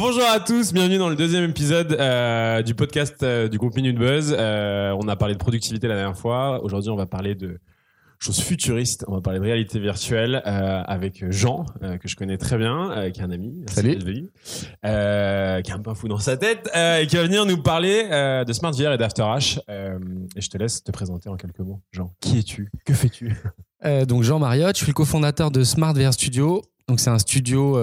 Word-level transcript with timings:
Bonjour 0.00 0.24
à 0.24 0.40
tous, 0.40 0.72
bienvenue 0.72 0.96
dans 0.96 1.10
le 1.10 1.14
deuxième 1.14 1.44
épisode 1.44 1.92
euh, 1.92 2.62
du 2.62 2.74
podcast 2.74 3.22
euh, 3.22 3.48
du 3.48 3.58
groupe 3.58 3.76
Minute 3.76 3.98
Buzz. 3.98 4.34
Euh, 4.34 4.96
on 4.98 5.06
a 5.08 5.14
parlé 5.14 5.34
de 5.34 5.38
productivité 5.38 5.88
la 5.88 5.94
dernière 5.94 6.16
fois. 6.16 6.64
Aujourd'hui, 6.64 6.88
on 6.88 6.96
va 6.96 7.04
parler 7.04 7.34
de 7.34 7.58
choses 8.20 8.40
futuristes. 8.40 9.04
On 9.08 9.14
va 9.14 9.20
parler 9.20 9.38
de 9.38 9.44
réalité 9.44 9.78
virtuelle 9.80 10.42
euh, 10.46 10.82
avec 10.86 11.24
Jean, 11.30 11.64
euh, 11.82 11.96
que 11.96 12.06
je 12.06 12.16
connais 12.16 12.36
très 12.36 12.58
bien, 12.58 12.90
euh, 12.90 13.10
qui 13.10 13.20
est 13.20 13.24
un 13.24 13.30
ami. 13.30 13.64
Salut. 13.66 13.98
qui 13.98 14.86
est 14.86 15.72
un 15.72 15.82
peu 15.82 15.94
fou 15.94 16.06
dans 16.06 16.18
sa 16.18 16.36
tête, 16.36 16.70
et 16.74 17.06
qui 17.06 17.16
va 17.16 17.22
venir 17.22 17.46
nous 17.46 17.62
parler 17.62 18.04
de 18.46 18.52
Smart 18.52 18.72
VR 18.72 18.92
et 18.92 18.98
d'After 18.98 19.22
H. 19.22 19.58
Et 20.36 20.40
je 20.40 20.50
te 20.50 20.58
laisse 20.58 20.84
te 20.84 20.90
présenter 20.90 21.28
en 21.28 21.36
quelques 21.36 21.60
mots. 21.60 21.80
Jean, 21.92 22.12
qui 22.20 22.38
es-tu? 22.38 22.70
Que 22.84 22.94
fais-tu? 22.94 23.34
Donc 24.06 24.22
Jean 24.22 24.38
Mariotte, 24.38 24.76
je 24.76 24.82
suis 24.82 24.90
le 24.90 24.94
cofondateur 24.94 25.50
de 25.50 25.64
Smart 25.64 25.94
VR 25.94 26.12
Studio. 26.12 26.62
Donc 26.88 27.00
c'est 27.00 27.10
un 27.10 27.18
studio 27.18 27.74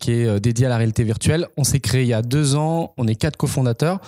qui 0.00 0.12
est 0.12 0.40
dédié 0.40 0.66
à 0.66 0.68
la 0.68 0.76
réalité 0.76 1.04
virtuelle. 1.04 1.46
On 1.56 1.64
s'est 1.64 1.80
créé 1.80 2.02
il 2.02 2.08
y 2.08 2.14
a 2.14 2.22
deux 2.22 2.56
ans. 2.56 2.92
On 2.98 3.06
est 3.06 3.14
quatre 3.14 3.36
cofondateurs. 3.36 4.00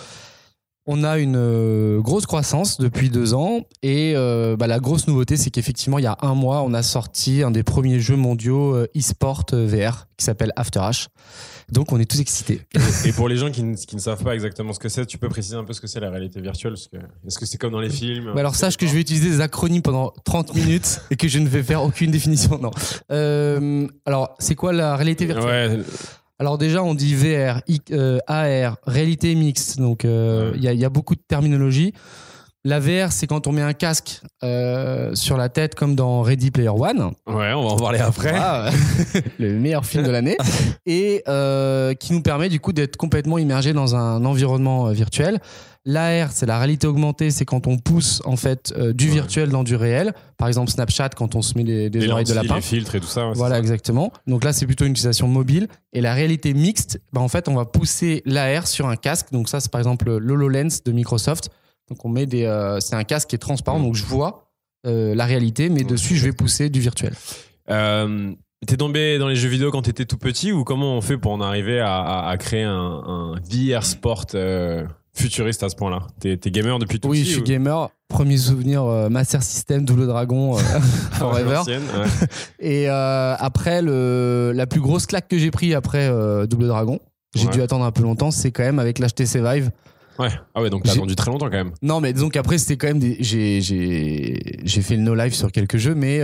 On 0.87 1.02
a 1.02 1.19
une 1.19 1.37
euh, 1.37 2.01
grosse 2.01 2.27
croissance 2.27 2.79
depuis 2.79 3.09
deux 3.09 3.33
ans 3.33 3.62
et 3.83 4.12
euh, 4.16 4.55
bah, 4.55 4.66
la 4.66 4.80
grosse 4.80 5.07
nouveauté, 5.09 5.38
c'est 5.38 5.48
qu'effectivement, 5.48 5.98
il 5.98 6.05
y 6.05 6.07
a 6.07 6.19
un 6.20 6.34
mois, 6.34 6.62
on 6.62 6.74
a 6.74 6.83
sorti 6.83 7.43
un 7.43 7.51
des 7.51 7.62
premiers 7.62 8.01
jeux 8.01 8.16
mondiaux 8.16 8.74
euh, 8.74 8.87
e-sport 8.95 9.45
VR 9.51 10.09
qui 10.19 10.27
s'appelle 10.27 10.52
After 10.57 10.80
H. 10.80 11.07
Donc, 11.73 11.93
on 11.93 11.98
est 11.98 12.05
tous 12.05 12.20
excités. 12.20 12.60
Et 13.07 13.12
pour 13.12 13.29
les 13.29 13.38
gens 13.38 13.51
qui 13.51 13.62
ne, 13.62 13.74
qui 13.74 13.97
ne 13.97 14.01
savent 14.01 14.23
pas 14.23 14.34
exactement 14.34 14.74
ce 14.74 14.79
que 14.79 14.91
c'est, 14.91 15.07
tu 15.07 15.16
peux 15.16 15.30
préciser 15.30 15.57
un 15.57 15.65
peu 15.65 15.73
ce 15.73 15.80
que 15.80 15.87
c'est 15.87 16.01
la 16.01 16.10
réalité 16.10 16.43
virtuelle 16.43 16.74
que, 16.74 16.98
Est-ce 17.27 17.38
que 17.38 17.46
c'est 17.46 17.57
comme 17.57 17.73
dans 17.73 17.80
les 17.80 17.88
films? 17.88 18.32
Bah 18.35 18.41
alors 18.41 18.55
sache 18.55 18.77
que 18.77 18.87
je 18.87 18.93
vais 18.93 19.01
utiliser 19.01 19.30
des 19.30 19.41
acronymes 19.41 19.80
pendant 19.80 20.12
30 20.24 20.55
minutes 20.55 21.01
et 21.10 21.16
que 21.16 21.29
je 21.29 21.38
ne 21.38 21.48
vais 21.48 21.62
faire 21.62 21.82
aucune 21.82 22.10
définition. 22.10 22.59
Non. 22.59 22.71
Euh, 23.10 23.88
alors, 24.05 24.35
c'est 24.38 24.55
quoi 24.55 24.74
la 24.74 24.96
réalité 24.96 25.24
virtuelle? 25.24 25.79
Ouais, 25.79 25.85
Alors 26.38 26.59
déjà, 26.59 26.83
on 26.83 26.95
dit 26.95 27.15
VR, 27.15 27.61
I- 27.69 27.80
euh, 27.93 28.19
AR, 28.27 28.77
réalité 28.87 29.34
mixte. 29.34 29.79
Donc, 29.79 30.05
euh, 30.05 30.52
il 30.57 30.62
y, 30.65 30.69
a- 30.69 30.73
il 30.73 30.80
y 30.80 30.84
a 30.84 30.88
beaucoup 30.91 31.15
de 31.15 31.20
terminologie. 31.27 31.93
La 32.66 32.80
VR, 32.80 33.13
c'est 33.13 33.27
quand 33.27 33.46
on 33.46 33.52
met 33.52 33.60
un 33.60 33.74
casque 33.74 34.23
euh, 34.43 35.15
sur 35.15 35.37
la 35.37 35.51
tête, 35.51 35.74
comme 35.74 35.95
dans 35.95 36.23
Ready 36.23 36.51
Player 36.51 36.71
One. 36.71 37.12
ouais, 37.27 37.52
on 37.52 37.62
va 37.62 37.73
en 37.74 37.77
parler 37.77 37.99
après. 37.99 38.32
Ah, 38.35 38.71
le 39.38 39.52
meilleur 39.59 39.85
film 39.85 40.02
de 40.02 40.10
l'année. 40.10 40.38
Et 40.87 41.23
qui 42.01 42.12
nous 42.15 42.23
permet 42.23 42.49
du 42.49 42.60
coup 42.60 42.73
d'être 42.73 42.96
complètement 42.96 43.37
immergé 43.38 43.73
dans 43.74 43.95
un 43.96 44.24
environnement 44.24 44.87
virtuel. 44.93 45.40
L'AR, 45.87 46.32
c'est 46.32 46.46
la 46.46 46.59
réalité 46.59 46.87
augmentée, 46.87 47.30
c'est 47.30 47.45
quand 47.45 47.66
on 47.66 47.77
pousse 47.77 48.23
en 48.24 48.37
fait 48.37 48.73
euh, 48.79 48.95
du 48.95 49.07
Ouais. 49.09 49.13
virtuel 49.15 49.51
dans 49.51 49.65
du 49.65 49.77
réel. 49.77 50.15
Par 50.38 50.49
exemple, 50.49 50.71
Snapchat, 50.71 51.10
quand 51.10 51.35
on 51.35 51.43
se 51.43 51.59
met 51.59 51.65
des, 51.65 51.90
des 51.90 52.01
les 52.01 52.09
oreilles 52.09 52.24
de 52.24 52.32
lapin. 52.32 52.54
les 52.57 52.60
filtres 52.63 52.95
et 52.95 53.01
tout 53.01 53.07
ça. 53.07 53.27
ouais, 53.29 53.35
Voilà, 53.35 53.57
ça. 53.57 53.60
exactement. 53.60 54.10
Donc 54.27 54.45
là, 54.45 54.55
c'est 54.55 54.65
plutôt 54.65 54.87
une 54.87 54.93
utilisation 54.93 55.29
mobile. 55.29 55.68
Et 55.93 56.01
la 56.01 56.15
réalité 56.15 56.55
mixte, 56.55 57.01
bah, 57.12 57.21
en 57.21 57.29
fait, 57.29 57.49
on 57.49 57.55
va 57.55 57.66
pousser 57.66 58.23
l'AR 58.24 58.66
sur 58.66 58.88
un 58.88 58.96
casque. 58.96 59.30
Donc 59.30 59.49
ça, 59.51 59.60
c'est 59.60 59.71
par 59.71 59.79
exemple 59.80 60.10
l'HoloLens 60.16 60.80
de 60.85 60.93
Microsoft. 60.93 61.51
Donc 61.90 62.02
on 62.05 62.09
met 62.09 62.24
des, 62.24 62.45
euh, 62.45 62.80
c'est 62.80 62.95
un 62.96 63.05
casque 63.05 63.29
qui 63.29 63.37
est 63.37 63.38
transparent, 63.38 63.79
donc 63.79 63.95
je 63.95 64.05
vois 64.05 64.50
euh, 64.87 65.15
la 65.15 65.27
réalité, 65.27 65.69
mais 65.69 65.81
Ouais. 65.81 65.84
dessus, 65.84 66.16
je 66.16 66.25
vais 66.25 66.32
pousser 66.32 66.71
du 66.71 66.81
virtuel. 66.81 67.12
T'es 68.66 68.78
tombé 68.78 69.19
dans 69.19 69.28
les 69.28 69.37
jeux 69.37 69.50
vidéo 69.50 69.71
quand 69.71 69.82
t'étais 69.82 70.06
tout 70.06 70.16
petit 70.16 70.50
ou 70.50 70.65
comment 70.65 70.97
on 70.97 71.03
fait 71.03 71.19
pour 71.19 71.32
en 71.32 71.43
arriver 71.43 71.81
à, 71.81 71.97
à- 71.99 72.31
à 72.31 72.37
créer 72.38 72.62
un, 72.62 72.72
un 72.72 73.34
VR 73.41 73.84
sport 73.84 74.25
futuriste 75.15 75.62
à 75.62 75.69
ce 75.69 75.76
point-là 75.76 76.00
T'es 76.20 76.37
t'es 76.37 76.50
gamer 76.50 76.78
depuis 76.78 76.98
tout 77.00 77.09
Oui, 77.09 77.20
petit 77.20 77.26
je 77.28 77.32
suis 77.34 77.41
ou- 77.43 77.44
gamer. 77.44 77.88
Premier 78.09 78.37
souvenir, 78.37 78.84
euh, 78.84 79.09
Master 79.09 79.43
System, 79.43 79.84
Double 79.84 80.06
Dragon, 80.06 80.56
euh, 80.56 80.60
Forever. 81.12 81.60
ouais. 81.66 81.78
Et 82.60 82.88
euh, 82.88 83.34
après, 83.38 83.82
le, 83.82 84.53
la 84.54 84.66
plus 84.66 84.81
grosse 84.81 85.06
claque 85.06 85.26
que 85.28 85.38
j'ai 85.38 85.50
pris 85.50 85.75
après 85.75 86.06
euh, 86.09 86.47
Double 86.47 86.66
Dragon, 86.69 87.00
j'ai 87.34 87.47
Ouais. 87.47 87.53
dû 87.53 87.62
attendre 87.62 87.84
un 87.84 87.91
peu 87.93 88.03
longtemps, 88.03 88.31
c'est 88.31 88.50
quand 88.53 88.62
même 88.62 88.78
avec 88.78 88.98
l'HTC 89.00 89.41
Vive. 89.41 89.71
Ouais. 90.21 90.28
Ah 90.54 90.62
ouais, 90.62 90.71
donc 90.71 90.84
t'as 90.84 90.93
J'ai- 90.93 90.98
attendu 90.98 91.16
très 91.16 91.31
longtemps 91.32 91.47
quand 91.47 91.56
même. 91.56 91.72
Non, 91.82 92.00
mais 92.00 92.12
disons 92.12 92.28
qu'après, 92.28 92.59
c'était 92.59 92.76
quand 92.76 92.87
même 92.87 93.00
des. 93.00 93.16
J'ai, 93.19 93.60
j'ai, 93.60 94.60
j'ai 94.62 94.82
fait 94.82 94.94
le 94.94 95.03
no-live 95.03 95.34
sur 95.34 95.50
quelques 95.50 95.78
jeux, 95.78 95.97
mais 95.97 96.21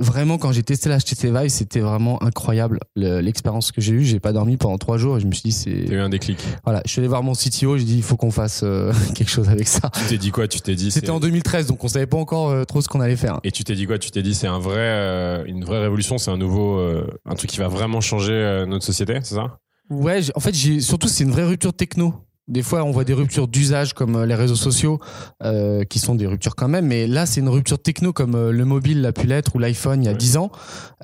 vraiment, 0.00 0.36
quand 0.38 0.50
j'ai 0.50 0.62
testé 0.62 0.88
l'HTC 0.88 1.30
Vive, 1.30 1.48
c'était 1.50 1.80
vraiment 1.80 2.20
incroyable. 2.22 2.80
Le- 2.96 3.20
l'expérience 3.20 3.70
que 3.70 3.80
j'ai 3.80 3.92
eue, 3.92 4.04
j'ai 4.04 4.18
pas 4.18 4.32
dormi 4.32 4.56
pendant 4.56 4.78
trois 4.78 4.96
jours 4.98 5.16
et 5.16 5.20
je 5.20 5.26
me 5.26 5.32
suis 5.32 5.50
dit, 5.50 5.54
T'as 5.54 5.88
c'est. 5.88 5.94
eu 5.94 6.00
un 6.00 6.08
déclic. 6.08 6.38
Voilà, 6.64 6.82
je 6.86 6.90
suis 6.90 6.98
allé 7.00 7.08
voir 7.08 7.22
mon 7.22 7.34
CTO, 7.34 7.76
j'ai 7.78 7.84
dit, 7.84 7.96
il 7.96 8.02
faut 8.02 8.16
qu'on 8.16 8.30
fasse 8.30 8.62
euh, 8.64 8.92
quelque 9.14 9.28
chose 9.30 9.48
avec 9.48 9.68
ça. 9.68 9.90
Tu 9.94 10.04
t'es 10.06 10.18
dit 10.18 10.30
quoi? 10.32 10.48
Tu 10.48 10.60
t'es 10.60 10.74
dit 10.74 10.90
C'était 10.90 11.10
en 11.10 11.20
2013, 11.20 11.66
donc 11.68 11.84
on 11.84 11.88
savait 11.88 12.06
pas 12.06 12.16
encore 12.16 12.48
euh, 12.50 12.64
trop 12.64 12.80
ce 12.80 12.88
qu'on 12.88 13.00
allait 13.00 13.16
faire. 13.16 13.38
Et 13.44 13.52
tu 13.52 13.62
t'es 13.62 13.74
dit 13.74 13.86
quoi? 13.86 13.98
Tu 13.98 14.10
t'es 14.10 14.22
dit 14.22 14.34
c'est 14.34 14.46
un 14.48 14.58
vrai, 14.58 14.74
euh, 14.78 15.44
une 15.46 15.64
vraie 15.64 15.80
révolution, 15.80 16.18
c'est 16.18 16.30
un 16.30 16.36
nouveau, 16.38 16.80
un 17.26 17.34
truc 17.34 17.50
qui 17.50 17.58
va 17.58 17.68
vraiment 17.68 18.00
changer 18.00 18.64
notre 18.66 18.84
société, 18.84 19.18
c'est 19.22 19.34
ça? 19.36 19.58
Ouais, 19.90 20.20
en 20.34 20.40
fait, 20.40 20.54
j'ai 20.54 20.80
surtout 20.80 21.08
c'est 21.08 21.24
une 21.24 21.32
vraie 21.32 21.44
rupture 21.44 21.72
techno. 21.74 22.14
Des 22.48 22.62
fois, 22.62 22.82
on 22.82 22.90
voit 22.90 23.04
des 23.04 23.14
ruptures 23.14 23.46
d'usage 23.46 23.92
comme 23.92 24.16
euh, 24.16 24.26
les 24.26 24.34
réseaux 24.34 24.56
sociaux, 24.56 24.98
euh, 25.42 25.84
qui 25.84 25.98
sont 25.98 26.14
des 26.16 26.26
ruptures 26.26 26.56
quand 26.56 26.68
même. 26.68 26.86
Mais 26.86 27.06
là, 27.06 27.26
c'est 27.26 27.40
une 27.40 27.48
rupture 27.48 27.80
techno 27.80 28.12
comme 28.12 28.34
euh, 28.34 28.50
le 28.50 28.64
mobile 28.64 29.02
l'a 29.02 29.12
pu 29.12 29.26
l'être 29.26 29.54
ou 29.54 29.58
l'iPhone 29.58 30.02
il 30.02 30.06
y 30.06 30.08
a 30.08 30.12
Ouais. 30.12 30.16
10 30.18 30.36
ans. 30.36 30.50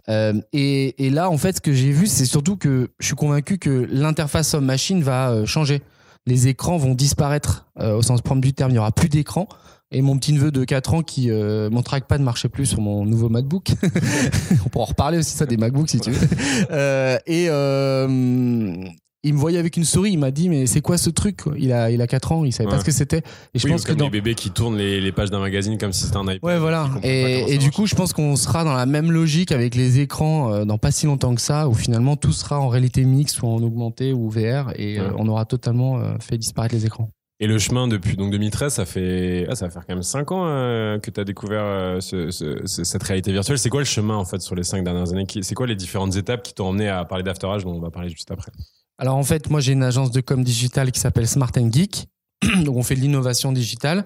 Euh, 0.09 0.33
et, 0.53 1.07
et 1.07 1.11
là, 1.11 1.31
en 1.31 1.39
fait, 1.39 1.57
ce 1.57 1.61
que 1.61 1.73
j'ai 1.73 1.93
vu, 1.93 2.07
c'est 2.07 2.25
surtout 2.27 2.57
que 2.57 2.91
je 2.99 3.07
suis 3.07 3.15
convaincu 3.17 3.59
que 3.59 3.87
l'interface 3.91 4.55
homme-machine 4.55 5.03
va 5.03 5.45
changer. 5.45 5.83
Les 6.27 6.49
écrans 6.49 6.77
vont 6.77 6.95
disparaître 6.95 7.67
euh, 7.79 7.95
au 7.95 8.03
sens 8.03 8.21
propre 8.21 8.41
du 8.41 8.53
terme. 8.53 8.71
Il 8.71 8.75
n'y 8.75 8.79
aura 8.81 8.91
plus 8.91 9.09
d'écran. 9.09 9.49
Et 9.93 10.03
mon 10.03 10.19
petit 10.19 10.33
neveu 10.33 10.51
de 10.51 10.65
4 10.65 10.95
ans 10.95 11.03
qui 11.03 11.31
euh, 11.31 11.71
mon 11.71 11.81
trackpad 11.83 12.19
ne 12.19 12.25
marchait 12.25 12.49
plus 12.49 12.67
sur 12.67 12.81
mon 12.81 13.07
nouveau 13.07 13.29
MacBook. 13.29 13.69
On 14.67 14.69
pourra 14.69 14.83
en 14.83 14.89
reparler 14.89 15.19
aussi 15.19 15.37
ça 15.37 15.47
des 15.47 15.57
MacBooks 15.57 15.91
si 15.91 16.01
tu 16.01 16.11
veux. 16.11 16.29
Euh, 16.73 17.17
et 17.27 17.47
euh, 17.49 18.85
il 19.27 19.35
me 19.35 19.39
voyait 19.39 19.59
avec 19.59 19.77
une 19.77 19.85
souris, 19.85 20.13
il 20.13 20.19
m'a 20.19 20.31
dit 20.31 20.49
mais 20.49 20.67
c'est 20.67 20.81
quoi 20.81 20.97
ce 20.99 21.11
truc 21.11 21.41
Il 21.59 21.73
a 21.73 21.91
il 21.91 22.01
a 22.01 22.07
4 22.07 22.33
ans, 22.33 22.45
il 22.45 22.53
savait 22.53 22.69
Ouais. 22.69 22.75
pas 22.75 22.81
ce 22.81 22.85
que 22.85 22.93
c'était. 22.93 23.23
Et 23.55 23.59
je 23.59 23.65
Oui, 23.67 23.73
pense 23.73 23.83
que 23.83 23.89
comme 23.89 23.97
dans 23.99 24.05
les 24.07 24.11
bébés 24.11 24.35
qui 24.35 24.51
tournent 24.51 24.77
les, 24.77 25.01
les 25.01 25.13
pages 25.13 25.31
d'un 25.31 25.41
magazine 25.41 25.77
comme 25.79 25.93
si 25.93 26.05
c'était 26.05 26.17
un 26.17 26.23
iPad. 26.25 26.39
Ouais, 26.43 26.59
voilà. 26.59 26.89
Et, 27.03 27.55
et 27.55 27.59
du 27.59 27.71
coup, 27.71 27.87
je 27.87 27.95
pense 27.95 28.13
qu'on 28.13 28.37
sera 28.37 28.65
dans 28.65 28.75
la 28.75 28.87
même 28.87 29.11
logique 29.13 29.53
avec 29.53 29.75
les 29.75 30.01
écrans 30.01 30.53
euh, 30.53 30.65
dans 30.65 30.79
pas 30.79 30.91
si 30.91 31.07
longtemps 31.07 31.35
que 31.35 31.41
ça, 31.41 31.69
où 31.69 31.75
finalement 31.75 32.17
tout 32.17 32.33
sera 32.33 32.61
en 32.61 32.69
réalité 32.69 33.05
mixte 33.05 33.43
ou 33.43 33.47
en 33.47 33.63
augmenté 33.63 34.13
ou 34.13 34.31
VR, 34.31 34.73
et 34.77 34.99
euh, 34.99 35.09
Ouais. 35.09 35.15
on 35.19 35.29
aura 35.29 35.45
totalement 35.45 35.99
euh, 35.99 36.15
fait 36.21 36.39
disparaître 36.39 36.75
les 36.75 36.87
écrans. 36.87 37.11
Et 37.39 37.47
le 37.47 37.59
chemin 37.59 37.87
depuis 37.87 38.17
donc 38.17 38.31
2013, 38.33 38.73
ça 38.73 38.87
fait 38.87 39.47
ah, 39.51 39.55
ça 39.55 39.67
va 39.67 39.71
faire 39.71 39.85
quand 39.87 39.93
même 39.95 40.03
5 40.03 40.33
ans 40.33 40.47
euh, 40.47 40.99
que 40.99 41.11
tu 41.11 41.21
as 41.21 41.25
découvert 41.25 41.61
euh, 41.65 42.01
ce- 42.01 42.31
ce- 42.31 42.63
ce- 42.65 42.83
cette 42.83 43.03
réalité 43.03 43.31
virtuelle. 43.31 43.59
C'est 43.59 43.69
quoi 43.69 43.81
le 43.83 43.85
chemin 43.85 44.17
en 44.17 44.25
fait 44.25 44.41
sur 44.41 44.55
les 44.55 44.63
5 44.63 44.83
dernières 44.83 45.13
années 45.13 45.27
C'est 45.43 45.55
quoi 45.55 45.67
les 45.67 45.77
différentes 45.77 46.17
étapes 46.17 46.43
qui 46.43 46.55
t'ont 46.55 46.69
emmené 46.69 46.89
à 46.89 47.05
parler 47.05 47.23
d'After 47.25 47.47
Age 47.49 47.63
dont 47.65 47.75
on 47.75 47.81
va 47.81 47.91
parler 47.91 48.09
juste 48.09 48.31
après? 48.31 48.51
Alors 48.99 49.17
en 49.17 49.23
fait, 49.23 49.51
moi 49.51 49.61
j'ai 49.61 49.73
une 49.73 49.83
agence 49.83 50.11
de 50.11 50.21
com 50.21 50.43
digital 50.43 50.93
qui 50.93 51.01
s'appelle 51.01 51.29
Smart 51.29 51.51
and 51.59 51.71
Geek. 51.73 52.09
Donc 52.65 52.77
on 52.77 52.83
fait 52.83 52.95
de 52.95 53.01
l'innovation 53.01 53.53
digitale. 53.53 54.05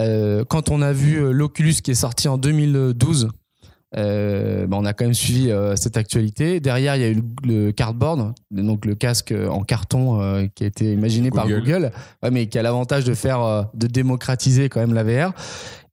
Euh, 0.00 0.44
quand 0.44 0.70
on 0.70 0.82
a 0.82 0.92
vu 0.92 1.16
euh, 1.16 1.30
l'Oculus 1.30 1.74
qui 1.82 1.90
est 1.90 1.94
sorti 1.94 2.28
en 2.28 2.36
2012, 2.36 3.30
euh, 3.96 4.66
bah, 4.66 4.76
on 4.78 4.84
a 4.84 4.92
quand 4.92 5.04
même 5.04 5.14
suivi 5.14 5.50
euh, 5.50 5.76
cette 5.76 5.96
actualité. 5.96 6.60
Derrière, 6.60 6.96
il 6.96 7.02
y 7.02 7.04
a 7.04 7.08
eu 7.08 7.22
le, 7.44 7.66
le 7.66 7.72
cardboard, 7.72 8.34
donc 8.50 8.84
le 8.84 8.94
casque 8.94 9.32
en 9.48 9.62
carton 9.62 10.20
euh, 10.20 10.46
qui 10.54 10.64
a 10.64 10.66
été 10.66 10.92
imaginé 10.92 11.30
par 11.30 11.48
Google. 11.48 11.92
Ouais, 12.22 12.30
mais 12.30 12.46
qui 12.46 12.58
a 12.58 12.62
l'avantage 12.62 13.04
de 13.04 13.14
faire, 13.14 13.68
de 13.74 13.86
démocratiser 13.86 14.68
quand 14.68 14.80
même 14.80 14.94
la 14.94 15.04
VR. 15.04 15.32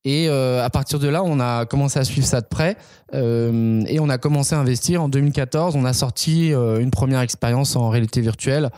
Et 0.05 0.27
euh, 0.27 0.63
à 0.63 0.69
partir 0.69 0.99
de 0.99 1.07
là, 1.07 1.23
on 1.23 1.39
a 1.39 1.65
commencé 1.65 1.97
à 1.97 2.03
suivre 2.03 2.27
ça 2.27 2.41
de 2.41 2.47
près 2.47 2.75
euh, 3.13 3.81
et 3.87 4.01
on 4.01 4.09
a 4.09 4.17
commencé 4.17 4.53
à 4.53 4.59
investir. 4.59 5.01
En 5.01 5.07
2014, 5.07 5.77
on 5.77 5.85
a 5.85 5.93
sorti 5.93 6.53
euh, 6.53 6.81
une 6.81 6.91
première 6.91 7.21
expérience 7.21 7.77
en 7.77 7.89
réalité 7.89 8.19
virtuelle 8.21 8.69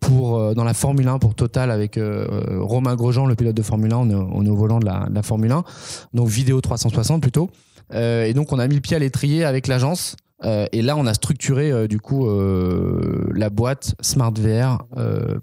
pour 0.00 0.54
dans 0.56 0.64
la 0.64 0.74
Formule 0.74 1.06
1 1.06 1.20
pour 1.20 1.36
Total 1.36 1.70
avec 1.70 1.96
Romain 1.96 2.96
Grosjean, 2.96 3.26
le 3.26 3.36
pilote 3.36 3.54
de 3.54 3.62
Formule 3.62 3.92
1. 3.92 3.96
On 3.96 4.44
est, 4.44 4.48
au 4.48 4.56
volant 4.56 4.80
de 4.80 4.84
la, 4.84 5.22
Formule 5.22 5.52
1, 5.52 5.62
donc 6.12 6.26
vidéo 6.26 6.60
360 6.60 7.22
plutôt. 7.22 7.48
Et 7.94 8.34
donc 8.34 8.52
on 8.52 8.58
a 8.58 8.66
mis 8.66 8.74
le 8.74 8.80
pied 8.80 8.96
à 8.96 8.98
l'étrier 8.98 9.44
avec 9.44 9.68
l'agence. 9.68 10.16
Et 10.42 10.82
là, 10.82 10.96
on 10.96 11.06
a 11.06 11.14
structuré 11.14 11.86
du 11.86 12.00
coup 12.00 12.28
la 13.32 13.48
boîte 13.48 13.94
Smart 14.00 14.32
VR 14.32 14.84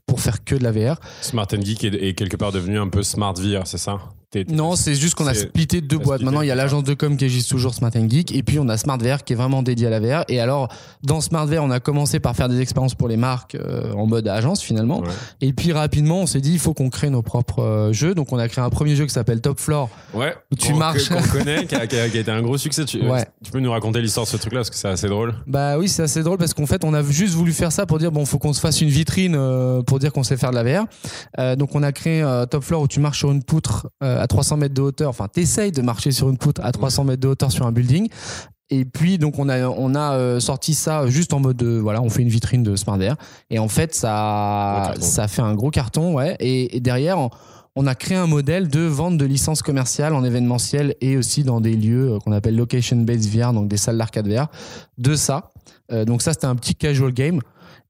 pour 0.06 0.20
faire 0.20 0.44
que 0.44 0.56
de 0.56 0.64
la 0.64 0.74
VR. 0.74 1.00
Smart 1.22 1.48
and 1.54 1.62
Geek 1.62 1.86
est 1.86 2.16
quelque 2.16 2.36
part 2.36 2.52
devenu 2.52 2.78
un 2.78 2.90
peu 2.90 3.02
Smart 3.02 3.36
VR, 3.36 3.66
c'est 3.66 3.78
ça? 3.78 3.98
Non, 4.50 4.76
c'est 4.76 4.96
juste 4.96 5.16
qu'on 5.16 5.28
a 5.28 5.34
splitté 5.34 5.82
deux 5.82 5.98
boîtes. 5.98 6.18
splitté, 6.20 6.26
Maintenant, 6.26 6.42
il 6.42 6.48
y 6.48 6.52
a 6.52 6.56
l'agence 6.56 6.84
de 6.84 6.94
com 6.94 7.16
qui 7.16 7.26
existe 7.26 7.50
toujours, 7.50 7.74
Smart 7.74 7.92
and 7.96 8.10
Geek, 8.10 8.34
et 8.36 8.44
puis 8.44 8.60
on 8.60 8.68
a 8.70 8.78
Smart 8.78 8.98
VR 8.98 9.24
qui 9.24 9.34
est 9.34 9.36
vraiment 9.36 9.64
dédié 9.64 9.88
à 9.88 9.90
la 9.90 10.00
VR. 10.00 10.26
Et 10.28 10.40
alors, 10.40 10.68
dans 11.04 11.22
Smart 11.22 11.46
VR, 11.46 11.64
on 11.64 11.72
a 11.72 11.80
commencé 11.80 12.20
par 12.20 12.36
faire 12.36 12.50
des 12.50 12.60
expériences 12.60 12.96
pour 12.96 13.08
les 13.08 13.18
marques 13.18 13.56
euh, 13.56 13.94
en 13.94 14.06
mode 14.08 14.28
agence 14.28 14.62
finalement. 14.62 15.00
Ouais. 15.02 15.08
Et 15.42 15.54
puis 15.54 15.72
rapidement, 15.72 16.20
on 16.22 16.26
s'est 16.26 16.42
dit, 16.42 16.52
il 16.54 16.60
faut 16.60 16.74
qu'on 16.74 16.90
crée 16.90 17.10
nos 17.10 17.22
propres 17.22 17.62
euh, 17.64 17.94
jeux. 17.94 18.14
Donc, 18.16 18.34
on 18.34 18.38
a 18.38 18.48
créé 18.48 18.64
un 18.64 18.70
premier 18.70 18.96
jeu 18.96 19.06
qui 19.06 19.14
s'appelle 19.14 19.42
Top 19.42 19.60
Floor. 19.60 19.90
Ouais. 20.14 20.34
Où 20.52 20.56
tu 20.56 20.74
marches. 20.74 21.10
Qu'on 21.10 21.22
connaît, 21.32 21.66
qui 21.66 21.76
a, 21.76 21.88
qui 21.88 21.98
a- 21.98 22.10
qui 22.10 22.18
a 22.18 22.22
été 22.22 22.32
un 22.32 22.42
gros 22.42 22.58
succès. 22.58 22.86
Tu, 22.86 23.02
Ouais. 23.08 23.26
tu 23.44 23.52
peux 23.52 23.60
nous 23.60 23.72
raconter 23.72 24.02
l'histoire 24.02 24.26
de 24.26 24.32
ce 24.32 24.38
truc-là 24.38 24.60
parce 24.60 24.70
que 24.70 24.76
c'est 24.76 24.88
assez 24.88 25.08
drôle. 25.08 25.36
Bah 25.48 25.78
oui, 25.78 25.88
c'est 25.88 26.04
assez 26.04 26.24
drôle 26.24 26.38
parce 26.38 26.54
qu'en 26.54 26.66
fait, 26.66 26.84
on 26.84 26.94
a 26.94 27.04
juste 27.04 27.34
voulu 27.36 27.54
faire 27.54 27.72
ça 27.72 27.86
pour 27.86 28.00
dire 28.00 28.12
bon, 28.12 28.26
faut 28.26 28.40
qu'on 28.40 28.54
se 28.54 28.60
fasse 28.60 28.82
une 28.82 28.90
vitrine 28.90 29.36
euh, 29.38 29.82
pour 29.84 30.00
dire 30.00 30.12
qu'on 30.12 30.24
sait 30.24 30.38
faire 30.38 30.52
de 30.52 30.56
la 30.56 30.64
VR. 30.64 31.56
Donc, 31.58 31.76
on 31.76 31.84
a 31.84 31.92
créé 31.92 32.24
Top 32.50 32.64
Floor 32.64 32.82
où 32.82 32.88
tu 32.88 33.00
marches 33.00 33.20
sur 33.20 33.32
une 33.32 33.44
poutre 33.44 33.88
à 34.26 34.28
300 34.28 34.58
mètres 34.58 34.74
de 34.74 34.82
hauteur. 34.82 35.10
Enfin, 35.10 35.28
t'essayes 35.28 35.72
de 35.72 35.82
marcher 35.82 36.12
sur 36.12 36.30
une 36.30 36.38
poutre 36.38 36.62
à 36.64 36.72
300 36.72 37.06
mètres 37.06 37.22
de 37.22 37.28
hauteur 37.28 37.52
sur 37.52 37.66
un 37.66 37.72
building. 37.72 38.10
Et 38.72 38.84
puis 38.84 39.20
donc 39.20 39.38
on 39.38 39.48
a 39.48 39.68
on 39.68 39.94
a 39.94 40.14
euh, 40.14 40.40
sorti 40.40 40.74
ça 40.74 41.06
juste 41.06 41.34
en 41.34 41.40
mode 41.40 41.58
de, 41.58 41.78
voilà 41.78 42.02
on 42.02 42.10
fait 42.10 42.24
une 42.24 42.30
vitrine 42.30 42.64
de 42.64 42.76
Smart 42.76 42.98
VR 42.98 43.16
et 43.52 43.60
en 43.60 43.68
fait 43.68 43.94
ça 43.94 44.96
ça 45.00 45.28
fait 45.28 45.44
un 45.44 45.54
gros 45.54 45.70
carton 45.70 46.16
ouais 46.16 46.36
et, 46.40 46.80
derrière 46.80 47.30
on, 47.76 47.86
a 47.86 47.94
créé 47.94 48.18
un 48.18 48.26
modèle 48.26 48.68
de 48.68 48.80
vente 48.80 49.20
de 49.20 49.26
licences 49.26 49.62
commerciales 49.62 50.16
en 50.16 50.24
événementiel 50.24 50.96
et 51.00 51.16
aussi 51.16 51.44
dans 51.44 51.62
des 51.62 51.76
lieux 51.76 52.14
euh, 52.14 52.20
qu'on 52.20 52.32
appelle 52.32 52.56
location 52.56 52.98
based 52.98 53.30
VR 53.30 53.54
donc 53.54 53.68
des 53.68 53.78
salles 53.78 54.00
d'arcade 54.00 54.28
VR 54.28 54.48
de 54.98 55.14
ça 55.14 55.52
euh, 55.92 56.04
donc 56.04 56.24
ça 56.24 56.34
c'était 56.34 56.48
un 56.48 56.56
petit 56.56 56.74
casual 56.74 57.14
game 57.14 57.42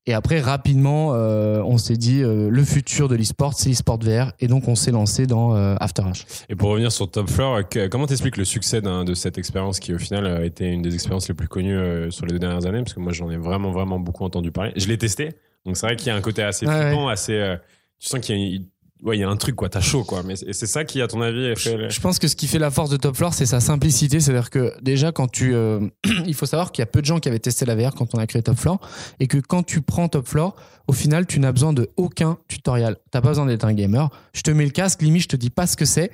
et 0.08 0.14
après, 0.14 0.40
rapidement, 0.40 1.14
euh, 1.16 1.62
on 1.64 1.80
s'est 1.80 1.98
dit 1.98 2.22
euh, 2.22 2.50
le 2.52 2.64
futur 2.64 3.08
de 3.08 3.16
l'e-sport, 3.16 3.54
c'est 3.56 3.70
l'e-sport 3.70 3.98
VR. 3.98 4.34
Et 4.40 4.48
donc, 4.48 4.68
on 4.68 4.76
s'est 4.76 4.92
lancé 4.92 5.26
dans 5.26 5.56
euh, 5.56 5.76
After. 5.80 6.04
Et 6.48 6.56
pour 6.56 6.70
revenir 6.70 6.92
sur 6.92 7.10
Top 7.10 7.28
Floor, 7.28 7.62
comment 7.90 8.06
t'expliques 8.06 8.38
le 8.38 8.46
succès 8.46 8.82
de 8.82 9.14
cette 9.16 9.40
expérience 9.40 9.80
qui, 9.80 9.96
au 9.96 9.98
final, 9.98 10.28
a 10.28 10.46
été 10.46 10.66
une 10.68 10.84
des 10.84 10.94
expériences 10.94 11.28
les 11.28 11.34
plus 11.34 11.48
connues 11.48 12.12
sur 12.12 12.28
les 12.28 12.34
deux 12.34 12.40
dernières 12.40 12.68
années? 12.68 12.84
Parce 12.84 12.94
que 12.94 13.00
moi, 13.00 13.14
j'en 13.14 13.32
ai 13.32 13.38
vraiment, 13.38 13.72
vraiment 13.72 14.00
beaucoup 14.00 14.24
entendu 14.24 14.52
parler. 14.52 14.74
Je 14.76 14.88
l'ai 14.88 14.98
testé. 14.98 15.34
Donc, 15.66 15.76
c'est 15.76 15.88
vrai 15.88 15.96
qu'il 15.96 16.08
y 16.08 16.12
a 16.12 16.16
un 16.16 16.22
côté 16.22 16.44
assez 16.44 16.68
flippant, 16.68 17.08
assez. 17.08 17.56
tu 18.00 18.08
sens 18.08 18.20
qu'il 18.20 18.38
y 18.38 18.58
a 18.58 18.60
ouais, 19.04 19.18
il 19.18 19.20
y 19.20 19.24
a 19.24 19.30
un 19.30 19.36
truc, 19.36 19.56
quoi. 19.56 19.70
T'as 19.70 19.82
chaud, 19.82 20.04
quoi. 20.04 20.24
Mais 20.24 20.36
c'est 20.36 20.66
ça 20.66 20.84
qui, 20.84 21.02
à 21.02 21.08
ton 21.08 21.22
avis, 21.22 21.56
fait. 21.56 21.90
Je 21.90 22.00
pense 22.00 22.20
que 22.20 22.28
ce 22.28 22.36
qui 22.36 22.48
fait 22.48 22.60
la 22.60 22.72
force 22.72 22.90
de 22.90 22.98
Top 22.98 23.16
Floor, 23.16 23.34
c'est 23.34 23.46
sa 23.46 23.60
simplicité. 23.60 24.20
C'est-à-dire 24.20 24.50
que 24.50 24.74
déjà, 24.82 25.12
quand 25.12 25.28
tu. 25.28 25.54
Euh, 25.54 25.80
il 26.26 26.34
faut 26.34 26.46
savoir 26.46 26.72
qu'il 26.72 26.82
y 26.82 26.84
a 26.84 26.88
peu 26.88 27.02
de 27.02 27.06
gens 27.06 27.20
qui 27.20 27.30
avaient 27.30 27.40
testé 27.40 27.66
la 27.66 27.76
VR 27.76 27.94
quand 27.94 28.16
on 28.16 28.20
a 28.20 28.28
créé 28.28 28.42
Top 28.42 28.58
Floor. 28.58 28.80
Et 29.20 29.28
que 29.28 29.38
quand 29.38 29.64
tu 29.64 29.82
prends 29.82 30.08
Top 30.08 30.28
Floor, 30.28 30.56
au 30.88 30.94
final, 30.94 31.26
tu 31.26 31.40
n'as 31.40 31.52
besoin 31.52 31.74
de 31.74 31.90
aucun 31.98 32.38
tutoriel. 32.48 32.98
T'as 33.12 33.22
pas 33.22 33.30
besoin 33.30 33.46
d'être 33.46 33.66
un 33.66 33.74
gamer. 33.74 34.10
Je 34.34 34.42
te 34.42 34.52
mets 34.52 34.66
le 34.66 34.72
casque, 34.72 35.02
limite, 35.02 35.24
je 35.24 35.28
te 35.30 35.36
dis 35.36 35.50
pas 35.50 35.68
ce 35.68 35.76
que 35.78 35.86
c'est. 35.86 36.12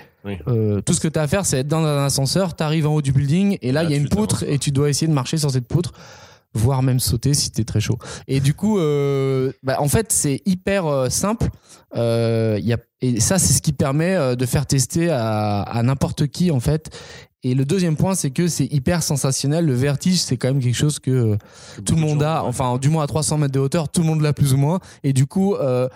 Euh, 0.48 0.82
tout 0.82 0.94
ce 0.94 1.00
que 1.00 1.08
tu 1.08 1.18
as 1.18 1.24
à 1.24 1.28
faire, 1.28 1.46
c'est 1.46 1.60
être 1.60 1.68
dans 1.68 1.84
un 1.84 2.06
ascenseur, 2.06 2.56
t'arrives 2.56 2.88
en 2.88 2.94
haut 2.94 3.02
du 3.02 3.12
building, 3.12 3.58
et 3.62 3.72
là, 3.72 3.84
il 3.84 3.90
y 3.90 3.94
a 3.94 3.98
une 3.98 4.08
poutre, 4.08 4.44
et 4.48 4.60
tu 4.60 4.72
dois 4.72 4.90
essayer 4.90 5.08
de 5.08 5.14
marcher 5.14 5.38
sur 5.38 5.50
cette 5.50 5.68
poutre 5.68 5.94
voire 6.54 6.84
même 6.84 7.00
sauter 7.00 7.34
si 7.34 7.52
t'es 7.52 7.64
très 7.64 7.80
chaud. 7.80 7.98
Et 8.28 8.40
du 8.40 8.54
coup, 8.54 8.80
euh, 8.80 9.52
bah, 9.64 9.78
en 9.80 9.88
fait, 9.88 10.12
c'est 10.12 10.42
hyper 10.46 10.86
euh, 10.86 11.10
simple. 11.10 11.50
Euh, 11.96 12.60
y 12.62 12.74
a, 12.74 12.78
et 13.02 13.20
ça, 13.20 13.40
c'est 13.40 13.54
ce 13.54 13.62
qui 13.62 13.74
permet 13.74 14.16
euh, 14.16 14.36
de 14.36 14.46
faire 14.46 14.66
tester 14.66 15.10
à, 15.10 15.62
à 15.62 15.84
n'importe 15.84 16.28
qui, 16.28 16.52
en 16.52 16.60
fait. 16.60 16.92
Et 17.44 17.56
le 17.56 17.66
deuxième 17.66 17.96
point, 17.96 18.14
c'est 18.14 18.30
que 18.30 18.48
c'est 18.48 18.72
hyper 18.72 19.02
sensationnel. 19.02 19.66
Le 19.66 19.74
vertige, 19.74 20.20
c'est 20.20 20.38
quand 20.38 20.50
même 20.50 20.62
quelque 20.62 20.76
chose 20.76 21.00
que, 21.00 21.38
tout 21.86 21.96
le 21.96 22.02
monde 22.02 22.22
a. 22.22 22.44
Enfin, 22.44 22.78
du 22.78 22.90
moins 22.90 23.04
à 23.04 23.08
300 23.08 23.40
mètres 23.40 23.54
de 23.54 23.60
hauteur, 23.60 23.90
tout 23.90 24.02
le 24.02 24.08
monde 24.08 24.22
l'a 24.22 24.34
plus 24.34 24.54
ou 24.54 24.58
moins. 24.58 24.80
Et 25.04 25.12
du 25.12 25.26
coup, 25.26 25.56
euh, 25.56 25.90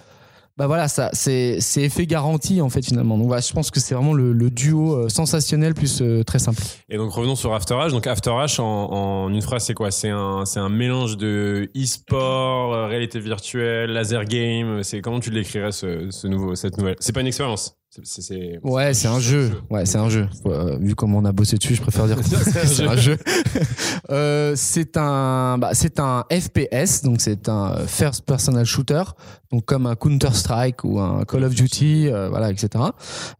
bah 0.57 0.67
voilà, 0.67 0.87
ça, 0.87 1.09
c'est, 1.11 1.59
c'est 1.59 1.81
effet 1.81 2.07
garanti 2.07 2.61
en 2.61 2.69
fait 2.69 2.85
finalement. 2.85 3.17
Donc 3.17 3.27
voilà, 3.27 3.41
je 3.41 3.51
pense 3.51 3.71
que 3.71 3.79
c'est 3.79 3.93
vraiment 3.93 4.13
le, 4.13 4.31
le 4.31 4.49
duo 4.49 4.93
euh, 4.95 5.09
sensationnel 5.09 5.73
plus 5.73 6.01
euh, 6.01 6.23
très 6.23 6.39
simple. 6.39 6.61
Et 6.89 6.97
donc 6.97 7.11
revenons 7.11 7.35
sur 7.35 7.53
After 7.53 7.73
H. 7.73 7.91
Donc 7.91 8.07
After 8.07 8.29
H 8.31 8.61
en, 8.61 8.65
en 8.65 9.29
une 9.33 9.41
phrase, 9.41 9.65
c'est 9.65 9.73
quoi? 9.73 9.91
C'est 9.91 10.09
un, 10.09 10.45
c'est 10.45 10.59
un 10.59 10.69
mélange 10.69 11.17
de 11.17 11.69
e-sport, 11.75 12.73
euh, 12.73 12.87
réalité 12.87 13.19
virtuelle, 13.19 13.91
laser 13.91 14.23
game. 14.25 14.81
C'est 14.83 15.01
comment 15.01 15.19
tu 15.19 15.29
l'écrirais 15.29 15.71
ce, 15.71 16.09
ce 16.09 16.27
nouveau, 16.27 16.55
cette 16.55 16.77
nouvelle? 16.77 16.95
C'est 16.99 17.13
pas 17.13 17.21
une 17.21 17.27
expérience? 17.27 17.75
C'est, 18.03 18.59
ouais, 18.63 18.93
c'est 18.93 19.07
un 19.07 19.19
jeu. 19.19 19.51
Ouais, 19.69 19.85
c'est 19.85 19.97
un 19.97 20.09
jeu. 20.09 20.27
vu 20.79 20.95
comment 20.95 21.19
on 21.19 21.25
a 21.25 21.31
bossé 21.31 21.57
dessus, 21.57 21.75
je 21.75 21.81
préfère 21.81 22.07
dire 22.07 22.17
que 22.17 22.23
c'est 22.65 22.83
un 22.83 22.95
jeu. 22.95 23.17
euh, 24.09 24.53
c'est 24.55 24.97
un, 24.97 25.57
bah, 25.57 25.69
c'est 25.73 25.99
un 25.99 26.25
FPS, 26.29 27.03
donc 27.03 27.21
c'est 27.21 27.47
un 27.47 27.77
first 27.87 28.25
personal 28.25 28.65
shooter, 28.65 29.03
donc 29.51 29.65
comme 29.65 29.85
un 29.85 29.95
Counter 29.95 30.33
Strike 30.33 30.83
ou 30.83 30.99
un 30.99 31.23
Call 31.23 31.45
of 31.45 31.55
Duty, 31.55 32.07
euh, 32.07 32.29
voilà, 32.29 32.51
etc. 32.51 32.83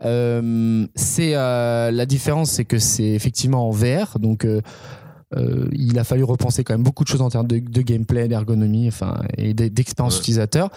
Euh, 0.03 0.87
c'est 0.95 1.35
euh, 1.35 1.91
la 1.91 2.05
différence, 2.05 2.51
c'est 2.51 2.65
que 2.65 2.79
c'est 2.79 3.09
effectivement 3.09 3.67
en 3.67 3.71
VR, 3.71 4.19
donc. 4.19 4.47
Euh, 5.35 5.67
il 5.73 5.97
a 5.97 6.03
fallu 6.03 6.23
repenser 6.23 6.63
quand 6.63 6.75
même 6.75 6.83
beaucoup 6.83 7.03
de 7.03 7.09
choses 7.09 7.21
en 7.21 7.29
termes 7.29 7.47
de, 7.47 7.57
de 7.57 7.81
gameplay, 7.81 8.27
d'ergonomie, 8.27 8.87
enfin, 8.87 9.21
et 9.37 9.53
d'expérience 9.53 10.19
utilisateur. 10.19 10.69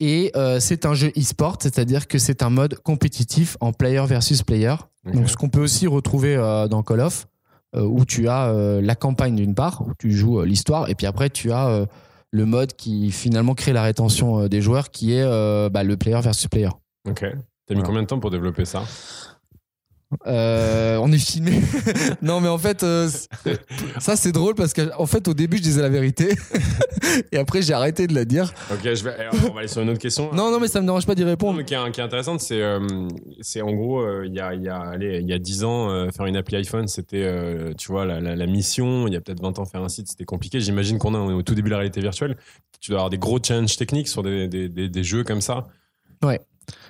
Et 0.00 0.30
euh, 0.36 0.60
c'est 0.60 0.86
un 0.86 0.94
jeu 0.94 1.08
e-sport, 1.16 1.56
c'est-à-dire 1.60 2.06
que 2.06 2.18
c'est 2.18 2.42
un 2.42 2.50
mode 2.50 2.76
compétitif 2.76 3.56
en 3.60 3.72
player 3.72 4.04
versus 4.06 4.42
player. 4.42 4.74
Donc 5.04 5.28
ce 5.28 5.36
qu'on 5.36 5.48
peut 5.48 5.60
aussi 5.62 5.86
retrouver 5.86 6.36
euh, 6.36 6.68
dans 6.68 6.82
Call 6.82 7.00
of, 7.00 7.26
euh, 7.74 7.82
où 7.82 8.04
tu 8.04 8.28
as 8.28 8.52
la 8.80 8.94
campagne 8.94 9.36
d'une 9.36 9.54
part, 9.54 9.82
où 9.86 9.92
tu 9.98 10.12
joues 10.12 10.42
l'histoire, 10.42 10.88
et 10.88 10.94
puis 10.94 11.06
après 11.06 11.30
tu 11.30 11.50
as 11.50 11.86
le 12.30 12.44
mode 12.44 12.74
qui 12.74 13.10
finalement 13.10 13.54
crée 13.54 13.72
la 13.72 13.82
rétention 13.82 14.46
des 14.46 14.60
joueurs, 14.60 14.90
qui 14.90 15.14
est 15.14 15.70
bah, 15.70 15.82
le 15.82 15.96
player 15.96 16.20
versus 16.20 16.46
player. 16.46 16.70
Ok. 17.08 17.24
T'as 17.66 17.74
mis 17.74 17.82
combien 17.82 18.02
de 18.02 18.06
temps 18.06 18.20
pour 18.20 18.30
développer 18.30 18.64
ça? 18.64 18.84
Euh, 20.26 20.96
on 21.02 21.12
est 21.12 21.18
filmé. 21.18 21.60
non, 22.22 22.40
mais 22.40 22.48
en 22.48 22.56
fait, 22.56 22.82
euh, 22.82 23.10
ça 23.98 24.16
c'est 24.16 24.32
drôle 24.32 24.54
parce 24.54 24.72
qu'en 24.72 25.06
fait, 25.06 25.28
au 25.28 25.34
début, 25.34 25.58
je 25.58 25.62
disais 25.62 25.82
la 25.82 25.90
vérité 25.90 26.34
et 27.32 27.36
après, 27.36 27.60
j'ai 27.60 27.74
arrêté 27.74 28.06
de 28.06 28.14
la 28.14 28.24
dire. 28.24 28.52
Ok, 28.72 28.80
je 28.82 29.04
vais, 29.04 29.14
on 29.46 29.52
va 29.52 29.60
aller 29.60 29.68
sur 29.68 29.82
une 29.82 29.90
autre 29.90 29.98
question. 29.98 30.32
non, 30.32 30.50
non, 30.50 30.60
mais 30.60 30.68
ça 30.68 30.80
me 30.80 30.86
dérange 30.86 31.06
pas 31.06 31.14
d'y 31.14 31.24
répondre. 31.24 31.58
Non, 31.58 31.64
qui, 31.64 31.74
est, 31.74 31.90
qui, 31.92 32.00
est, 32.00 32.04
intéressante, 32.04 32.40
c'est, 32.40 32.62
euh, 32.62 32.80
c'est 33.42 33.60
en 33.60 33.72
gros, 33.72 34.22
il 34.22 34.32
y 34.32 34.40
a, 34.40 34.54
y 34.54 34.68
a, 34.68 34.78
allez, 34.78 35.20
il 35.20 35.28
y 35.28 35.34
a 35.34 35.38
10 35.38 35.64
ans, 35.64 36.10
faire 36.10 36.24
une 36.24 36.36
appli 36.36 36.56
iPhone, 36.56 36.88
c'était, 36.88 37.30
tu 37.76 37.92
vois, 37.92 38.06
la, 38.06 38.20
la, 38.20 38.46
mission. 38.46 39.06
Il 39.08 39.12
y 39.12 39.16
a 39.16 39.20
peut-être 39.20 39.42
20 39.42 39.58
ans, 39.58 39.66
faire 39.66 39.82
un 39.82 39.90
site, 39.90 40.08
c'était 40.08 40.24
compliqué. 40.24 40.60
J'imagine 40.60 40.98
qu'on 40.98 41.14
est 41.14 41.34
au 41.34 41.42
tout 41.42 41.54
début 41.54 41.68
de 41.68 41.72
la 41.72 41.78
réalité 41.78 42.00
virtuelle. 42.00 42.36
Tu 42.80 42.92
dois 42.92 43.00
avoir 43.00 43.10
des 43.10 43.18
gros 43.18 43.38
challenges 43.42 43.76
techniques 43.76 44.08
sur 44.08 44.22
des, 44.22 44.48
des, 44.48 44.68
des, 44.68 44.88
des 44.88 45.04
jeux 45.04 45.24
comme 45.24 45.40
ça. 45.42 45.66
Ouais. 46.22 46.40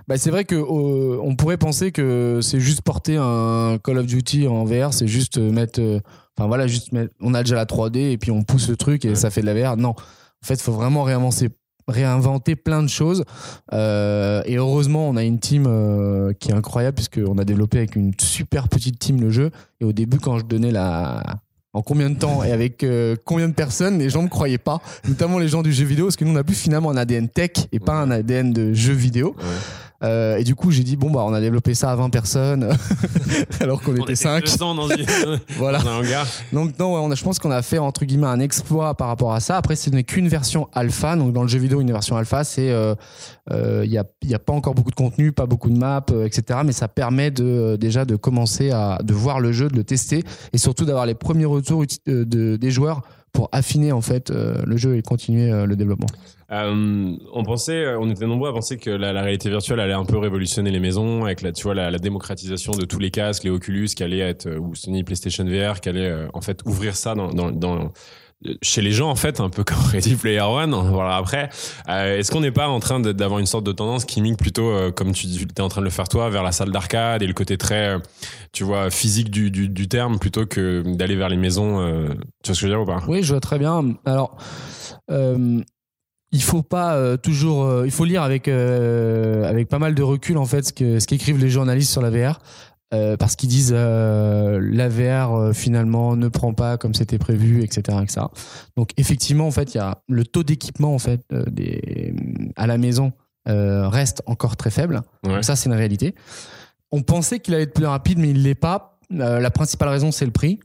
Bah, 0.07 0.17
c'est 0.17 0.31
vrai 0.31 0.45
que 0.45 0.55
euh, 0.55 1.21
on 1.23 1.37
pourrait 1.37 1.59
penser 1.59 1.93
que 1.93 2.41
c'est 2.43 2.61
juste 2.61 2.83
porter 2.83 3.17
un 3.17 3.79
Call 3.83 3.99
of 3.99 4.07
Duty 4.07 4.49
en 4.49 4.65
VR, 4.65 4.93
c'est 4.93 5.07
juste 5.07 5.39
mettre, 5.39 5.81
euh, 5.81 6.01
enfin 6.37 6.47
voilà, 6.49 6.67
juste 6.67 6.93
mettre, 6.93 7.13
on 7.21 7.35
a 7.35 7.43
déjà 7.43 7.57
la 7.57 7.67
3D 7.67 8.13
et 8.13 8.19
puis 8.19 8.31
on 8.31 8.43
pousse 8.43 8.69
le 8.69 8.77
truc 8.77 9.05
et 9.05 9.15
ça 9.15 9.31
fait 9.31 9.43
de 9.43 9.47
la 9.47 9.55
VR. 9.55 9.77
Non, 9.77 9.91
en 9.91 10.47
fait, 10.47 10.55
il 10.55 10.63
faut 10.63 10.73
vraiment 10.73 11.03
réinventer, 11.03 11.51
réinventer 11.89 12.57
plein 12.57 12.83
de 12.83 12.89
choses. 12.89 13.25
Euh, 13.73 14.43
et 14.47 14.57
heureusement, 14.57 15.09
on 15.09 15.17
a 15.17 15.25
une 15.25 15.41
team 15.41 15.65
qui 16.41 16.51
est 16.51 16.55
incroyable 16.55 16.95
puisqu'on 16.95 17.37
a 17.39 17.45
développé 17.45 17.79
avec 17.79 17.97
une 17.97 18.13
super 18.19 18.69
petite 18.69 18.99
team 18.99 19.21
le 19.21 19.31
jeu. 19.31 19.51
Et 19.81 19.85
au 19.85 19.93
début, 19.93 20.19
quand 20.19 20.39
je 20.39 20.45
donnais 20.47 20.71
la 20.71 21.23
en 21.75 21.83
combien 21.83 22.11
de 22.11 22.19
temps 22.19 22.43
et 22.43 22.53
avec 22.53 22.85
combien 23.25 23.49
de 23.49 23.55
personnes, 23.55 23.99
les 23.99 24.11
gens 24.11 24.23
ne 24.23 24.29
croyaient 24.29 24.59
pas, 24.59 24.81
notamment 25.07 25.39
les 25.39 25.49
gens 25.49 25.63
du 25.63 25.73
jeu 25.73 25.85
vidéo, 25.85 26.07
parce 26.07 26.17
que 26.17 26.25
nous 26.25 26.33
on 26.33 26.37
a 26.37 26.45
plus 26.45 26.57
finalement 26.57 26.91
un 26.91 26.97
ADN 26.97 27.29
tech 27.29 27.51
et 27.73 27.79
pas 27.79 27.95
un 27.95 28.11
ADN 28.11 28.53
de 28.53 28.73
jeu 28.73 28.95
vidéo. 28.95 29.37
Euh, 30.05 30.37
et 30.37 30.45
du 30.45 30.55
coup, 30.55 30.71
j'ai 30.71 30.85
dit 30.85 30.97
bon 30.97 31.11
bah 31.11 31.25
on 31.27 31.35
a 31.35 31.41
développé 31.41 31.75
ça 31.75 31.91
à 31.91 31.97
20 31.97 32.11
personnes 32.11 32.69
alors 33.61 33.83
qu'on 33.83 33.97
était 33.97 34.15
5. 34.15 34.57
Dans 34.59 34.89
une, 34.89 35.05
voilà. 35.57 35.79
Dans 35.83 35.89
un 35.91 35.99
hangar. 35.99 36.27
Donc 36.53 36.79
non, 36.79 36.95
on 36.95 37.11
a, 37.11 37.15
je 37.17 37.25
pense 37.25 37.41
qu'on 37.41 37.51
a 37.51 37.63
fait 37.63 37.79
entre 37.79 38.05
guillemets 38.05 38.29
un 38.29 38.39
exploit 38.39 38.95
par 38.95 39.09
rapport 39.09 39.33
à 39.33 39.41
ça. 39.41 39.57
Après, 39.57 39.75
ce 39.75 39.91
n'est 39.91 40.05
qu'une 40.05 40.29
version 40.29 40.69
alpha. 40.73 41.17
Donc 41.17 41.33
dans 41.33 41.43
le 41.43 41.49
jeu 41.49 41.59
vidéo, 41.59 41.81
une 41.81 41.91
version 41.91 42.17
alpha, 42.17 42.45
c'est 42.45 42.67
il 42.67 42.71
euh, 42.71 42.95
euh, 43.51 43.85
y 43.87 43.99
a 43.99 44.05
il 44.23 44.31
y 44.31 44.35
a 44.35 44.39
pas 44.39 44.53
encore 44.53 44.75
beaucoup 44.75 44.91
de 44.91 44.97
contenu, 44.97 45.33
pas 45.33 45.47
beaucoup 45.47 45.71
de 45.71 45.79
maps, 45.79 46.07
etc. 46.25 46.61
Mais 46.65 46.73
ça 46.73 46.87
permet 46.87 47.33
de 47.33 47.77
déjà 47.77 48.05
de 48.05 48.15
commencer 48.15 48.71
à 48.71 48.99
de 49.03 49.15
voir 49.15 49.41
le 49.41 49.51
jeu, 49.51 49.69
de 49.69 49.77
le 49.77 49.85
tester 49.85 50.23
et 50.53 50.59
surtout 50.59 50.85
d'avoir 50.85 51.07
les 51.07 51.15
premiers 51.15 51.45
retours 51.45 51.85
de, 52.07 52.57
des 52.57 52.71
joueurs 52.71 53.03
pour 53.33 53.49
affiner 53.53 53.93
en 53.93 54.01
fait 54.01 54.31
le 54.31 54.77
jeu 54.77 54.97
et 54.97 55.03
continuer 55.03 55.67
le 55.67 55.77
développement. 55.77 56.09
Euh, 56.51 57.15
on 57.35 57.45
pensait, 57.45 57.85
euh, 57.85 57.99
on 58.01 58.09
était 58.09 58.27
nombreux 58.27 58.49
à 58.49 58.53
penser 58.55 58.79
que 58.79 58.89
la, 58.89 59.13
réalité 59.21 59.51
virtuelle 59.51 59.81
allait 59.81 59.93
un 59.93 60.07
peu 60.07 60.17
révolutionner 60.17 60.71
les 60.71 60.81
maisons 60.81 61.27
avec 61.27 61.43
la, 61.43 61.53
tu 61.53 61.65
vois, 61.65 61.75
la, 61.75 61.99
démocratisation 61.99 62.73
de 62.73 62.87
tous 62.87 62.99
les 62.99 63.11
casques, 63.11 63.45
les 63.45 63.51
Oculus, 63.51 63.89
qui 63.89 64.03
être, 64.03 64.47
euh, 64.47 64.59
ou 64.59 64.75
Sony 64.75 65.05
PlayStation 65.05 65.45
VR, 65.45 65.81
qui 65.81 65.91
allait 65.91 66.27
en 66.33 66.41
fait 66.41 66.63
ouvrir 66.65 66.97
ça 66.97 67.15
dans, 67.15 67.31
dans, 67.53 67.93
chez 68.63 68.83
les 68.83 68.93
gens 68.93 69.11
en 69.11 69.17
fait 69.17 69.41
un 69.41 69.51
peu 69.51 69.65
comme 69.65 69.79
Ready 69.91 70.15
Player 70.15 70.41
One 70.41 70.75
on 70.75 70.93
va 70.93 71.17
après. 71.17 71.49
Est-ce 71.89 72.31
qu'on 72.31 72.41
n'est 72.41 72.53
pas 72.53 72.69
en 72.69 72.81
train 72.81 73.01
d'avoir 73.01 73.41
une 73.41 73.47
sorte 73.47 73.65
de 73.65 73.73
tendance 73.73 74.05
qui 74.05 74.21
migre 74.21 74.37
plutôt 74.37 74.73
comme 74.93 75.13
tu 75.13 75.27
es 75.27 75.61
en 75.61 75.69
train 75.69 75.81
de 75.81 75.87
le 75.87 75.91
faire 75.91 76.09
toi 76.09 76.31
vers 76.31 76.43
la 76.43 76.53
salle 76.53 76.71
d'arcade 76.71 77.23
et 77.23 77.27
le 77.27 77.35
côté 77.35 77.59
très 77.59 77.97
tu 78.53 78.65
vois 78.65 78.91
physique 78.91 79.31
du, 79.31 79.51
du, 79.51 79.89
terme 79.89 80.19
plutôt 80.19 80.47
que 80.47 80.83
d'aller 80.87 81.17
vers 81.17 81.29
les 81.29 81.37
maisons 81.37 81.79
tu 82.43 82.49
vois 82.51 82.55
ce 82.55 82.61
que 82.61 82.67
je 82.67 82.67
veux 82.67 82.73
dire 82.73 82.81
ou 82.83 82.87
pas? 82.87 83.03
Oui 83.09 83.23
je 83.23 83.33
vois 83.33 83.41
très 83.41 83.59
bien. 83.59 83.95
Alors 84.05 84.39
il 86.31 86.43
faut 86.43 86.63
pas 86.63 86.95
euh, 86.95 87.17
toujours 87.17 87.65
euh, 87.65 87.87
il 87.87 87.91
faut 87.91 88.05
lire 88.05 88.23
avec 88.23 88.49
euh, 88.49 89.49
avec 89.49 89.69
pas 89.69 89.79
mal 89.79 89.95
de 89.95 90.03
recul 90.03 90.37
en 90.37 90.45
fait 90.45 90.67
ce 90.67 90.73
que 90.73 91.01
ce 91.01 91.07
qu'écrivent 91.07 91.39
les 91.39 91.51
journalistes 91.51 91.91
sur 91.91 92.03
la 92.03 92.11
VR 92.11 92.41
parce 92.91 93.37
qu'ils 93.37 93.49
disent 93.49 93.73
la 93.73 94.89
VR 94.89 95.55
finalement 95.55 96.17
ne 96.17 96.29
prend 96.29 96.55
pas 96.55 96.79
comme 96.79 96.95
c'était 96.95 97.19
prévu 97.19 97.63
etc 97.63 97.99
etc 98.03 98.27
donc 98.77 98.93
effectivement 98.97 99.47
en 99.47 99.51
fait 99.51 99.75
il 99.75 99.79
y 99.79 99.81
a 99.81 99.99
le 100.09 100.25
taux 100.25 100.43
d'équipement 100.43 100.95
en 100.95 100.99
fait 100.99 101.23
des 101.49 102.15
à 102.57 102.67
la 102.67 102.79
maison 102.79 103.13
reste 103.47 104.23
encore 104.27 104.57
très 104.57 104.71
faible. 104.71 105.03
Donc 105.23 105.45
ça 105.45 105.57
c'est 105.57 105.69
une 105.69 105.77
réalité. 105.77 106.15
On 106.91 107.03
pensait 107.03 107.41
qu'il 107.41 107.55
allait 107.55 107.65
être 107.65 107.75
plus 107.75 107.87
rapide 107.87 108.19
mais 108.19 108.31
il 108.31 108.43
l'est 108.43 108.55
pas. 108.55 108.99
La 109.11 109.51
principale 109.51 109.89
raison 109.89 110.11
c'est 110.11 110.27
le 110.27 110.33
prix. 110.33 110.61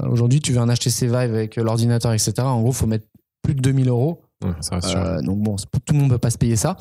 Aujourd'hui 0.00 0.40
tu 0.40 0.52
veux 0.52 0.60
un 0.60 0.72
HTC 0.72 1.06
Vive 1.06 1.16
avec 1.16 1.56
l'ordinateur 1.56 2.12
etc 2.12 2.34
en 2.38 2.60
gros 2.60 2.72
faut 2.72 2.86
mettre 2.86 3.06
plus 3.44 3.54
de 3.54 3.60
2000 3.60 3.88
euros. 3.88 4.22
Euh, 4.44 5.22
donc 5.22 5.38
bon, 5.38 5.56
tout 5.56 5.94
le 5.94 5.98
monde 6.00 6.08
ne 6.08 6.14
peut 6.14 6.18
pas 6.18 6.30
se 6.30 6.38
payer 6.38 6.56
ça. 6.56 6.76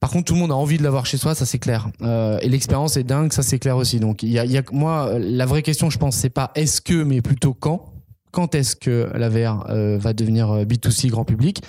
Par 0.00 0.10
contre, 0.10 0.24
tout 0.26 0.34
le 0.34 0.40
monde 0.40 0.52
a 0.52 0.54
envie 0.56 0.78
de 0.78 0.82
l'avoir 0.82 1.06
chez 1.06 1.16
soi, 1.16 1.34
ça 1.34 1.46
c'est 1.46 1.58
clair. 1.58 1.88
Euh, 2.02 2.38
et 2.42 2.48
l'expérience 2.48 2.96
est 2.96 3.02
dingue, 3.04 3.32
ça 3.32 3.42
c'est 3.42 3.58
clair 3.58 3.76
aussi. 3.76 3.98
Donc, 3.98 4.22
il 4.22 4.30
y 4.30 4.38
a, 4.58 4.62
moi, 4.72 5.10
la 5.18 5.46
vraie 5.46 5.62
question, 5.62 5.88
je 5.90 5.98
pense, 5.98 6.16
c'est 6.16 6.30
pas 6.30 6.50
est-ce 6.54 6.80
que, 6.80 7.02
mais 7.02 7.22
plutôt 7.22 7.54
quand. 7.54 7.92
quand 8.30 8.54
est-ce 8.54 8.76
que 8.76 9.08
la 9.14 9.28
VR 9.30 9.64
euh, 9.70 9.96
va 9.98 10.12
devenir 10.12 10.50
euh, 10.50 10.64
B2C 10.64 11.08
grand 11.08 11.24
public? 11.24 11.62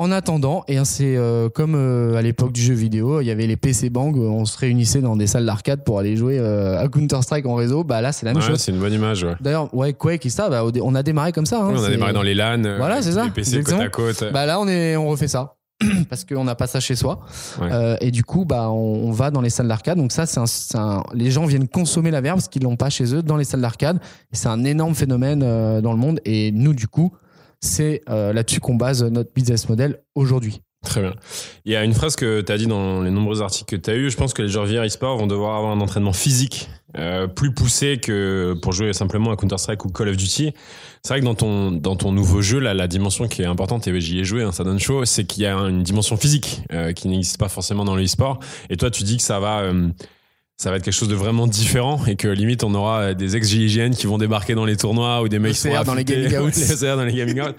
En 0.00 0.12
attendant, 0.12 0.62
et 0.68 0.78
c'est 0.84 1.16
euh, 1.16 1.48
comme 1.48 1.74
euh, 1.74 2.14
à 2.14 2.22
l'époque 2.22 2.52
du 2.52 2.60
jeu 2.60 2.72
vidéo, 2.72 3.20
il 3.20 3.26
y 3.26 3.32
avait 3.32 3.48
les 3.48 3.56
PC 3.56 3.90
Bang, 3.90 4.16
on 4.16 4.44
se 4.44 4.56
réunissait 4.56 5.00
dans 5.00 5.16
des 5.16 5.26
salles 5.26 5.44
d'arcade 5.44 5.82
pour 5.82 5.98
aller 5.98 6.16
jouer 6.16 6.38
euh, 6.38 6.78
à 6.80 6.86
Counter-Strike 6.86 7.44
en 7.46 7.56
réseau. 7.56 7.82
Bah 7.82 8.00
là, 8.00 8.12
c'est 8.12 8.24
la 8.24 8.32
même 8.32 8.40
Ouais, 8.40 8.48
chose. 8.48 8.60
c'est 8.60 8.70
une 8.70 8.78
bonne 8.78 8.92
image. 8.92 9.24
Ouais. 9.24 9.34
D'ailleurs, 9.40 9.74
ouais, 9.74 9.92
Quake 9.94 10.24
et 10.24 10.30
ça, 10.30 10.48
bah, 10.50 10.62
on 10.82 10.94
a 10.94 11.02
démarré 11.02 11.32
comme 11.32 11.46
ça. 11.46 11.62
hein, 11.64 11.70
on 11.72 11.76
a 11.80 11.84
c'est- 11.86 11.90
démarré 11.90 12.12
dans 12.12 12.22
les 12.22 12.34
LAN. 12.34 12.62
Voilà, 12.78 13.02
c'est 13.02 13.10
ça, 13.12 13.24
Les 13.24 13.30
PC 13.32 13.60
côte 13.64 13.80
à 13.80 13.88
côte. 13.88 14.24
Bah 14.32 14.46
là, 14.46 14.60
on 14.60 14.68
est, 14.68 14.96
on 14.96 15.08
refait 15.08 15.26
ça. 15.26 15.56
Parce 16.08 16.24
qu'on 16.24 16.44
n'a 16.44 16.54
pas 16.54 16.66
ça 16.66 16.80
chez 16.80 16.96
soi. 16.96 17.20
Ouais. 17.60 17.68
Euh, 17.70 17.96
et 18.00 18.10
du 18.10 18.24
coup, 18.24 18.44
bah, 18.44 18.70
on, 18.70 19.08
on 19.08 19.12
va 19.12 19.30
dans 19.30 19.40
les 19.40 19.50
salles 19.50 19.68
d'arcade. 19.68 19.98
Donc 19.98 20.10
ça, 20.12 20.26
c'est 20.26 20.76
un, 20.76 21.04
les 21.14 21.30
gens 21.30 21.46
viennent 21.46 21.68
consommer 21.68 22.10
la 22.10 22.20
VR 22.20 22.34
parce 22.34 22.48
qu'ils 22.48 22.62
l'ont 22.62 22.76
pas 22.76 22.90
chez 22.90 23.14
eux 23.14 23.22
dans 23.22 23.36
les 23.36 23.44
salles 23.44 23.60
d'arcade. 23.60 24.00
C'est 24.32 24.48
un 24.48 24.64
énorme 24.64 24.94
phénomène 24.94 25.42
euh, 25.44 25.80
dans 25.80 25.92
le 25.92 25.98
monde. 25.98 26.20
Et 26.24 26.50
nous, 26.50 26.74
du 26.74 26.88
coup, 26.88 27.12
c'est 27.60 28.02
euh, 28.08 28.32
là-dessus 28.32 28.60
qu'on 28.60 28.74
base 28.74 29.04
notre 29.04 29.32
business 29.32 29.68
model 29.68 30.00
aujourd'hui. 30.14 30.62
Très 30.84 31.00
bien. 31.02 31.12
Il 31.64 31.72
y 31.72 31.76
a 31.76 31.82
une 31.84 31.92
phrase 31.92 32.14
que 32.14 32.40
tu 32.40 32.52
as 32.52 32.56
dit 32.56 32.66
dans 32.66 33.02
les 33.02 33.10
nombreux 33.10 33.42
articles 33.42 33.76
que 33.76 33.82
tu 33.82 33.90
as 33.90 33.96
eu. 33.96 34.10
Je 34.10 34.16
pense 34.16 34.32
que 34.32 34.42
les 34.42 34.48
joueurs 34.48 34.66
VR 34.66 34.84
e-sport 34.84 35.18
vont 35.18 35.26
devoir 35.26 35.56
avoir 35.56 35.72
un 35.72 35.80
entraînement 35.80 36.12
physique 36.12 36.70
euh, 36.96 37.26
plus 37.26 37.52
poussé 37.52 37.98
que 37.98 38.54
pour 38.62 38.72
jouer 38.72 38.92
simplement 38.92 39.32
à 39.32 39.36
Counter-Strike 39.36 39.84
ou 39.84 39.90
Call 39.90 40.08
of 40.08 40.16
Duty. 40.16 40.52
C'est 41.02 41.08
vrai 41.12 41.20
que 41.20 41.24
dans 41.24 41.34
ton, 41.34 41.72
dans 41.72 41.96
ton 41.96 42.12
nouveau 42.12 42.40
jeu, 42.42 42.60
là, 42.60 42.74
la 42.74 42.86
dimension 42.86 43.26
qui 43.26 43.42
est 43.42 43.46
importante, 43.46 43.86
et 43.88 44.00
j'y 44.00 44.20
ai 44.20 44.24
joué, 44.24 44.42
hein, 44.44 44.52
ça 44.52 44.62
donne 44.64 44.78
chaud, 44.78 45.04
c'est 45.04 45.24
qu'il 45.24 45.42
y 45.42 45.46
a 45.46 45.54
une 45.54 45.82
dimension 45.82 46.16
physique 46.16 46.62
euh, 46.72 46.92
qui 46.92 47.08
n'existe 47.08 47.38
pas 47.38 47.48
forcément 47.48 47.84
dans 47.84 47.96
le 47.96 48.04
e-sport. 48.04 48.38
Et 48.70 48.76
toi, 48.76 48.90
tu 48.90 49.02
dis 49.02 49.16
que 49.16 49.22
ça 49.22 49.40
va. 49.40 49.60
euh, 49.62 49.88
ça 50.60 50.70
va 50.72 50.76
être 50.76 50.82
quelque 50.82 50.92
chose 50.94 51.08
de 51.08 51.14
vraiment 51.14 51.46
différent 51.46 52.04
et 52.06 52.16
que 52.16 52.26
limite 52.26 52.64
on 52.64 52.74
aura 52.74 53.00
euh, 53.00 53.14
des 53.14 53.36
ex-GIGN 53.36 53.90
qui 53.92 54.08
vont 54.08 54.18
débarquer 54.18 54.56
dans 54.56 54.64
les 54.64 54.76
tournois 54.76 55.22
ou 55.22 55.28
des 55.28 55.38
mecs 55.38 55.54
qui 55.54 55.68
dans 55.86 55.94
les 55.94 56.04
gaming 56.04 56.36
outs. 56.38 56.50
Les 56.50 56.86
dans 56.96 57.04
les 57.04 57.14
gaming 57.14 57.40
outs. 57.42 57.54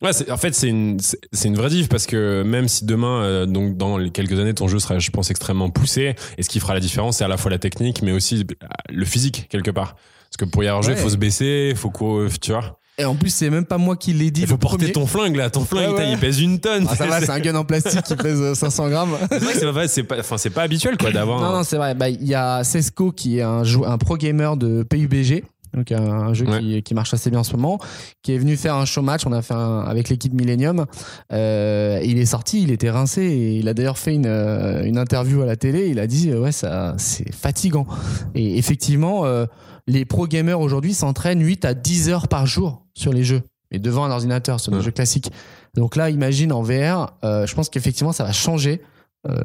Ouais, 0.00 0.12
c'est- 0.12 0.30
en 0.30 0.36
fait 0.36 0.54
c'est 0.54 0.68
une 0.68 0.98
c'est 1.00 1.48
une 1.48 1.56
vraie 1.56 1.68
diff 1.68 1.88
parce 1.88 2.06
que 2.06 2.44
même 2.44 2.68
si 2.68 2.84
demain 2.84 3.22
euh, 3.24 3.46
donc 3.46 3.76
dans 3.76 3.98
les 3.98 4.10
quelques 4.10 4.38
années 4.38 4.54
ton 4.54 4.68
jeu 4.68 4.78
sera 4.78 5.00
je 5.00 5.10
pense 5.10 5.30
extrêmement 5.32 5.68
poussé 5.68 6.14
et 6.38 6.42
ce 6.44 6.48
qui 6.48 6.60
fera 6.60 6.74
la 6.74 6.80
différence 6.80 7.16
c'est 7.18 7.24
à 7.24 7.28
la 7.28 7.36
fois 7.36 7.50
la 7.50 7.58
technique 7.58 8.02
mais 8.02 8.12
aussi 8.12 8.36
euh, 8.48 8.66
le 8.88 9.04
physique 9.04 9.48
quelque 9.50 9.72
part. 9.72 9.96
Parce 10.30 10.36
que 10.36 10.44
pour 10.44 10.62
y 10.62 10.68
avoir 10.68 10.84
Ouais. 10.84 10.92
il 10.92 10.96
faut 10.96 11.10
se 11.10 11.16
baisser, 11.16 11.72
faut 11.76 11.90
quoi, 11.90 12.26
tu 12.40 12.52
vois. 12.52 12.78
Et 12.96 13.04
en 13.04 13.16
plus, 13.16 13.30
c'est 13.30 13.50
même 13.50 13.64
pas 13.64 13.76
moi 13.78 13.96
qui 13.96 14.12
l'ai 14.12 14.30
dit. 14.30 14.42
Il 14.42 14.46
faut 14.46 14.54
le 14.54 14.58
porter 14.58 14.76
premier. 14.76 14.92
ton 14.92 15.06
flingue 15.06 15.34
là, 15.36 15.50
ton 15.50 15.64
flingue 15.64 15.94
Ouais, 15.94 15.98
ouais. 15.98 16.12
il 16.12 16.18
pèse 16.18 16.40
une 16.40 16.60
tonne. 16.60 16.86
Ah, 16.88 16.94
ça 16.94 17.06
va, 17.06 17.20
c'est 17.22 17.30
un 17.30 17.40
gun 17.40 17.54
en 17.56 17.64
plastique 17.64 18.02
qui 18.02 18.14
pèse 18.14 18.40
euh, 18.40 18.54
500 18.54 18.88
grammes. 18.88 19.16
C'est 19.30 19.64
vrai 19.66 19.86
que 19.86 19.90
c'est 19.92 20.04
pas, 20.04 20.20
enfin, 20.20 20.38
c'est 20.38 20.50
pas 20.50 20.62
habituel 20.62 20.96
quoi 20.96 21.10
d'avoir. 21.10 21.40
Non, 21.40 21.46
un- 21.46 21.52
non, 21.58 21.62
c'est 21.64 21.76
vrai. 21.76 21.94
Bah, 21.96 22.08
Il 22.08 22.24
y 22.26 22.34
a 22.34 22.62
Sesco 22.62 23.10
qui 23.10 23.38
est 23.38 23.42
un, 23.42 23.64
jou- 23.64 23.84
un 23.84 23.98
pro 23.98 24.16
gamer 24.16 24.56
de 24.56 24.84
PUBG. 24.84 25.42
Donc 25.76 25.90
un, 25.90 26.04
un 26.04 26.34
jeu 26.34 26.46
Ouais. 26.46 26.60
qui, 26.60 26.82
qui 26.84 26.94
marche 26.94 27.12
assez 27.14 27.30
bien 27.30 27.40
en 27.40 27.42
ce 27.42 27.50
moment, 27.56 27.80
qui 28.22 28.32
est 28.32 28.38
venu 28.38 28.56
faire 28.56 28.76
un 28.76 28.84
show 28.84 29.02
match. 29.02 29.22
On 29.26 29.32
a 29.32 29.42
fait 29.42 29.54
un, 29.54 29.80
avec 29.80 30.08
l'équipe 30.08 30.32
Millennium. 30.32 30.86
Euh, 31.32 32.00
il 32.04 32.18
est 32.20 32.26
sorti, 32.26 32.62
il 32.62 32.70
était 32.70 32.90
rincé 32.90 33.22
et 33.22 33.56
il 33.56 33.68
a 33.68 33.74
d'ailleurs 33.74 33.98
fait 33.98 34.14
une, 34.14 34.26
euh, 34.26 34.84
une 34.84 34.98
interview 34.98 35.42
à 35.42 35.46
la 35.46 35.56
télé. 35.56 35.88
Il 35.88 35.98
a 35.98 36.06
dit 36.06 36.30
euh, 36.30 36.38
ouais 36.38 36.52
ça 36.52 36.94
c'est 36.98 37.34
fatigant. 37.34 37.88
Et 38.36 38.56
effectivement, 38.56 39.24
euh, 39.26 39.46
les 39.86 40.04
pro 40.04 40.26
gamers 40.26 40.60
aujourd'hui 40.60 40.94
s'entraînent 40.94 41.42
8 41.44 41.64
à 41.64 41.74
10 41.74 42.08
heures 42.08 42.28
par 42.28 42.46
jour 42.46 42.86
sur 42.94 43.12
les 43.12 43.24
jeux 43.24 43.42
et 43.70 43.78
devant 43.78 44.04
un 44.04 44.10
ordinateur 44.10 44.60
sur 44.60 44.70
des 44.72 44.78
Ouais. 44.78 44.84
jeux 44.84 44.90
classiques. 44.92 45.30
Donc 45.74 45.96
là, 45.96 46.08
imagine 46.10 46.52
en 46.52 46.62
VR, 46.62 47.14
euh, 47.24 47.46
je 47.46 47.54
pense 47.54 47.68
qu'effectivement 47.68 48.12
ça 48.12 48.24
va 48.24 48.32
changer. 48.32 48.80
Euh, 49.26 49.40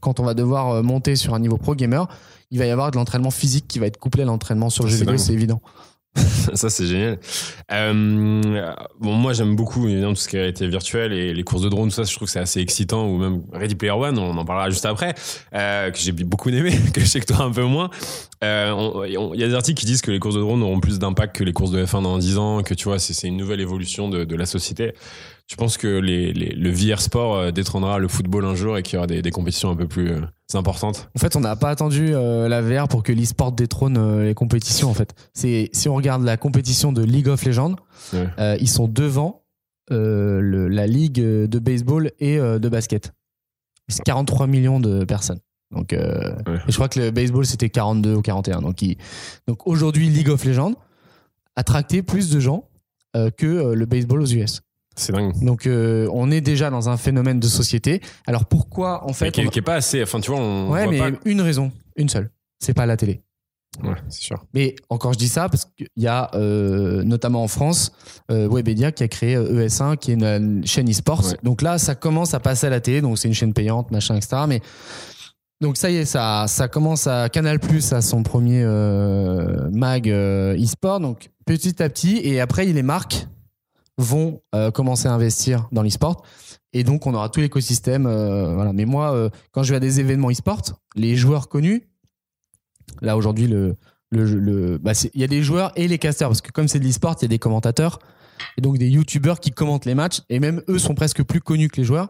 quand 0.00 0.20
on 0.20 0.24
va 0.24 0.34
devoir 0.34 0.70
euh, 0.70 0.82
monter 0.82 1.16
sur 1.16 1.34
un 1.34 1.40
niveau 1.40 1.56
pro 1.56 1.74
gamer, 1.74 2.06
il 2.50 2.58
va 2.60 2.66
y 2.66 2.70
avoir 2.70 2.90
de 2.92 2.96
l'entraînement 2.96 3.32
physique 3.32 3.66
qui 3.68 3.78
va 3.80 3.86
être 3.86 3.98
couplé 3.98 4.22
à 4.22 4.26
l'entraînement 4.26 4.70
sur 4.70 4.84
le 4.84 4.90
jeu 4.90 4.98
vidéo, 4.98 5.18
c'est 5.18 5.32
évident. 5.32 5.60
Ça, 6.54 6.70
c'est 6.70 6.86
génial. 6.86 7.18
Euh, 7.72 8.74
bon, 9.00 9.12
moi, 9.14 9.32
j'aime 9.32 9.56
beaucoup 9.56 9.88
évidemment 9.88 10.14
tout 10.14 10.20
ce 10.20 10.28
qui 10.28 10.36
a 10.36 10.46
été 10.46 10.66
virtuel 10.68 11.12
et 11.12 11.34
les 11.34 11.42
courses 11.42 11.62
de 11.62 11.68
drone, 11.68 11.88
tout 11.88 11.94
ça, 11.94 12.04
je 12.04 12.14
trouve 12.14 12.26
que 12.26 12.32
c'est 12.32 12.40
assez 12.40 12.60
excitant. 12.60 13.06
Ou 13.08 13.18
même 13.18 13.42
Ready 13.52 13.74
Player 13.74 13.92
One, 13.92 14.18
on 14.18 14.36
en 14.36 14.44
parlera 14.44 14.70
juste 14.70 14.86
après, 14.86 15.14
euh, 15.54 15.90
que 15.90 15.98
j'ai 15.98 16.12
beaucoup 16.12 16.50
aimé, 16.50 16.72
que 16.94 17.00
je 17.00 17.06
sais 17.06 17.20
que 17.20 17.26
toi 17.26 17.42
un 17.42 17.50
peu 17.50 17.64
moins. 17.64 17.90
Euh, 18.42 19.06
Il 19.06 19.40
y 19.40 19.44
a 19.44 19.48
des 19.48 19.54
articles 19.54 19.80
qui 19.80 19.86
disent 19.86 20.02
que 20.02 20.10
les 20.10 20.18
courses 20.18 20.36
de 20.36 20.40
drone 20.40 20.62
auront 20.62 20.80
plus 20.80 20.98
d'impact 20.98 21.34
que 21.36 21.44
les 21.44 21.52
courses 21.52 21.70
de 21.70 21.84
F1 21.84 22.02
dans 22.02 22.18
10 22.18 22.38
ans, 22.38 22.62
que 22.62 22.74
tu 22.74 22.84
vois, 22.84 22.98
c'est 22.98 23.26
une 23.26 23.36
nouvelle 23.36 23.60
évolution 23.60 24.08
de 24.08 24.36
la 24.36 24.46
société. 24.46 24.92
Tu 25.46 25.56
penses 25.56 25.76
que 25.76 25.86
les, 25.98 26.32
les- 26.32 26.54
le 26.54 26.70
VR 26.70 27.00
sport 27.02 27.36
euh, 27.36 27.50
détrônera 27.50 27.98
le 27.98 28.08
football 28.08 28.46
un 28.46 28.54
jour 28.54 28.78
et 28.78 28.82
qu'il 28.82 28.94
y 28.94 28.96
aura 28.96 29.06
des, 29.06 29.20
des 29.20 29.30
compétitions 29.30 29.70
un 29.70 29.76
peu 29.76 29.86
plus 29.86 30.10
euh, 30.10 30.20
importantes? 30.54 31.10
En 31.14 31.18
fait, 31.18 31.36
on 31.36 31.40
n'a 31.40 31.54
pas 31.54 31.68
attendu 31.68 32.14
euh, 32.14 32.48
la 32.48 32.62
VR 32.62 32.88
pour 32.88 33.02
que 33.02 33.12
l'e-sport 33.12 33.52
détrône 33.52 33.98
euh, 33.98 34.24
les 34.24 34.32
compétitions. 34.34 34.88
En 34.88 34.94
fait, 34.94 35.14
c'est 35.34 35.68
si 35.74 35.88
on 35.90 35.94
regarde 35.94 36.22
la 36.24 36.38
compétition 36.38 36.92
de 36.92 37.02
League 37.02 37.28
of 37.28 37.44
Legends, 37.44 37.76
Ouais. 38.14 38.56
ils 38.60 38.68
sont 38.68 38.88
devant 38.88 39.42
le- 39.90 40.68
la 40.68 40.86
ligue 40.86 41.20
de 41.20 41.58
baseball 41.58 42.10
et 42.20 42.38
de 42.38 42.68
basket. 42.70 43.12
C'est 43.88 44.02
43 44.02 44.46
millions 44.46 44.80
de 44.80 45.04
personnes. 45.04 45.40
Donc, 45.70 45.92
Ouais. 45.92 45.98
et 45.98 46.70
je 46.70 46.74
crois 46.74 46.88
que 46.88 47.00
le 47.00 47.10
baseball 47.10 47.44
c'était 47.44 47.68
42 47.68 48.14
ou 48.14 48.22
41. 48.22 48.62
Donc, 48.62 48.80
il- 48.80 48.96
donc 49.46 49.66
aujourd'hui, 49.66 50.08
League 50.08 50.30
of 50.30 50.42
Legends 50.46 50.74
a 51.56 51.62
tracté 51.64 52.02
plus 52.02 52.30
de 52.30 52.40
gens 52.40 52.68
que 53.36 53.74
le 53.74 53.84
baseball 53.86 54.22
aux 54.22 54.26
US. 54.32 54.62
C'est 54.96 55.12
dingue. 55.12 55.32
Donc, 55.42 55.66
euh, 55.66 56.08
on 56.12 56.30
est 56.30 56.40
déjà 56.40 56.70
dans 56.70 56.88
un 56.88 56.96
phénomène 56.96 57.40
de 57.40 57.48
société. 57.48 58.00
Alors 58.26 58.44
pourquoi 58.46 59.02
en 59.04 59.08
Mais 59.08 59.12
fait 59.14 59.30
qui, 59.32 59.46
on- 59.46 59.50
qui 59.50 59.58
est 59.58 59.62
pas 59.62 59.74
assez. 59.74 60.02
Enfin, 60.02 60.20
tu 60.20 60.30
vois, 60.30 60.40
on 60.40 60.70
Ouais, 60.70 60.86
mais 60.86 60.98
pas. 60.98 61.10
une 61.24 61.40
raison, 61.40 61.72
une 61.96 62.08
seule. 62.08 62.30
C'est 62.60 62.74
pas 62.74 62.86
la 62.86 62.96
télé. 62.96 63.20
Ouais, 63.82 63.96
c'est 64.08 64.22
sûr. 64.22 64.44
Mais 64.54 64.76
encore, 64.88 65.12
je 65.14 65.18
dis 65.18 65.28
ça 65.28 65.48
parce 65.48 65.64
qu'il 65.64 65.88
y 65.96 66.06
a 66.06 66.30
euh, 66.34 67.02
notamment 67.02 67.42
en 67.42 67.48
France 67.48 67.90
euh, 68.30 68.48
Webedia 68.48 68.92
qui 68.92 69.02
a 69.02 69.08
créé 69.08 69.34
euh, 69.34 69.66
ES1, 69.66 69.96
qui 69.96 70.12
est 70.12 70.14
une, 70.14 70.64
chaîne 70.64 70.88
e-sport. 70.88 71.26
Ouais. 71.26 71.36
Donc 71.42 71.60
là, 71.60 71.78
ça 71.78 71.96
commence 71.96 72.34
à 72.34 72.40
passer 72.40 72.68
à 72.68 72.70
la 72.70 72.80
télé. 72.80 73.00
Donc 73.00 73.18
c'est 73.18 73.26
une 73.26 73.34
chaîne 73.34 73.52
payante, 73.52 73.90
machin, 73.90 74.14
etc. 74.14 74.42
Mais 74.46 74.60
donc 75.60 75.76
ça 75.76 75.90
y 75.90 75.96
est, 75.96 76.04
ça, 76.04 76.44
ça 76.46 76.68
commence 76.68 77.08
à 77.08 77.28
Canal 77.28 77.58
Plus 77.58 77.92
à 77.92 78.00
son 78.00 78.22
premier 78.22 78.62
euh, 78.62 79.68
mag 79.72 80.08
e-sport. 80.08 81.00
Donc 81.00 81.30
petit 81.44 81.82
à 81.82 81.88
petit, 81.88 82.20
et 82.22 82.38
après, 82.38 82.66
les 82.66 82.82
marques 82.84 83.26
vont 83.98 84.42
euh, 84.54 84.70
commencer 84.70 85.08
à 85.08 85.12
investir 85.12 85.68
dans 85.72 85.82
l'e-sport. 85.82 86.24
Et 86.72 86.84
donc, 86.84 87.06
on 87.06 87.14
aura 87.14 87.28
tout 87.28 87.40
l'écosystème. 87.40 88.06
euh, 88.06 88.54
voilà. 88.54 88.72
Mais 88.72 88.84
moi, 88.84 89.14
euh, 89.14 89.30
quand 89.52 89.62
je 89.62 89.70
vais 89.70 89.76
à 89.76 89.80
des 89.80 90.00
événements 90.00 90.30
e-sport, 90.30 90.62
les 90.96 91.16
joueurs 91.16 91.48
connus, 91.48 91.88
là 93.00 93.16
aujourd'hui, 93.16 93.48
bah, 94.10 94.92
il 95.14 95.20
y 95.20 95.24
a 95.24 95.28
des 95.28 95.42
joueurs 95.42 95.72
et 95.76 95.88
les 95.88 95.98
casters, 95.98 96.28
parce 96.28 96.40
que 96.40 96.50
comme 96.50 96.68
c'est 96.68 96.80
de 96.80 96.84
l'e-sport, 96.84 97.16
il 97.20 97.22
y 97.22 97.24
a 97.26 97.28
des 97.28 97.38
commentateurs 97.38 97.98
et 98.56 98.60
donc 98.60 98.78
des 98.78 98.88
youtubeurs 98.88 99.40
qui 99.40 99.50
commentent 99.50 99.84
les 99.84 99.94
matchs 99.94 100.20
et 100.30 100.40
même 100.40 100.62
eux 100.68 100.78
sont 100.78 100.94
presque 100.94 101.22
plus 101.22 101.40
connus 101.40 101.68
que 101.68 101.76
les 101.78 101.84
joueurs 101.84 102.08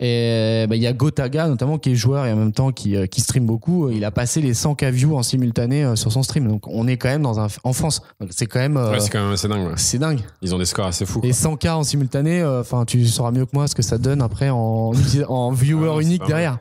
et 0.00 0.66
bah, 0.68 0.76
il 0.76 0.82
y 0.82 0.86
a 0.86 0.92
Gotaga 0.92 1.48
notamment 1.48 1.78
qui 1.78 1.90
est 1.90 1.94
joueur 1.94 2.26
et 2.26 2.32
en 2.32 2.36
même 2.36 2.52
temps 2.52 2.72
qui, 2.72 2.96
euh, 2.96 3.06
qui 3.06 3.20
stream 3.20 3.46
beaucoup 3.46 3.90
il 3.90 4.04
a 4.04 4.10
passé 4.10 4.40
les 4.40 4.52
100k 4.54 4.90
views 4.90 5.16
en 5.16 5.22
simultané 5.22 5.84
euh, 5.84 5.96
sur 5.96 6.12
son 6.12 6.22
stream 6.22 6.48
donc 6.48 6.66
on 6.68 6.86
est 6.86 6.96
quand 6.96 7.08
même 7.08 7.22
dans 7.22 7.40
un 7.40 7.48
en 7.64 7.72
France 7.72 8.02
c'est 8.30 8.46
quand 8.46 8.58
même 8.60 8.76
euh, 8.76 8.92
Ouais, 8.92 9.00
c'est 9.00 9.10
quand 9.10 9.22
même 9.22 9.32
assez 9.32 9.48
dingue. 9.48 9.66
ouais. 9.66 9.72
c'est 9.76 9.98
dingue 9.98 10.20
Ils 10.42 10.54
ont 10.54 10.58
des 10.58 10.64
scores 10.64 10.86
assez 10.86 11.06
fous. 11.06 11.20
et 11.24 11.32
100K 11.32 11.70
en 11.72 11.82
simultané, 11.84 12.44
enfin, 12.44 12.84
tu 12.84 13.04
sauras 13.06 13.30
mieux 13.30 13.44
que 13.44 13.50
moi 13.52 13.66
ce 13.68 13.74
que 13.74 13.82
ça 13.82 13.98
donne 13.98 14.22
après 14.22 14.48
en, 14.50 14.92
en 15.28 15.52
viewer 15.52 16.00
unique 16.02 16.22
derrière. 16.26 16.58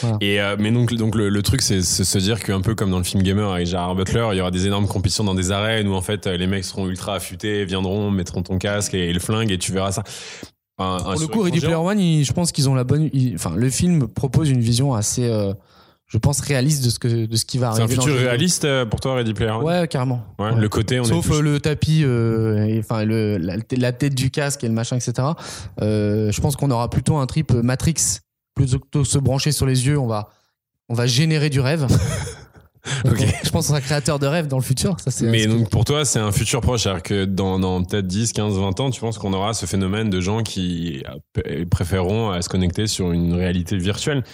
Voilà. 0.00 0.16
Et 0.20 0.40
euh, 0.40 0.56
mais 0.58 0.70
donc 0.70 0.94
donc 0.94 1.14
le, 1.14 1.28
le 1.28 1.42
truc 1.42 1.62
c'est 1.62 1.82
c'est 1.82 2.04
se 2.04 2.18
dire 2.18 2.40
qu'un 2.42 2.60
peu 2.60 2.74
comme 2.74 2.90
dans 2.90 2.98
le 2.98 3.04
film 3.04 3.22
Gamer 3.22 3.50
avec 3.52 3.66
Gerard 3.66 3.94
Butler, 3.94 4.28
il 4.32 4.38
y 4.38 4.40
aura 4.40 4.50
des 4.50 4.66
énormes 4.66 4.86
compétitions 4.86 5.24
dans 5.24 5.34
des 5.34 5.50
arènes 5.50 5.88
où 5.88 5.94
en 5.94 6.00
fait 6.02 6.26
les 6.26 6.46
mecs 6.46 6.64
seront 6.64 6.86
ultra 6.88 7.14
affûtés, 7.16 7.64
viendront, 7.64 8.10
mettront 8.10 8.37
ton 8.42 8.58
casque 8.58 8.94
et, 8.94 9.12
le 9.12 9.20
flingue 9.20 9.50
et 9.50 9.58
tu 9.58 9.72
verras 9.72 9.92
ça. 9.92 10.02
Un- 10.78 10.96
un 11.04 11.12
Pour 11.12 11.20
le 11.20 11.26
coup, 11.26 11.40
Ready 11.42 11.60
Player. 11.60 11.74
One, 11.74 11.98
je 12.24 12.32
pense 12.32 12.52
qu'ils 12.52 12.68
ont 12.68 12.74
la 12.74 12.84
bonne. 12.84 13.10
Enfin, 13.34 13.52
le 13.56 13.68
film 13.70 14.06
propose 14.08 14.48
une 14.50 14.60
vision 14.60 14.94
assez, 14.94 15.24
euh, 15.28 15.52
je 16.06 16.18
pense, 16.18 16.40
réaliste 16.40 16.84
de 16.84 16.90
ce 16.90 16.98
que 17.00 17.26
de 17.26 17.36
ce 17.36 17.44
qui 17.44 17.58
va 17.58 17.72
C'est 17.72 17.80
un 17.80 17.84
arriver. 17.84 18.00
futur 18.00 18.14
réaliste 18.16 18.64
euh, 18.64 18.86
pour 18.86 19.00
toi 19.00 19.14
Ready 19.16 19.34
Player 19.34 19.50
One? 19.50 19.64
Ouais, 19.64 19.88
carrément. 19.88 20.22
Ouais, 20.38 20.50
Ouais. 20.52 20.60
Le 20.60 20.68
côté 20.68 21.00
on 21.00 21.04
Sauf 21.04 21.26
est 21.26 21.28
plus- 21.30 21.38
euh, 21.38 21.42
le 21.42 21.60
tapis, 21.60 22.02
et, 22.02 22.78
enfin 22.78 23.04
la, 23.04 23.56
la 23.70 23.92
tête 23.92 24.14
du 24.14 24.30
casque 24.30 24.62
et 24.62 24.68
le 24.68 24.74
machin, 24.74 24.96
etc. 24.96 25.28
Je 25.80 26.40
pense 26.40 26.54
qu'on 26.56 26.70
aura 26.70 26.88
plutôt 26.90 27.16
un 27.16 27.26
trip 27.26 27.50
Matrix 27.52 28.20
plutôt 28.54 28.78
que 28.78 29.04
se 29.04 29.18
brancher 29.18 29.50
sur 29.52 29.66
les 29.66 29.86
yeux. 29.86 29.98
On 29.98 30.06
va, 30.06 30.28
on 30.88 30.94
va 30.94 31.06
générer 31.06 31.50
du 31.50 31.58
rêve. 31.60 31.86
Ok. 33.04 33.18
Je 33.44 33.50
pense 33.50 33.66
qu'on 33.66 33.74
sera 33.74 33.80
créateur 33.80 34.18
de 34.18 34.26
rêve 34.26 34.46
dans 34.46 34.56
le 34.56 34.62
futur. 34.62 34.96
Ça, 35.00 35.10
c'est 35.10 35.26
Mais 35.26 35.46
donc 35.46 35.70
pour 35.70 35.84
toi, 35.84 36.04
c'est 36.04 36.18
un 36.18 36.32
futur 36.32 36.60
proche, 36.60 36.82
c'est-à-dire 36.82 37.02
que 37.02 37.24
dans, 37.24 37.58
dans 37.58 37.82
peut-être 37.82 38.06
10, 38.06 38.32
15, 38.32 38.58
20 38.58 38.80
ans, 38.80 38.90
tu 38.90 39.00
penses 39.00 39.18
qu'on 39.18 39.32
aura 39.32 39.54
ce 39.54 39.66
phénomène 39.66 40.10
de 40.10 40.20
gens 40.20 40.42
qui 40.42 41.02
euh, 41.46 41.64
préféreront 41.70 42.30
à 42.30 42.42
se 42.42 42.48
connecter 42.48 42.86
sur 42.86 43.12
une 43.12 43.34
réalité 43.34 43.76
virtuelle? 43.76 44.24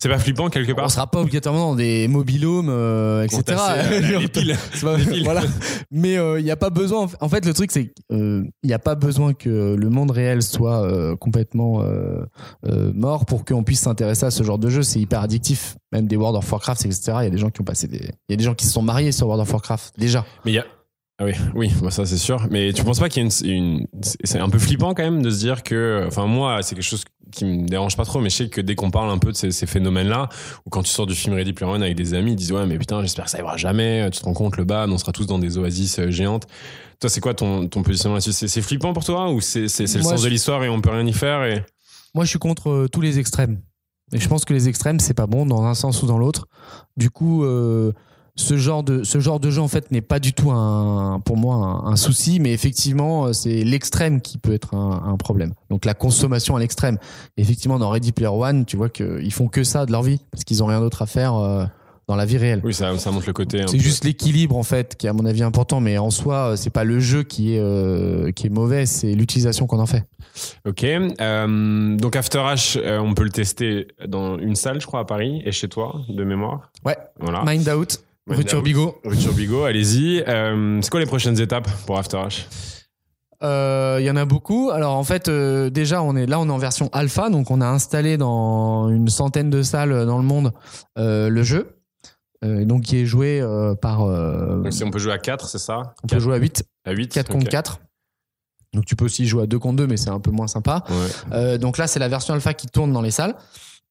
C'est 0.00 0.08
pas 0.08 0.18
flippant 0.18 0.48
quelque 0.48 0.70
on 0.70 0.74
part 0.76 0.90
sera 0.92 1.08
pas 1.08 1.20
obligatoirement 1.20 1.70
dans 1.70 1.74
des 1.74 2.06
mobilhomes, 2.06 2.68
euh, 2.70 3.24
etc. 3.24 3.42
Euh, 3.48 4.18
les 4.20 4.28
piles. 4.28 4.56
C'est 4.72 4.82
pas- 4.84 4.96
Les 4.96 5.04
piles. 5.04 5.24
voilà. 5.24 5.42
Mais 5.90 6.14
il 6.38 6.44
n'y 6.44 6.52
a 6.52 6.56
pas 6.56 6.70
besoin. 6.70 7.08
En 7.20 7.28
fait, 7.28 7.44
le 7.44 7.52
truc, 7.52 7.72
c'est 7.72 7.92
qu'il 8.08 8.48
n'y 8.62 8.72
a 8.72 8.78
pas 8.78 8.94
besoin 8.94 9.34
que 9.34 9.74
le 9.74 9.90
monde 9.90 10.12
réel 10.12 10.42
soit 10.42 10.82
euh, 10.84 11.16
complètement 11.16 11.82
euh, 11.82 12.24
euh, 12.66 12.92
mort 12.94 13.26
pour 13.26 13.44
qu'on 13.44 13.64
puisse 13.64 13.80
s'intéresser 13.80 14.24
à 14.26 14.30
ce 14.30 14.44
genre 14.44 14.58
de 14.58 14.68
jeu. 14.70 14.82
C'est 14.82 15.00
hyper 15.00 15.20
addictif. 15.20 15.76
Même 15.90 16.06
des 16.06 16.16
World 16.16 16.36
of 16.36 16.50
Warcraft, 16.52 16.84
etc. 16.86 17.02
Il 17.20 17.24
y 17.24 17.26
a 17.26 17.30
des 17.30 17.38
gens 17.38 17.50
qui 17.50 17.60
ont 17.60 17.64
passé 17.64 17.88
des. 17.88 17.98
Il 18.28 18.30
y 18.30 18.34
a 18.34 18.36
des 18.36 18.44
gens 18.44 18.54
qui 18.54 18.66
se 18.66 18.72
sont 18.72 18.82
mariés 18.82 19.10
sur 19.10 19.26
World 19.26 19.42
of 19.42 19.52
Warcraft 19.52 19.94
déjà. 19.98 20.24
Mais 20.44 20.52
il 20.52 20.54
y 20.54 20.58
a, 20.58 20.66
Ah 21.18 21.24
oui, 21.24 21.32
oui, 21.56 21.72
bah 21.82 21.90
ça 21.90 22.06
c'est 22.06 22.18
sûr. 22.18 22.46
Mais 22.52 22.72
tu 22.72 22.84
penses 22.84 23.00
pas 23.00 23.08
qu'il 23.08 23.24
y 23.24 23.26
a 23.26 23.28
une, 23.44 23.50
une 23.50 23.86
c'est 24.24 24.38
un 24.38 24.48
peu 24.48 24.58
flippant 24.60 24.94
quand 24.94 25.02
même 25.02 25.22
de 25.22 25.30
se 25.30 25.38
dire 25.40 25.64
que, 25.64 26.04
enfin 26.06 26.26
moi, 26.26 26.62
c'est 26.62 26.76
quelque 26.76 26.84
chose 26.84 27.04
qui 27.32 27.44
me 27.44 27.66
dérange 27.68 27.96
pas 27.96 28.04
trop, 28.04 28.20
mais 28.20 28.30
je 28.30 28.36
sais 28.36 28.48
que 28.48 28.60
dès 28.60 28.74
qu'on 28.74 28.90
parle 28.90 29.10
un 29.10 29.18
peu 29.18 29.32
de 29.32 29.36
ces, 29.36 29.50
ces 29.50 29.66
phénomènes-là, 29.66 30.28
ou 30.66 30.70
quand 30.70 30.82
tu 30.82 30.90
sors 30.90 31.06
du 31.06 31.14
film 31.14 31.34
Ready 31.34 31.52
Player 31.52 31.72
One 31.72 31.82
avec 31.82 31.96
des 31.96 32.14
amis, 32.14 32.32
ils 32.32 32.36
disent 32.36 32.52
ouais 32.52 32.66
mais 32.66 32.78
putain 32.78 33.02
j'espère 33.02 33.26
que 33.26 33.30
ça 33.30 33.38
ira 33.38 33.56
jamais. 33.56 34.08
Tu 34.10 34.20
te 34.20 34.24
rends 34.24 34.32
compte 34.34 34.56
le 34.56 34.64
bas, 34.64 34.86
on 34.88 34.98
sera 34.98 35.12
tous 35.12 35.26
dans 35.26 35.38
des 35.38 35.58
oasis 35.58 35.98
euh, 35.98 36.10
géantes. 36.10 36.46
Toi 37.00 37.10
c'est 37.10 37.20
quoi 37.20 37.34
ton, 37.34 37.68
ton 37.68 37.82
positionnement 37.82 38.16
là-dessus? 38.16 38.48
C'est 38.48 38.62
flippant 38.62 38.92
pour 38.92 39.04
toi 39.04 39.30
ou 39.30 39.40
c'est 39.40 39.68
c'est 39.68 39.82
le 39.84 40.02
sens 40.02 40.20
je- 40.20 40.24
de 40.24 40.30
l'histoire 40.30 40.64
et 40.64 40.68
on 40.68 40.80
peut 40.80 40.90
rien 40.90 41.06
y 41.06 41.12
faire 41.12 41.44
et 41.44 41.64
Moi, 42.14 42.24
je 42.24 42.30
suis 42.30 42.38
contre 42.38 42.70
euh, 42.70 42.88
tous 42.88 43.00
les 43.00 43.18
extrêmes. 43.18 43.60
Et 44.12 44.18
je 44.18 44.26
pense 44.28 44.46
que 44.46 44.54
les 44.54 44.68
extrêmes, 44.68 44.98
c'est 45.00 45.12
pas 45.14 45.26
bon 45.26 45.44
dans 45.44 45.62
un 45.64 45.74
sens 45.74 46.02
ou 46.02 46.06
dans 46.06 46.16
l'autre. 46.18 46.46
Du 46.96 47.10
coup, 47.10 47.44
euh, 47.44 47.92
ce 48.38 48.56
genre 48.56 48.82
de 48.84 49.02
ce 49.02 49.18
genre 49.18 49.40
de 49.40 49.50
jeu 49.50 49.60
en 49.60 49.68
fait 49.68 49.90
n'est 49.90 50.00
pas 50.00 50.20
du 50.20 50.32
tout 50.32 50.50
un 50.50 51.20
pour 51.24 51.36
moi 51.36 51.56
un, 51.56 51.92
un 51.92 51.96
souci, 51.96 52.38
mais 52.40 52.52
effectivement, 52.52 53.26
euh, 53.26 53.32
c'est 53.32 53.64
l'extrême 53.64 54.20
qui 54.20 54.38
peut 54.38 54.54
être 54.54 54.74
un, 54.74 55.02
un 55.06 55.16
problème. 55.16 55.52
Donc 55.70 55.84
la 55.84 55.94
consommation 55.94 56.54
à 56.56 56.60
l'extrême. 56.60 56.98
Effectivement, 57.36 57.78
dans 57.78 57.90
Ready 57.90 58.12
Player 58.12 58.30
One, 58.32 58.64
tu 58.64 58.76
vois 58.76 58.88
qu'ils 58.88 59.32
font 59.32 59.48
que 59.48 59.64
ça 59.64 59.86
de 59.86 59.92
leur 59.92 60.02
vie 60.02 60.20
parce 60.30 60.44
qu'ils 60.44 60.62
ont 60.62 60.66
rien 60.66 60.80
d'autre 60.80 61.02
à 61.02 61.06
faire 61.06 61.34
euh, 61.34 61.64
dans 62.06 62.16
la 62.16 62.24
vie 62.24 62.38
réelle. 62.38 62.60
oui 62.64 62.72
ça 62.72 62.96
ça 62.98 63.10
montre 63.10 63.26
le 63.26 63.32
côté. 63.32 63.62
C'est 63.66 63.78
juste 63.78 64.04
l'équilibre 64.04 64.56
en 64.56 64.62
fait 64.62 64.96
qui 64.96 65.06
est 65.06 65.10
à 65.10 65.12
mon 65.12 65.26
avis 65.26 65.42
important, 65.42 65.80
mais 65.80 65.98
en 65.98 66.10
soi, 66.10 66.52
euh, 66.52 66.56
c'est 66.56 66.70
pas 66.70 66.84
le 66.84 67.00
jeu 67.00 67.24
qui 67.24 67.54
est 67.54 67.60
euh, 67.60 68.30
qui 68.30 68.46
est 68.46 68.50
mauvais, 68.50 68.86
c'est 68.86 69.12
l'utilisation 69.14 69.66
qu'on 69.66 69.80
en 69.80 69.86
fait. 69.86 70.04
Ok. 70.64 70.84
Euh, 70.84 71.96
donc 71.96 72.14
After 72.14 72.38
H, 72.38 72.78
on 73.00 73.14
peut 73.14 73.24
le 73.24 73.30
tester 73.30 73.88
dans 74.06 74.38
une 74.38 74.54
salle, 74.54 74.80
je 74.80 74.86
crois, 74.86 75.00
à 75.00 75.04
Paris 75.04 75.42
et 75.44 75.50
chez 75.50 75.68
toi, 75.68 76.00
de 76.08 76.22
mémoire. 76.22 76.70
Ouais. 76.84 76.96
Voilà. 77.18 77.42
Mind 77.44 77.68
Out, 77.68 78.00
Mind 78.28 78.36
rue 78.38 78.44
Out. 78.44 78.48
Turbigo. 78.48 79.00
Rue 79.04 79.16
Turbigo, 79.16 79.64
allez-y. 79.64 80.22
Euh, 80.26 80.80
c'est 80.82 80.90
quoi 80.90 81.00
les 81.00 81.06
prochaines 81.06 81.40
étapes 81.40 81.68
pour 81.86 81.98
After 81.98 82.16
H 82.18 82.44
Euh, 83.42 83.98
Il 84.00 84.04
y 84.06 84.10
en 84.10 84.16
a 84.16 84.24
beaucoup. 84.24 84.70
Alors 84.70 84.94
en 84.96 85.04
fait, 85.04 85.28
euh, 85.28 85.70
déjà, 85.70 86.02
on 86.02 86.14
est 86.16 86.26
là, 86.26 86.38
on 86.40 86.48
est 86.48 86.52
en 86.52 86.58
version 86.58 86.88
alpha, 86.92 87.30
donc 87.30 87.50
on 87.50 87.60
a 87.60 87.66
installé 87.66 88.16
dans 88.16 88.88
une 88.90 89.08
centaine 89.08 89.50
de 89.50 89.62
salles 89.62 90.06
dans 90.06 90.18
le 90.18 90.24
monde 90.24 90.52
euh, 90.98 91.28
le 91.28 91.42
jeu, 91.42 91.78
euh, 92.44 92.64
donc 92.64 92.82
qui 92.82 92.98
est 92.98 93.06
joué 93.06 93.40
euh, 93.40 93.74
par. 93.74 94.02
euh, 94.02 94.62
Donc 94.62 94.72
si 94.72 94.84
on 94.84 94.90
peut 94.90 94.98
jouer 94.98 95.12
à 95.12 95.18
4, 95.18 95.48
c'est 95.48 95.58
ça? 95.58 95.94
on 96.02 96.06
peut 96.08 96.18
jouer 96.20 96.34
à 96.34 96.38
8, 96.38 96.64
À 96.84 96.92
8 96.92 97.08
4 97.12 97.30
contre 97.30 97.48
4. 97.48 97.80
Donc 98.74 98.84
tu 98.84 98.96
peux 98.96 99.06
aussi 99.06 99.26
jouer 99.26 99.44
à 99.44 99.46
2 99.46 99.58
contre 99.58 99.76
2, 99.76 99.86
mais 99.86 99.96
c'est 99.96 100.10
un 100.10 100.20
peu 100.20 100.30
moins 100.30 100.46
sympa. 100.48 100.84
Ouais. 100.90 100.94
Euh, 101.32 101.58
donc 101.58 101.78
là, 101.78 101.86
c'est 101.86 101.98
la 102.00 102.08
version 102.08 102.34
alpha 102.34 102.52
qui 102.54 102.66
tourne 102.66 102.92
dans 102.92 103.00
les 103.02 103.10
salles. 103.10 103.34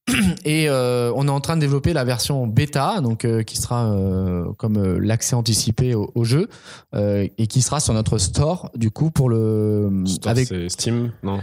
Et 0.45 0.69
euh, 0.69 1.11
on 1.15 1.27
est 1.27 1.31
en 1.31 1.41
train 1.41 1.55
de 1.55 1.61
développer 1.61 1.93
la 1.93 2.03
version 2.03 2.47
bêta, 2.47 3.01
donc 3.01 3.25
euh, 3.25 3.43
qui 3.43 3.57
sera 3.57 3.91
euh, 3.91 4.45
comme 4.57 4.97
l'accès 4.99 5.35
anticipé 5.35 5.95
au, 5.95 6.11
au 6.15 6.23
jeu 6.23 6.47
et 6.95 7.47
qui 7.47 7.61
sera 7.61 7.79
sur 7.79 7.93
notre 7.93 8.17
store 8.17 8.71
du 8.75 8.91
coup 8.91 9.11
pour 9.11 9.29
le 9.29 10.03
Store, 10.05 10.31
avec 10.31 10.49
Steam 10.69 11.11
Non? 11.23 11.39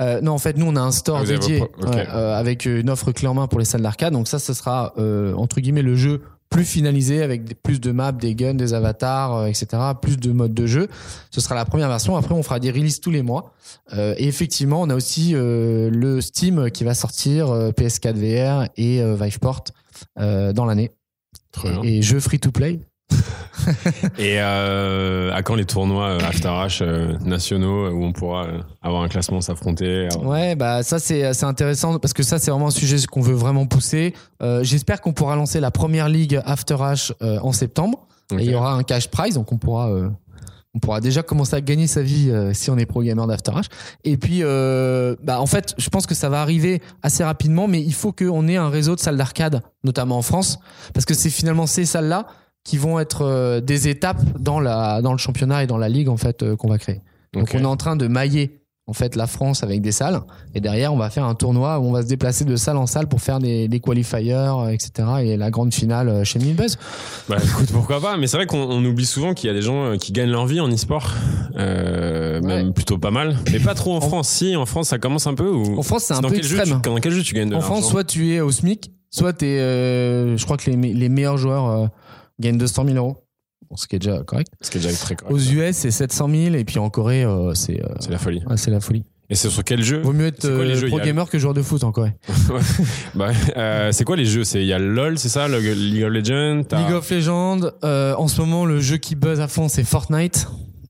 Euh, 0.00 0.20
non, 0.20 0.32
en 0.32 0.38
fait, 0.38 0.56
nous, 0.56 0.66
on 0.66 0.76
a 0.76 0.80
un 0.80 0.92
store 0.92 1.20
Ah, 1.22 1.26
dédié 1.26 1.62
euh, 1.84 2.34
avec 2.34 2.64
une 2.64 2.88
offre 2.88 3.12
clé 3.12 3.28
en 3.28 3.34
main 3.34 3.46
pour 3.46 3.58
les 3.58 3.64
salles 3.64 3.82
d'arcade. 3.82 4.12
Donc 4.12 4.28
ça, 4.28 4.38
ce 4.38 4.54
sera 4.54 4.94
euh, 4.98 5.34
entre 5.34 5.60
guillemets 5.60 5.82
le 5.82 5.94
jeu 5.94 6.22
plus 6.50 6.64
finalisé 6.64 7.22
avec 7.22 7.44
des- 7.44 7.54
plus 7.54 7.80
de 7.80 7.92
maps, 7.92 8.10
des 8.12 8.34
guns, 8.34 8.54
des 8.54 8.74
avatars, 8.74 9.36
euh, 9.36 9.46
etc. 9.46 9.66
Plus 10.02 10.16
de 10.16 10.32
modes 10.32 10.52
de 10.52 10.66
jeu. 10.66 10.88
Ce 11.30 11.40
sera 11.40 11.54
la 11.54 11.64
première 11.64 11.88
version. 11.88 12.16
Après, 12.16 12.34
on 12.34 12.42
fera 12.42 12.58
des 12.58 12.70
releases 12.72 13.00
tous 13.00 13.12
les 13.12 13.22
mois. 13.22 13.54
Euh, 13.94 14.14
et 14.18 14.26
effectivement, 14.26 14.82
on 14.82 14.90
a 14.90 14.94
aussi 14.96 15.32
euh, 15.34 15.88
le 15.90 16.20
Steam 16.20 16.70
qui 16.72 16.82
va 16.84 16.94
sortir 16.94 17.50
euh, 17.50 17.70
PS4 17.70 18.14
VR 18.16 18.68
et 18.76 19.00
euh, 19.00 19.14
Viveport 19.14 19.64
euh, 20.18 20.52
dans 20.52 20.64
l'année. 20.64 20.90
Bien. 21.62 21.82
Et 21.84 22.02
jeux 22.02 22.20
free 22.20 22.38
to 22.40 22.50
play. 22.50 22.80
Et 24.18 24.40
euh, 24.40 25.32
à 25.32 25.42
quand 25.42 25.54
les 25.54 25.64
tournois 25.64 26.08
euh, 26.08 26.18
After 26.20 26.48
H 26.48 26.82
euh, 26.82 27.16
nationaux 27.24 27.90
où 27.90 28.04
on 28.04 28.12
pourra 28.12 28.46
avoir 28.82 29.02
un 29.02 29.08
classement, 29.08 29.40
s'affronter 29.40 30.08
avoir- 30.12 30.28
Ouais, 30.28 30.54
bah 30.56 30.82
ça 30.82 30.98
c'est 30.98 31.24
intéressant 31.44 31.98
parce 31.98 32.12
que 32.12 32.22
ça 32.22 32.38
c'est 32.38 32.50
vraiment 32.50 32.68
un 32.68 32.70
sujet 32.70 32.96
qu'on 33.10 33.20
veut 33.20 33.34
vraiment 33.34 33.66
pousser. 33.66 34.14
Euh, 34.42 34.62
J'espère 34.62 35.00
qu'on 35.00 35.12
pourra 35.12 35.36
lancer 35.36 35.60
la 35.60 35.70
première 35.70 36.08
ligue 36.08 36.40
After 36.44 36.74
H 36.76 37.12
euh, 37.22 37.38
en 37.42 37.52
septembre. 37.52 38.06
Et 38.32 38.44
il 38.44 38.50
y 38.50 38.54
aura 38.54 38.74
un 38.74 38.84
cash 38.84 39.08
prize, 39.08 39.34
donc 39.34 39.50
on 39.52 39.58
pourra 39.58 39.90
on 40.72 40.78
pourra 40.78 41.00
déjà 41.00 41.24
commencer 41.24 41.56
à 41.56 41.60
gagner 41.60 41.88
sa 41.88 42.00
vie 42.00 42.30
euh, 42.30 42.52
si 42.54 42.70
on 42.70 42.78
est 42.78 42.86
pro 42.86 43.02
gamer 43.02 43.26
d'After 43.26 43.50
H. 43.50 43.64
Et 44.04 44.16
puis, 44.16 44.44
euh, 44.44 45.16
bah 45.24 45.40
en 45.40 45.46
fait, 45.46 45.74
je 45.78 45.88
pense 45.88 46.06
que 46.06 46.14
ça 46.14 46.28
va 46.28 46.40
arriver 46.40 46.80
assez 47.02 47.24
rapidement, 47.24 47.66
mais 47.66 47.82
il 47.82 47.92
faut 47.92 48.12
qu'on 48.12 48.46
ait 48.46 48.56
un 48.56 48.68
réseau 48.68 48.94
de 48.94 49.00
salles 49.00 49.16
d'arcade, 49.16 49.62
notamment 49.82 50.16
en 50.18 50.22
France, 50.22 50.60
parce 50.94 51.04
que 51.06 51.12
c'est 51.14 51.28
finalement 51.28 51.66
ces 51.66 51.84
salles-là 51.86 52.28
qui 52.64 52.76
vont 52.76 52.98
être 52.98 53.22
euh, 53.22 53.60
des 53.60 53.88
étapes 53.88 54.22
dans 54.38 54.60
la 54.60 55.02
dans 55.02 55.12
le 55.12 55.18
championnat 55.18 55.62
et 55.62 55.66
dans 55.66 55.78
la 55.78 55.88
ligue 55.88 56.08
en 56.08 56.16
fait 56.16 56.42
euh, 56.42 56.56
qu'on 56.56 56.68
va 56.68 56.78
créer. 56.78 57.00
Donc 57.32 57.50
on 57.54 57.58
est 57.58 57.64
en 57.64 57.76
train 57.76 57.96
de 57.96 58.06
mailler 58.06 58.56
en 58.86 58.92
fait 58.92 59.14
la 59.14 59.28
France 59.28 59.62
avec 59.62 59.80
des 59.82 59.92
salles. 59.92 60.20
Et 60.54 60.60
derrière 60.60 60.92
on 60.92 60.96
va 60.96 61.10
faire 61.10 61.24
un 61.24 61.34
tournoi 61.34 61.78
où 61.78 61.84
on 61.84 61.92
va 61.92 62.02
se 62.02 62.08
déplacer 62.08 62.44
de 62.44 62.56
salle 62.56 62.76
en 62.76 62.86
salle 62.86 63.08
pour 63.08 63.22
faire 63.22 63.38
des, 63.38 63.68
des 63.68 63.78
qualifiers 63.78 64.34
euh, 64.34 64.68
etc 64.68 65.08
et 65.22 65.36
la 65.36 65.50
grande 65.50 65.72
finale 65.72 66.24
chez 66.24 66.38
Milbuzz. 66.38 66.76
Bah 67.28 67.36
écoute, 67.42 67.70
pourquoi 67.72 68.00
pas. 68.00 68.16
Mais 68.16 68.26
c'est 68.26 68.36
vrai 68.36 68.46
qu'on 68.46 68.58
on 68.58 68.84
oublie 68.84 69.06
souvent 69.06 69.32
qu'il 69.32 69.46
y 69.46 69.50
a 69.50 69.54
des 69.54 69.62
gens 69.62 69.96
qui 69.96 70.12
gagnent 70.12 70.30
leur 70.30 70.46
vie 70.46 70.60
en 70.60 70.68
e-sport, 70.68 71.14
euh, 71.56 72.40
même 72.42 72.72
plutôt 72.72 72.98
pas 72.98 73.10
mal, 73.12 73.36
mais 73.52 73.60
pas 73.60 73.74
trop 73.74 73.94
en 73.94 74.00
France. 74.00 74.28
Si, 74.28 74.56
en 74.56 74.66
France, 74.66 74.88
ça 74.88 74.98
commence 74.98 75.26
un 75.26 75.34
peu 75.34 75.48
ou 75.48 75.78
En 75.78 75.82
France 75.82 76.04
c'est 76.04 76.14
un 76.14 76.20
dans 76.20 76.28
peu 76.28 76.36
quel 76.36 76.44
jeu 76.44 76.60
tu, 76.62 76.70
dans 76.70 76.96
quel 76.96 77.12
jeu 77.12 77.22
tu 77.22 77.34
gagnes 77.34 77.50
de 77.50 77.54
En 77.54 77.60
France 77.60 77.88
soit 77.88 78.04
tu 78.04 78.34
es 78.34 78.40
au 78.40 78.50
SMIC 78.50 78.92
soit 79.10 79.32
tu 79.32 79.46
es 79.46 80.36
je 80.36 80.44
crois 80.44 80.56
que 80.56 80.70
les, 80.70 80.76
les 80.76 81.08
meilleurs 81.08 81.36
joueurs 81.38 81.68
euh, 81.68 81.86
gagnent 82.40 82.58
200 82.58 82.84
000 82.86 82.96
euros. 82.96 83.24
Bon, 83.68 83.76
ce 83.76 83.86
qui 83.86 83.96
est 83.96 83.98
déjà 83.98 84.22
correct. 84.24 84.50
Ce 84.60 84.70
qui 84.70 84.78
est 84.78 84.80
déjà 84.80 84.94
très 84.96 85.14
correct. 85.16 85.32
Aux 85.34 85.38
US 85.38 85.76
c'est 85.76 85.90
700 85.90 86.28
000 86.28 86.54
et 86.56 86.64
puis 86.64 86.78
en 86.78 86.88
Corée 86.90 87.24
euh, 87.24 87.52
c'est 87.54 87.80
euh, 87.84 87.88
C'est 88.00 88.10
la 88.10 88.18
folie. 88.18 88.42
ouais, 88.48 88.56
c'est 88.56 88.70
la 88.70 88.80
folie. 88.80 89.04
Et 89.28 89.36
c'est 89.36 89.48
sur 89.48 89.62
quel 89.62 89.80
jeu 89.82 90.00
Vaut 90.00 90.12
mieux 90.12 90.26
être 90.26 90.42
C'est 90.42 90.52
quoi 90.54 90.64
les 90.64 90.72
euh, 90.72 90.80
jeux, 90.80 90.88
pro 90.88 90.98
a- 90.98 91.04
gamer 91.04 91.28
que 91.30 91.38
joueur 91.38 91.54
de 91.54 91.62
foot 91.62 91.84
en 91.84 91.92
Corée. 91.92 92.14
Bah, 93.14 93.30
euh, 93.56 93.92
c'est 93.92 94.04
quoi 94.04 94.16
les 94.16 94.24
jeux? 94.24 94.42
C'est 94.44 94.60
il 94.60 94.66
y 94.66 94.72
a 94.72 94.78
LOL, 94.80 95.18
c'est 95.18 95.28
ça, 95.28 95.46
le 95.46 95.58
League 95.60 96.02
of 96.02 96.10
Legends. 96.10 96.62
League 96.72 96.92
of 96.92 97.08
Legends, 97.10 97.60
en 97.82 98.28
ce 98.28 98.40
moment 98.40 98.64
le 98.64 98.80
jeu 98.80 98.96
qui 98.96 99.14
buzz 99.14 99.38
à 99.40 99.46
fond 99.46 99.68
c'est 99.68 99.84
Fortnite. 99.84 100.48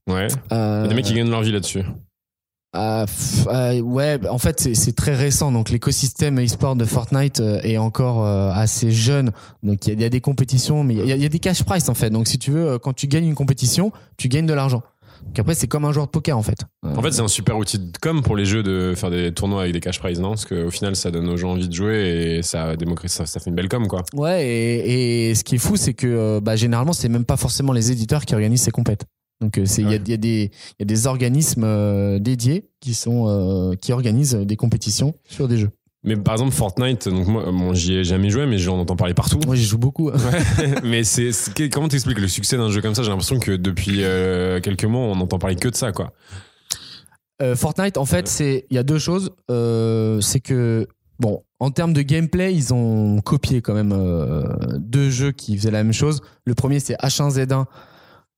Ouais. 0.09 0.27
Il 0.49 0.55
y 0.55 0.57
a 0.57 0.87
des 0.87 0.95
mecs 0.95 1.05
qui 1.05 1.13
gagnent 1.13 1.29
leur 1.29 1.43
vie 1.43 1.51
là-dessus. 1.51 1.83
Ah, 2.73 3.05
euh, 3.47 3.81
ouais, 3.81 4.19
en 4.29 4.37
fait, 4.37 4.59
c'est- 4.73 4.95
très 4.95 5.13
récent. 5.15 5.51
Donc, 5.51 5.69
l'écosystème 5.71 6.39
e-sport 6.39 6.75
de 6.77 6.85
Fortnite 6.85 7.39
euh, 7.41 7.59
est 7.63 7.77
encore 7.77 8.25
euh, 8.25 8.51
assez 8.53 8.91
jeune. 8.91 9.31
Donc, 9.61 9.85
il 9.85 9.89
y, 9.89 9.91
a- 9.91 9.95
il 9.95 10.01
y 10.01 10.05
a 10.05 10.09
des 10.09 10.21
compétitions, 10.21 10.83
mais 10.83 10.93
il 10.95 11.05
y, 11.05 11.11
a- 11.11 11.15
il 11.15 11.21
y 11.21 11.25
a 11.25 11.29
des 11.29 11.39
cash 11.39 11.63
price 11.63 11.89
en 11.89 11.93
fait. 11.95 12.09
Donc, 12.09 12.27
si 12.27 12.39
tu 12.39 12.51
veux, 12.51 12.65
euh, 12.71 12.77
quand 12.79 12.93
tu 12.93 13.07
gagnes 13.07 13.25
une 13.27 13.35
compétition, 13.35 13.91
tu 14.17 14.29
gagnes 14.29 14.45
de 14.45 14.53
l'argent. 14.53 14.83
Donc 15.25 15.37
après, 15.37 15.53
c'est 15.53 15.67
comme 15.67 15.85
un 15.85 15.91
joueur 15.91 16.07
de 16.07 16.11
poker 16.11 16.35
en 16.35 16.41
fait. 16.41 16.59
En 16.83 16.99
fait, 17.01 17.11
c'est 17.11 17.21
un 17.21 17.27
super 17.27 17.55
outil 17.57 17.77
de 17.77 17.91
com 18.01 18.23
pour 18.23 18.35
les 18.35 18.45
jeux 18.45 18.63
de 18.63 18.93
faire 18.95 19.11
des 19.11 19.31
tournois 19.31 19.61
avec 19.61 19.73
des 19.73 19.79
cash 19.79 19.99
prizes, 19.99 20.19
non? 20.19 20.29
Parce 20.29 20.45
qu'au 20.45 20.71
final, 20.71 20.95
ça 20.95 21.11
donne 21.11 21.29
aux 21.29 21.37
gens 21.37 21.51
envie 21.51 21.67
de 21.67 21.73
jouer 21.73 22.37
et 22.37 22.41
ça 22.41 22.75
démocratise, 22.75 23.17
ça, 23.17 23.25
ça 23.27 23.39
fait 23.39 23.51
une 23.51 23.55
belle 23.55 23.69
com, 23.69 23.87
quoi. 23.87 24.01
Ouais, 24.15 24.43
et, 24.47 25.29
et 25.29 25.35
ce 25.35 25.43
qui 25.43 25.55
est 25.55 25.59
fou, 25.59 25.75
c'est 25.77 25.93
que 25.93 26.39
bah, 26.39 26.55
généralement, 26.55 26.93
c'est 26.93 27.07
même 27.07 27.25
pas 27.25 27.37
forcément 27.37 27.71
les 27.71 27.91
éditeurs 27.91 28.25
qui 28.25 28.33
organisent 28.33 28.63
ces 28.63 28.71
compètes. 28.71 29.05
Donc, 29.41 29.57
euh, 29.57 29.65
il 29.77 29.83
y, 29.83 29.87
a, 29.87 29.89
Ouais. 29.89 29.95
y, 30.07 30.17
des- 30.17 30.51
il 30.79 30.81
y 30.81 30.83
a 30.83 30.85
des 30.85 31.07
organismes 31.07 31.63
euh, 31.65 32.19
dédiés 32.19 32.69
qui 32.79 32.93
sont 32.93 33.25
euh, 33.27 33.73
qui 33.75 33.91
organisent 33.91 34.35
des 34.35 34.55
compétitions 34.55 35.13
sur 35.27 35.47
des 35.47 35.57
jeux. 35.57 35.71
Mais 36.03 36.15
par 36.15 36.33
exemple, 36.33 36.51
Fortnite, 36.53 37.09
donc 37.09 37.27
moi, 37.27 37.45
bon, 37.51 37.73
j'y 37.75 37.93
ai 37.95 38.03
jamais 38.03 38.29
joué, 38.31 38.45
mais 38.47 38.57
j'en 38.57 38.79
entends 38.79 38.95
parler 38.95 39.13
partout. 39.13 39.39
Moi, 39.45 39.55
j'y 39.55 39.65
joue 39.65 39.77
beaucoup. 39.77 40.09
Ouais. 40.11 40.73
mais 40.83 41.03
c'est, 41.03 41.29
comment 41.71 41.87
t'expliques 41.87 42.19
le 42.19 42.27
succès 42.27 42.57
d'un 42.57 42.69
jeu 42.71 42.81
comme 42.81 42.95
ça? 42.95 43.03
J'ai 43.03 43.09
l'impression 43.09 43.37
que 43.39 43.51
depuis 43.51 44.03
euh, 44.03 44.59
quelques 44.61 44.85
mois, 44.85 45.01
on 45.01 45.19
entend 45.19 45.37
parler 45.37 45.55
que 45.55 45.69
de 45.69 45.75
ça, 45.75 45.91
quoi. 45.91 46.13
Euh, 47.41 47.55
Fortnite, 47.55 47.97
en 47.97 48.05
fait, 48.05 48.27
c'est 48.27 48.65
il 48.69 48.75
y 48.75 48.79
a 48.79 48.83
deux 48.83 48.99
choses. 48.99 49.31
Euh, 49.49 50.21
c'est 50.21 50.39
que 50.39 50.87
bon, 51.19 51.43
en 51.59 51.69
termes 51.71 51.93
de 51.93 52.01
gameplay, 52.01 52.53
ils 52.53 52.73
ont 52.73 53.19
copié 53.21 53.61
quand 53.61 53.73
même 53.73 53.95
deux 54.79 55.09
jeux 55.09 55.31
qui 55.31 55.55
faisaient 55.57 55.71
la 55.71 55.83
même 55.83 55.93
chose. 55.93 56.21
Le 56.45 56.53
premier, 56.55 56.79
c'est 56.79 56.95
H1Z1. 56.95 57.65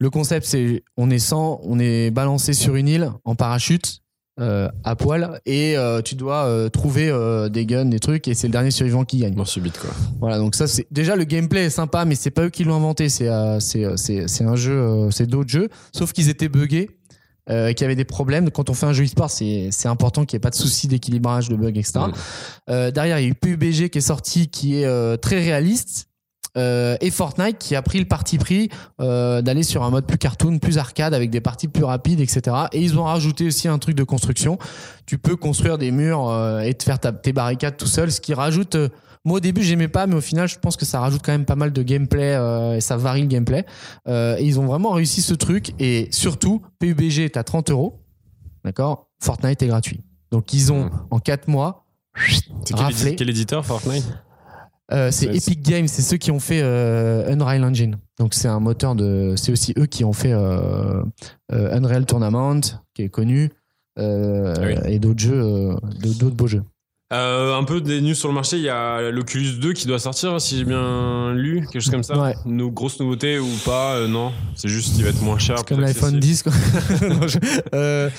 Le 0.04 0.10
concept, 0.10 0.46
c'est 0.46 0.84
on 0.98 1.10
est 1.10 1.18
100, 1.18 1.62
on 1.64 1.80
est 1.80 2.12
balancé 2.12 2.52
sur 2.52 2.76
une 2.76 2.90
île 2.90 3.10
en 3.24 3.36
parachute. 3.36 4.02
euh, 4.40 4.68
à 4.84 4.96
poil 4.96 5.40
et 5.46 5.78
euh, 5.78 6.02
tu 6.02 6.16
dois 6.16 6.46
euh, 6.46 6.68
trouver 6.68 7.14
des 7.52 7.68
guns 7.68 7.86
des 7.86 8.00
trucs 8.00 8.28
et 8.28 8.34
c'est 8.34 8.48
le 8.48 8.52
dernier 8.52 8.72
survivant 8.72 9.06
qui 9.06 9.20
gagne 9.20 9.36
Mort 9.36 9.48
subite, 9.48 9.78
quoi. 9.78 9.92
voilà 10.20 10.40
donc 10.40 10.56
ça 10.56 10.66
c'est 10.66 10.88
déjà 10.90 11.16
le 11.16 11.24
gameplay 11.24 11.66
est 11.66 11.70
sympa 11.70 12.04
mais 12.04 12.16
c'est 12.16 12.32
pas 12.32 12.46
eux 12.46 12.50
qui 12.50 12.64
l'ont 12.64 12.76
inventé 12.76 13.10
c'est 13.10 13.28
un 13.28 13.60
jeu 14.56 15.12
c'est 15.12 15.28
d'autres 15.28 15.52
jeux 15.52 15.70
sauf 15.94 16.14
qu'ils 16.14 16.30
étaient 16.30 16.50
buggés 16.50 16.90
euh, 17.50 17.74
qu'il 17.74 17.82
y 17.82 17.84
avait 17.84 17.98
des 17.98 18.06
problèmes 18.06 18.52
quand 18.52 18.70
on 18.70 18.74
fait 18.74 18.86
un 18.86 18.94
jeu 18.94 19.04
e-sport 19.04 19.30
c'est 19.30 19.68
c'est 19.70 19.90
important 19.90 20.24
qu'il 20.24 20.38
n'y 20.38 20.40
ait 20.40 20.48
pas 20.48 20.50
de 20.50 20.56
soucis 20.56 20.88
d'équilibrage 20.88 21.50
de 21.50 21.58
bugs 21.58 21.68
etc. 21.76 22.00
Euh, 22.70 22.90
derrière 22.90 23.20
il 23.20 23.24
y 23.24 23.26
a 23.26 23.30
eu 23.30 23.36
PUBG 23.36 23.90
qui 23.90 23.98
est 23.98 24.02
sorti 24.02 24.48
qui 24.48 24.78
est 24.80 24.86
euh, 24.86 25.18
très 25.18 25.40
réaliste 25.40 26.08
Euh, 26.56 26.96
et 27.02 27.10
Fortnite 27.10 27.58
qui 27.58 27.76
a 27.76 27.82
pris 27.82 27.98
le 28.00 28.06
parti 28.06 28.38
pris 28.38 28.70
euh, 29.02 29.42
d'aller 29.42 29.64
sur 29.64 29.82
un 29.84 29.90
mode 29.90 30.06
plus 30.06 30.18
cartoon, 30.20 30.60
plus 30.60 30.78
arcade, 30.78 31.14
avec 31.14 31.30
des 31.32 31.42
parties 31.42 31.68
plus 31.68 31.84
rapides, 31.84 32.20
etc. 32.20 32.56
Et 32.74 32.82
ils 32.82 32.98
ont 33.00 33.04
rajouté 33.06 33.48
aussi 33.48 33.68
un 33.68 33.80
truc 33.80 33.96
de 33.96 34.04
construction. 34.04 34.58
Tu 35.06 35.18
peux 35.18 35.36
construire 35.36 35.78
des 35.78 35.92
murs 35.92 36.30
euh, 36.30 36.60
et 36.62 36.74
te 36.76 36.84
faire 36.84 37.00
ta, 37.00 37.12
tes 37.12 37.34
barricades 37.34 37.78
tout 37.78 37.88
seul, 37.88 38.12
ce 38.12 38.22
qui 38.22 38.34
rajoute. 38.36 38.76
moi 39.26 39.38
au 39.38 39.40
début 39.40 39.64
j'aimais 39.64 39.88
pas, 39.88 40.06
mais 40.06 40.16
au 40.16 40.22
final 40.22 40.48
je 40.48 40.60
pense 40.60 40.76
que 40.78 40.86
ça 40.86 41.00
rajoute 41.00 41.22
quand 41.26 41.32
même 41.32 41.46
pas 41.46 41.56
mal 41.56 41.74
de 41.74 41.82
gameplay 41.82 42.38
et 42.78 42.82
ça 42.82 42.98
varie 42.98 43.22
le 43.22 43.28
gameplay. 43.28 43.66
Et 44.08 44.44
ils 44.46 44.60
ont 44.60 44.66
vraiment 44.66 44.92
réussi 44.92 45.22
ce 45.22 45.34
truc 45.34 45.74
et 45.80 46.08
surtout 46.12 46.62
PUBG 46.80 47.20
est 47.20 47.38
à 47.38 47.44
30 47.44 47.72
euros, 47.72 48.02
d'accord? 48.64 49.08
Fortnite 49.22 49.62
est 49.64 49.68
gratuit. 49.68 50.02
Donc 50.32 50.54
ils 50.54 50.72
ont 50.72 50.86
Mhm. 50.86 50.92
en 51.12 51.20
4 51.20 51.48
mois 51.48 51.86
raflé. 52.74 53.16
quel 53.16 53.30
éditeur 53.30 53.66
Fortnite? 53.66 54.06
Euh, 54.92 55.12
c'est 55.12 55.28
Epic 55.34 55.62
Games, 55.62 55.88
c'est 55.88 56.02
ceux 56.02 56.18
qui 56.18 56.30
ont 56.32 56.40
fait 56.40 56.62
euh, 56.62 57.32
Unreal 57.34 57.64
Engine. 57.64 57.98
Donc 58.20 58.34
c'est 58.34 58.48
un 58.50 58.60
moteur 58.60 58.96
de, 58.96 59.34
c'est 59.38 59.52
aussi 59.52 59.74
eux 59.78 59.86
qui 59.86 60.04
ont 60.04 60.14
fait 60.14 60.34
euh, 60.34 61.02
Unreal 61.52 62.06
Tournament, 62.06 62.60
qui 62.94 63.04
est 63.04 63.10
connu, 63.10 63.50
Ah 63.98 64.02
oui. 64.62 64.76
et 64.88 65.00
d'autres 65.00 65.22
jeux, 65.22 65.76
d'autres 66.20 66.36
beaux 66.36 66.48
jeux. 66.48 66.64
Un 67.16 67.64
peu 67.64 67.80
des 67.80 68.02
news 68.02 68.16
sur 68.16 68.28
le 68.28 68.34
marché, 68.34 68.58
il 68.58 68.64
y 68.64 68.70
a 68.70 69.12
l'Oculus 69.12 69.60
2 69.60 69.74
qui 69.74 69.86
doit 69.88 70.00
sortir, 70.00 70.42
si 70.42 70.58
j'ai 70.58 70.66
bien 70.66 71.32
lu, 71.36 71.62
quelque 71.62 71.80
chose 71.82 71.92
comme 71.92 72.02
ça. 72.04 72.20
Ouais. 72.20 72.34
Nos 72.46 72.72
grosses 72.72 73.00
nouveautés 73.00 73.38
ou 73.38 73.48
pas, 73.64 74.08
non. 74.08 74.32
C'est 74.56 74.68
juste 74.68 74.96
qu'il 74.96 75.04
va 75.04 75.12
être 75.12 75.22
moins 75.22 75.38
cher. 75.38 75.64
Comme 75.64 75.80
l'iPhone 75.80 76.16
accessible. 76.18 76.20
10. 76.20 76.44
quoi. 76.44 76.52
Non, 77.10 77.28
je- 77.28 77.38
euh, 77.76 78.10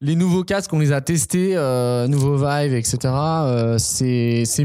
les 0.00 0.14
nouveaux 0.14 0.44
casques, 0.44 0.72
on 0.72 0.78
les 0.78 0.92
a 0.92 1.00
testés, 1.00 1.56
euh, 1.56 2.06
nouveau 2.06 2.36
Vive, 2.36 2.74
etc. 2.74 3.12
c'est 3.78 4.44
c'est 4.46 4.64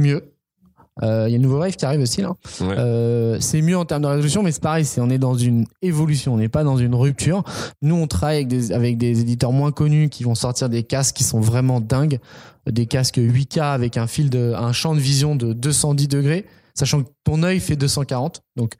Euh, 1.04 1.26
Il 1.28 1.32
y 1.32 1.36
a 1.36 1.38
le 1.38 1.44
nouveau 1.44 1.64
Vive 1.64 1.76
qui 1.76 1.86
arrive 1.86 2.02
aussi 2.02 2.22
là. 2.22 2.34
Ouais. 2.62 2.76
Euh, 2.78 3.38
c'est 3.40 3.62
mieux 3.62 3.78
en 3.78 3.86
termes 3.86 4.02
de 4.02 4.08
résolution, 4.08 4.44
mais 4.44 4.52
c'est 4.52 4.62
pareil, 4.62 4.86
c'est 4.86 5.02
on 5.02 5.10
est 5.10 5.18
dans 5.18 5.36
une 5.36 5.66
évolution, 5.82 6.34
on 6.34 6.38
n'est 6.38 6.50
pas 6.50 6.64
dans 6.64 6.78
une 6.78 6.96
rupture. 6.96 7.44
Nous, 7.82 7.96
on 7.96 8.08
travaille 8.08 8.38
avec 8.38 8.48
des, 8.48 8.72
avec 8.72 8.98
des 8.98 9.22
éditeurs 9.22 9.52
moins 9.52 9.72
connus 9.72 10.10
qui 10.10 10.24
vont 10.24 10.36
sortir 10.36 10.70
des 10.70 10.84
casques 10.84 11.16
qui 11.16 11.24
sont 11.24 11.40
vraiment 11.40 11.80
dingues, 11.80 12.20
des 12.70 12.86
casques 12.86 13.18
8K 13.18 13.62
avec 13.62 13.98
un 13.98 14.08
fil 14.08 14.30
de, 14.30 14.54
un 14.56 14.74
champ 14.74 14.94
de 14.94 15.00
vision 15.00 15.36
de 15.36 15.54
210 15.54 16.08
degrés, 16.08 16.46
sachant 16.74 17.04
que 17.04 17.10
ton 17.24 17.44
œil 17.44 17.60
fait 17.60 17.76
240. 17.76 18.42
Donc 18.56 18.76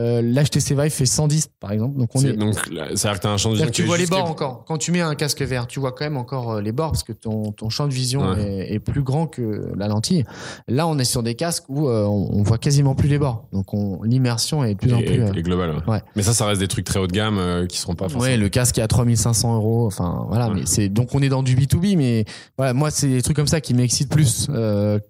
euh, 0.00 0.22
l'HTC 0.22 0.74
Vive 0.74 0.90
fait 0.90 1.06
110 1.06 1.48
par 1.60 1.72
exemple. 1.72 1.98
Donc 1.98 2.08
on 2.14 2.18
C'est- 2.20 2.28
est, 2.30 2.32
Donc, 2.32 2.54
c'est-à-dire 2.54 3.12
que 3.14 3.18
t'as 3.22 3.30
un 3.30 3.36
champ 3.36 3.50
de 3.50 3.54
vision 3.54 3.66
que 3.68 3.72
tu 3.72 3.82
est 3.82 3.86
vois 3.86 3.98
les 3.98 4.06
bords 4.06 4.24
encore. 4.30 4.64
Quand 4.66 4.78
tu 4.78 4.92
mets 4.92 5.00
un 5.00 5.14
casque 5.14 5.42
vert, 5.42 5.66
tu 5.66 5.78
vois 5.80 5.92
quand 5.92 6.04
même 6.04 6.16
encore 6.16 6.52
euh, 6.52 6.60
les 6.60 6.72
bords 6.72 6.92
parce 6.92 7.02
que 7.04 7.12
ton, 7.12 7.52
ton 7.52 7.68
champ 7.68 7.86
de 7.86 7.92
vision 7.92 8.22
Ouais. 8.30 8.42
est, 8.70 8.74
est 8.74 8.78
plus 8.78 9.02
grand 9.02 9.26
que 9.26 9.70
la 9.76 9.88
lentille. 9.88 10.24
Là, 10.68 10.86
on 10.86 10.98
est 10.98 11.04
sur 11.04 11.22
des 11.22 11.34
casques 11.34 11.64
où 11.68 11.88
euh, 11.88 12.04
on, 12.04 12.30
on 12.32 12.42
voit 12.42 12.58
quasiment 12.58 12.94
plus 12.94 13.08
les 13.08 13.18
bords. 13.18 13.46
Donc 13.52 13.74
on- 13.74 14.02
l'immersion 14.02 14.64
est 14.64 14.74
de 14.74 14.78
plus 14.78 14.94
en 14.94 14.98
Et, 14.98 15.04
plus. 15.04 15.20
euh, 15.22 15.32
et 15.34 15.42
global, 15.42 15.70
ouais. 15.86 15.92
ouais. 15.94 16.02
Mais 16.16 16.22
ça, 16.22 16.32
ça 16.32 16.46
reste 16.46 16.60
des 16.60 16.68
trucs 16.68 16.84
très 16.86 16.98
haut 16.98 17.06
de 17.06 17.12
gamme 17.12 17.38
euh, 17.38 17.66
qui 17.66 17.78
seront 17.78 17.94
pas 17.94 18.08
forcément. 18.08 18.22
Ouais, 18.22 18.36
le 18.36 18.48
casque 18.48 18.78
est 18.78 18.82
à 18.82 18.88
3500 18.88 19.54
euros. 19.56 19.86
Enfin, 19.86 20.24
voilà. 20.28 20.48
Mais 20.50 20.62
c'est 20.64 20.88
donc 20.88 21.14
on 21.14 21.20
est 21.22 21.28
dans 21.28 21.42
du 21.42 21.54
B2B, 21.56 21.96
mais 21.96 22.24
voilà, 22.56 22.72
moi 22.72 22.90
c'est 22.90 23.08
des 23.08 23.22
trucs 23.22 23.36
comme 23.36 23.46
ça 23.46 23.60
qui 23.60 23.74
m'excitent 23.74 24.10
plus 24.10 24.48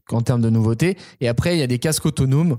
qu'en 0.08 0.20
termes 0.22 0.40
de 0.42 0.50
nouveautés. 0.50 0.96
Et 1.20 1.28
après, 1.28 1.54
il 1.56 1.60
y 1.60 1.62
a 1.62 1.66
des 1.66 1.78
casques 1.78 2.06
autonomes, 2.06 2.56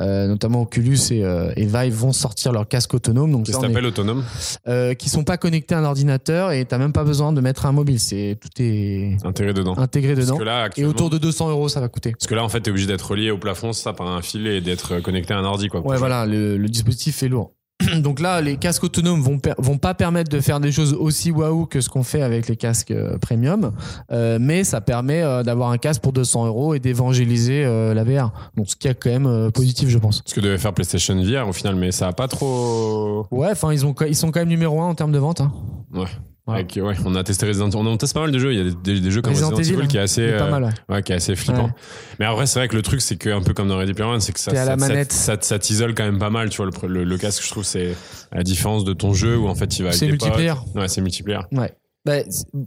notamment 0.00 0.62
Oculus 0.62 0.98
et, 1.10 1.24
et 1.56 1.66
Vive 1.72 1.94
vont 1.94 2.12
sortir 2.12 2.52
leurs 2.52 2.68
casques 2.68 2.94
autonomes. 2.94 3.32
Donc 3.32 3.46
Ça 3.46 3.60
s'appelle 3.60 3.86
autonome, 3.86 4.24
euh, 4.68 4.94
qui 4.94 5.08
sont 5.08 5.24
pas 5.24 5.36
connectés 5.36 5.74
à 5.74 5.78
un 5.78 5.84
ordinateur 5.84 6.52
et 6.52 6.64
t'as 6.64 6.78
même 6.78 6.92
pas 6.92 7.04
besoin 7.04 7.32
de 7.32 7.40
mettre 7.40 7.66
un 7.66 7.72
mobile. 7.72 7.98
C'est 8.00 8.38
tout 8.40 8.48
est 8.62 9.16
intégré 9.24 9.52
dedans. 9.54 9.76
intégré 9.78 10.14
Parce 10.14 10.26
dedans. 10.26 10.38
que 10.38 10.44
là, 10.44 10.68
Et 10.76 10.84
autour 10.84 11.10
de 11.10 11.18
200 11.18 11.50
euros, 11.50 11.68
ça 11.68 11.80
va 11.80 11.88
coûter. 11.88 12.12
Parce 12.12 12.26
que 12.26 12.34
là, 12.34 12.44
en 12.44 12.48
fait, 12.48 12.60
t'es 12.60 12.70
obligé 12.70 12.86
d'être 12.86 13.10
relié 13.10 13.30
au 13.30 13.38
plafond, 13.38 13.72
ça, 13.72 13.92
par 13.92 14.08
un 14.08 14.22
fil 14.22 14.46
et 14.46 14.60
d'être 14.60 15.00
connecté 15.00 15.34
à 15.34 15.38
un 15.38 15.44
ordi, 15.44 15.68
quoi. 15.68 15.80
Ouais, 15.86 15.96
voilà, 15.96 16.26
le, 16.26 16.56
le 16.56 16.68
dispositif 16.68 17.22
est 17.22 17.28
lourd. 17.28 17.52
Donc 18.02 18.20
là, 18.20 18.40
les 18.40 18.56
casques 18.56 18.84
autonomes 18.84 19.20
vont 19.20 19.38
vont 19.58 19.78
pas 19.78 19.94
permettre 19.94 20.30
de 20.30 20.40
faire 20.40 20.60
des 20.60 20.72
choses 20.72 20.92
aussi 20.94 21.30
waouh 21.30 21.66
que 21.66 21.80
ce 21.80 21.88
qu'on 21.88 22.02
fait 22.02 22.22
avec 22.22 22.48
les 22.48 22.56
casques 22.56 22.90
euh, 22.90 23.18
premium, 23.18 23.72
euh, 24.10 24.38
mais 24.40 24.64
ça 24.64 24.80
permet 24.80 25.22
euh, 25.22 25.42
d'avoir 25.42 25.70
un 25.70 25.78
casque 25.78 26.02
pour 26.02 26.12
200 26.12 26.46
euros 26.46 26.74
et 26.74 26.80
d'évangéliser 26.80 27.64
euh, 27.64 27.94
la 27.94 28.04
VR. 28.04 28.32
Donc 28.56 28.68
ce 28.68 28.76
qui 28.76 28.88
est 28.88 28.94
quand 28.94 29.10
même 29.10 29.50
positif, 29.52 29.88
je 29.88 29.98
pense. 29.98 30.22
Ce 30.26 30.34
que 30.34 30.40
devait 30.40 30.58
faire 30.58 30.72
PlayStation 30.72 31.14
VR 31.22 31.48
au 31.48 31.52
final, 31.52 31.76
mais 31.76 31.92
ça 31.92 32.08
a 32.08 32.12
pas 32.12 32.28
trop. 32.28 33.26
Ouais, 33.30 33.48
enfin 33.52 33.72
ils 33.72 33.84
ont 33.86 33.94
ils 34.06 34.16
sont 34.16 34.30
quand 34.30 34.40
même 34.40 34.48
numéro 34.48 34.80
un 34.80 34.86
en 34.88 34.94
termes 34.94 35.12
de 35.12 35.18
vente. 35.18 35.40
hein. 35.40 35.52
Ouais. 35.94 36.06
Ouais. 36.48 36.54
Avec- 36.56 36.76
ouais, 36.82 36.94
on 37.04 37.14
a 37.14 37.22
testé 37.22 37.46
Resident 37.46 37.70
on, 37.74 37.86
on 37.86 37.96
teste 37.96 38.14
pas 38.14 38.20
mal 38.22 38.32
de 38.32 38.38
jeux. 38.38 38.52
Il 38.52 38.58
y 38.58 38.60
a 38.60 38.64
des, 38.64 38.74
des- 38.94 39.00
des 39.00 39.10
jeux 39.12 39.22
comme 39.22 39.32
Resident 39.32 39.50
Resident 39.50 39.78
Evil 39.78 39.88
qui 39.88 39.96
est 39.96 40.00
assez, 40.00 40.28
C'est 40.28 40.36
pas 40.38 40.44
euh, 40.46 40.50
mal. 40.50 40.64
Ouais. 40.64 40.94
ouais, 40.96 41.02
qui 41.04 41.12
est 41.12 41.14
assez 41.14 41.36
flippant. 41.36 41.70
Mais 42.18 42.24
après, 42.26 42.46
c'est 42.46 42.58
vrai 42.58 42.66
que 42.68 42.74
le 42.74 42.82
truc, 42.82 43.00
c'est 43.00 43.16
que 43.16 43.30
un 43.30 43.42
peu 43.42 43.54
comme 43.54 43.68
dans 43.68 43.76
Ready 43.76 43.94
Player 43.94 44.10
One, 44.10 44.20
c'est 44.20 44.32
que 44.32 44.40
ça, 44.40 44.52
la 44.52 44.76
ça, 45.08 45.36
ça- 45.40 45.58
t'isole 45.60 45.94
quand 45.94 46.02
même 46.04 46.18
pas 46.18 46.30
mal. 46.30 46.50
Tu 46.50 46.56
vois, 46.56 46.66
le, 46.66 46.88
le, 46.88 47.04
le 47.04 47.18
casque, 47.18 47.44
je 47.44 47.50
trouve, 47.50 47.62
c'est 47.64 47.94
à 48.32 48.38
la 48.38 48.42
différence 48.42 48.84
de 48.84 48.92
ton 48.92 49.14
jeu 49.14 49.36
où 49.38 49.46
en 49.46 49.54
fait, 49.54 49.78
il 49.78 49.84
va. 49.84 49.92
C'est 49.92 50.08
multiplayer. 50.08 50.50
potes. 50.54 50.74
Ouais, 50.82 50.88
c'est 50.88 51.00
multiplayer. 51.00 51.40
Ouais. 51.52 51.72
Bah, 52.04 52.14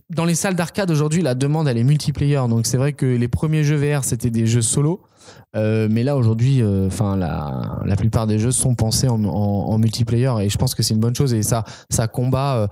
dans 0.09 0.23
les 0.23 0.35
salles 0.35 0.55
d'arcade 0.55 0.89
aujourd'hui, 0.89 1.21
la 1.21 1.35
demande 1.35 1.67
elle 1.67 1.77
est 1.77 1.83
multiplayer. 1.83 2.41
Donc 2.47 2.65
c'est 2.65 2.77
vrai 2.77 2.93
que 2.93 3.05
les 3.05 3.27
premiers 3.27 3.65
jeux 3.65 3.75
VR 3.75 4.05
c'était 4.05 4.29
des 4.29 4.45
jeux 4.47 4.61
solo, 4.61 5.01
Euh, 5.57 5.89
mais 5.91 6.03
là 6.03 6.15
aujourd'hui, 6.15 6.61
euh, 6.61 6.87
enfin 6.87 7.17
la, 7.17 7.79
la 7.85 7.95
plupart 7.97 8.27
des 8.27 8.39
jeux 8.39 8.51
sont 8.51 8.75
pensés 8.75 9.09
en, 9.09 9.21
en, 9.25 9.27
en 9.27 9.77
multiplayer 9.77 10.31
et 10.41 10.49
je 10.49 10.57
pense 10.57 10.73
que 10.75 10.83
c'est 10.83 10.93
une 10.93 11.01
bonne 11.01 11.15
chose 11.15 11.33
et 11.33 11.43
ça 11.43 11.65
ça 11.89 12.07
combat. 12.07 12.55
euh, 12.59 12.67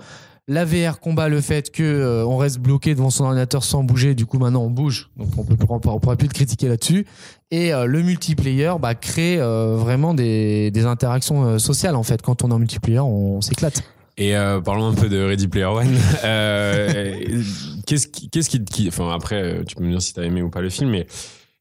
la 0.47 0.65
VR 0.65 0.99
combat 0.99 1.29
le 1.29 1.41
fait 1.41 1.71
que 1.71 1.83
euh, 1.83 2.25
on 2.25 2.37
reste 2.37 2.59
bloqué 2.59 2.95
devant 2.95 3.09
son 3.09 3.25
ordinateur 3.25 3.63
sans 3.63 3.83
bouger. 3.83 4.15
Du 4.15 4.25
coup 4.25 4.39
maintenant 4.39 4.63
on 4.63 4.69
bouge, 4.69 5.09
donc 5.17 5.29
on 5.37 5.45
on 5.69 5.99
pourra 5.99 6.15
plus 6.17 6.27
te 6.27 6.33
critiquer 6.33 6.67
là-dessus. 6.67 7.05
Et 7.51 7.73
euh, 7.73 7.85
le 7.85 8.01
multiplayer 8.01 8.73
bah, 8.79 8.95
crée 8.95 9.39
euh, 9.39 9.75
vraiment 9.77 10.13
des, 10.13 10.71
interactions 10.85 11.59
sociales 11.59 11.95
en 11.95 12.03
fait. 12.03 12.21
Quand 12.21 12.43
on 12.43 12.49
est 12.49 12.53
en 12.53 12.59
multiplayer, 12.59 12.99
on, 12.99 13.41
s'éclate. 13.41 13.83
Et 14.17 14.33
parlons 14.63 14.87
un 14.87 14.93
peu 14.93 15.09
de 15.09 15.23
Ready 15.23 15.47
Player 15.47 15.65
One. 15.65 15.87
Qu'est-ce 17.85 18.07
qui, 18.07 18.29
qu'est-ce 18.29 18.49
qui, 18.49 18.87
enfin 18.87 19.11
après, 19.11 19.63
tu 19.65 19.75
peux 19.75 19.83
me 19.83 19.89
dire 19.89 20.01
si 20.01 20.13
t'as 20.13 20.23
aimé 20.23 20.41
ou 20.41 20.49
pas 20.49 20.61
le 20.61 20.69
film, 20.69 20.91
mais 20.91 21.05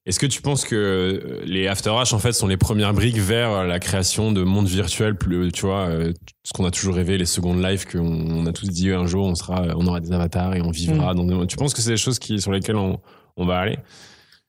est-ce 0.05 0.19
que 0.19 0.27
tu 0.27 0.43
penses 0.43 0.65
que 0.65 0.75
euh, 0.75 1.43
les 1.45 1.69
After 1.69 1.91
H 1.91 2.15
en 2.15 2.19
fait 2.19 2.33
sont 2.33 2.49
les 2.49 2.57
premières 2.57 2.93
briques 2.93 3.19
vers 3.19 3.65
la 3.65 3.79
création 3.79 4.33
de 4.33 4.43
mondes 4.43 4.67
virtuels, 4.67 5.17
plus, 5.17 5.53
tu 5.53 5.67
vois, 5.67 5.87
euh, 5.89 6.13
ce 6.43 6.53
qu'on 6.53 6.65
a 6.65 6.71
toujours 6.71 6.95
rêvé, 6.95 7.19
les 7.19 7.27
secondes 7.27 7.63
lives 7.63 7.87
qu'on 7.87 8.01
on 8.01 8.47
a 8.47 8.53
tous 8.53 8.69
dit 8.69 8.91
un 8.91 9.07
jour 9.07 9.27
on 9.27 9.35
sera, 9.35 9.65
on 9.77 9.87
aura 9.87 10.01
des 10.01 10.13
avatars 10.13 10.55
et 10.57 10.61
on 10.61 10.71
vivra 10.71 11.15
dans 11.15 11.25
des. 11.25 11.47
Tu 11.47 11.57
penses 11.57 11.73
que 11.73 11.81
c'est 11.81 11.91
des 11.91 11.97
choses 11.97 12.19
qui 12.19 12.41
sur 12.41 12.53
lesquelles 12.53 12.77
on, 12.77 12.99
on 13.37 13.47
va 13.47 13.59
aller? 13.59 13.79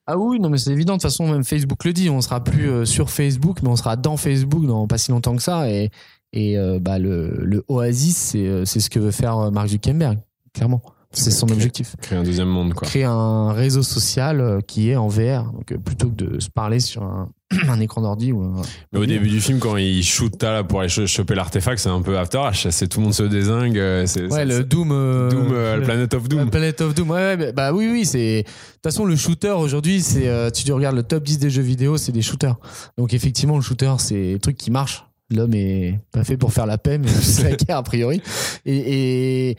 Ah 0.05 0.17
oui, 0.17 0.39
non 0.39 0.49
mais 0.49 0.57
c'est 0.57 0.71
évident. 0.71 0.93
De 0.93 0.97
toute 0.97 1.03
façon, 1.03 1.31
même 1.31 1.45
Facebook 1.45 1.85
le 1.85 1.93
dit. 1.93 2.09
On 2.09 2.19
sera 2.19 2.43
plus 2.43 2.69
euh, 2.69 2.85
sur 2.85 3.09
Facebook, 3.09 3.59
mais 3.63 3.69
on 3.69 3.75
sera 3.75 3.95
dans 3.95 4.17
Facebook 4.17 4.65
dans 4.65 4.87
pas 4.87 4.97
si 4.97 5.11
longtemps 5.11 5.35
que 5.35 5.41
ça. 5.41 5.69
Et, 5.69 5.91
et 6.33 6.57
euh, 6.57 6.79
bah, 6.81 6.99
le, 6.99 7.29
le 7.43 7.63
Oasis, 7.69 8.17
c'est 8.17 8.47
euh, 8.47 8.65
c'est 8.65 8.79
ce 8.81 8.89
que 8.89 8.99
veut 8.99 9.11
faire 9.11 9.37
euh, 9.37 9.51
Mark 9.51 9.69
Zuckerberg, 9.69 10.19
clairement. 10.53 10.81
C'est 11.13 11.31
son 11.31 11.47
objectif. 11.51 11.95
Créer 12.01 12.17
un 12.17 12.23
deuxième 12.23 12.47
monde, 12.47 12.73
quoi. 12.73 12.87
Créer 12.87 13.03
un 13.03 13.53
réseau 13.53 13.83
social 13.83 14.41
euh, 14.41 14.59
qui 14.61 14.89
est 14.89 14.95
en 14.95 15.07
VR. 15.07 15.51
Donc, 15.51 15.71
euh, 15.71 15.77
plutôt 15.77 16.09
que 16.09 16.15
de 16.15 16.39
se 16.39 16.49
parler 16.49 16.79
sur 16.79 17.03
un, 17.03 17.29
un 17.69 17.79
écran 17.79 18.01
d'ordi. 18.01 18.31
Ou, 18.31 18.41
un- 18.41 18.61
Mais 18.91 18.99
au 18.99 19.05
début 19.05 19.29
du 19.29 19.39
film, 19.39 19.59
quand 19.59 19.77
il 19.77 20.03
shoot 20.03 20.41
là 20.41 20.63
pour 20.63 20.79
aller 20.79 20.89
cho- 20.89 21.05
choper 21.05 21.35
l'artefact, 21.35 21.79
c'est 21.79 21.89
un 21.89 22.01
peu 22.01 22.17
After 22.17 22.39
H. 22.39 22.71
C'est 22.71 22.87
tout 22.87 22.99
le 22.99 23.03
monde 23.05 23.13
se 23.13 23.23
désingue. 23.23 23.77
euh, 23.77 24.07
Ouais, 24.31 24.43
le 24.45 24.63
Doom. 24.63 24.89
euh, 24.91 25.29
Doom, 25.29 25.47
euh, 25.51 25.73
le 25.75 25.79
le- 25.81 25.85
Planet 25.85 26.13
of 26.15 26.27
Doom. 26.27 26.49
Planet 26.49 26.81
of 26.81 26.95
Doom, 26.95 27.09
ouais, 27.11 27.35
ouais, 27.37 27.53
bah, 27.53 27.71
oui, 27.73 27.89
oui, 27.91 28.05
c'est. 28.05 28.37
De 28.37 28.43
toute 28.43 28.83
façon, 28.83 29.05
le 29.05 29.15
shooter 29.15 29.51
aujourd'hui, 29.51 30.01
c'est. 30.01 30.27
euh, 30.27 30.49
tu 30.49 30.71
regardes 30.73 30.95
le 30.95 31.03
top 31.03 31.23
10 31.23 31.37
des 31.37 31.49
jeux 31.51 31.61
vidéo, 31.61 31.97
c'est 31.97 32.11
des 32.11 32.21
shooters. 32.23 32.55
Donc, 32.97 33.13
effectivement, 33.13 33.55
le 33.55 33.61
shooter, 33.61 33.93
c'est 33.99 34.33
un 34.33 34.37
truc 34.39 34.57
qui 34.57 34.71
marche. 34.71 35.05
L'homme 35.29 35.53
est 35.53 35.99
pas 36.11 36.23
fait 36.23 36.37
pour 36.37 36.53
faire 36.53 36.65
la 36.65 36.77
paix, 36.77 36.97
mais 36.97 37.07
c'est 37.21 37.43
la 37.43 37.55
guerre, 37.55 37.77
a 37.77 37.83
priori. 37.83 38.21
Et, 38.65 39.49
et 39.51 39.57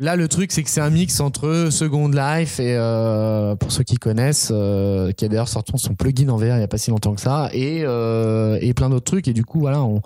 là, 0.00 0.16
le 0.16 0.28
truc, 0.28 0.52
c'est 0.52 0.62
que 0.62 0.70
c'est 0.70 0.80
un 0.80 0.90
mix 0.90 1.20
entre 1.20 1.68
Second 1.70 2.08
Life 2.08 2.60
et, 2.60 2.76
euh, 2.76 3.56
pour 3.56 3.72
ceux 3.72 3.84
qui 3.84 3.96
connaissent, 3.96 4.50
euh, 4.52 5.12
qui 5.12 5.24
a 5.24 5.28
d'ailleurs 5.28 5.48
sorti 5.48 5.72
son 5.76 5.94
plugin 5.94 6.28
en 6.28 6.36
VR 6.36 6.56
il 6.56 6.60
y 6.60 6.62
a 6.62 6.68
pas 6.68 6.78
si 6.78 6.90
longtemps 6.90 7.14
que 7.14 7.20
ça, 7.20 7.50
et, 7.52 7.82
euh, 7.84 8.58
et 8.60 8.74
plein 8.74 8.90
d'autres 8.90 9.04
trucs. 9.04 9.28
Et 9.28 9.32
du 9.32 9.44
coup, 9.44 9.60
voilà, 9.60 9.82
on, 9.82 10.00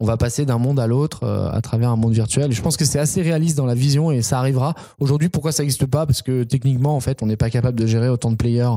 on 0.00 0.06
va 0.06 0.16
passer 0.16 0.44
d'un 0.44 0.58
monde 0.58 0.80
à 0.80 0.86
l'autre 0.86 1.24
euh, 1.24 1.50
à 1.50 1.60
travers 1.60 1.90
un 1.90 1.96
monde 1.96 2.12
virtuel. 2.12 2.50
Et 2.50 2.54
je 2.54 2.62
pense 2.62 2.76
que 2.76 2.84
c'est 2.84 2.98
assez 2.98 3.22
réaliste 3.22 3.56
dans 3.56 3.66
la 3.66 3.74
vision 3.74 4.10
et 4.10 4.22
ça 4.22 4.38
arrivera. 4.38 4.74
Aujourd'hui, 4.98 5.28
pourquoi 5.28 5.52
ça 5.52 5.62
n'existe 5.62 5.86
pas? 5.86 6.06
Parce 6.06 6.22
que 6.22 6.42
techniquement, 6.42 6.96
en 6.96 7.00
fait, 7.00 7.22
on 7.22 7.26
n'est 7.26 7.36
pas 7.36 7.50
capable 7.50 7.78
de 7.78 7.86
gérer 7.86 8.08
autant 8.08 8.30
de 8.30 8.36
players 8.36 8.76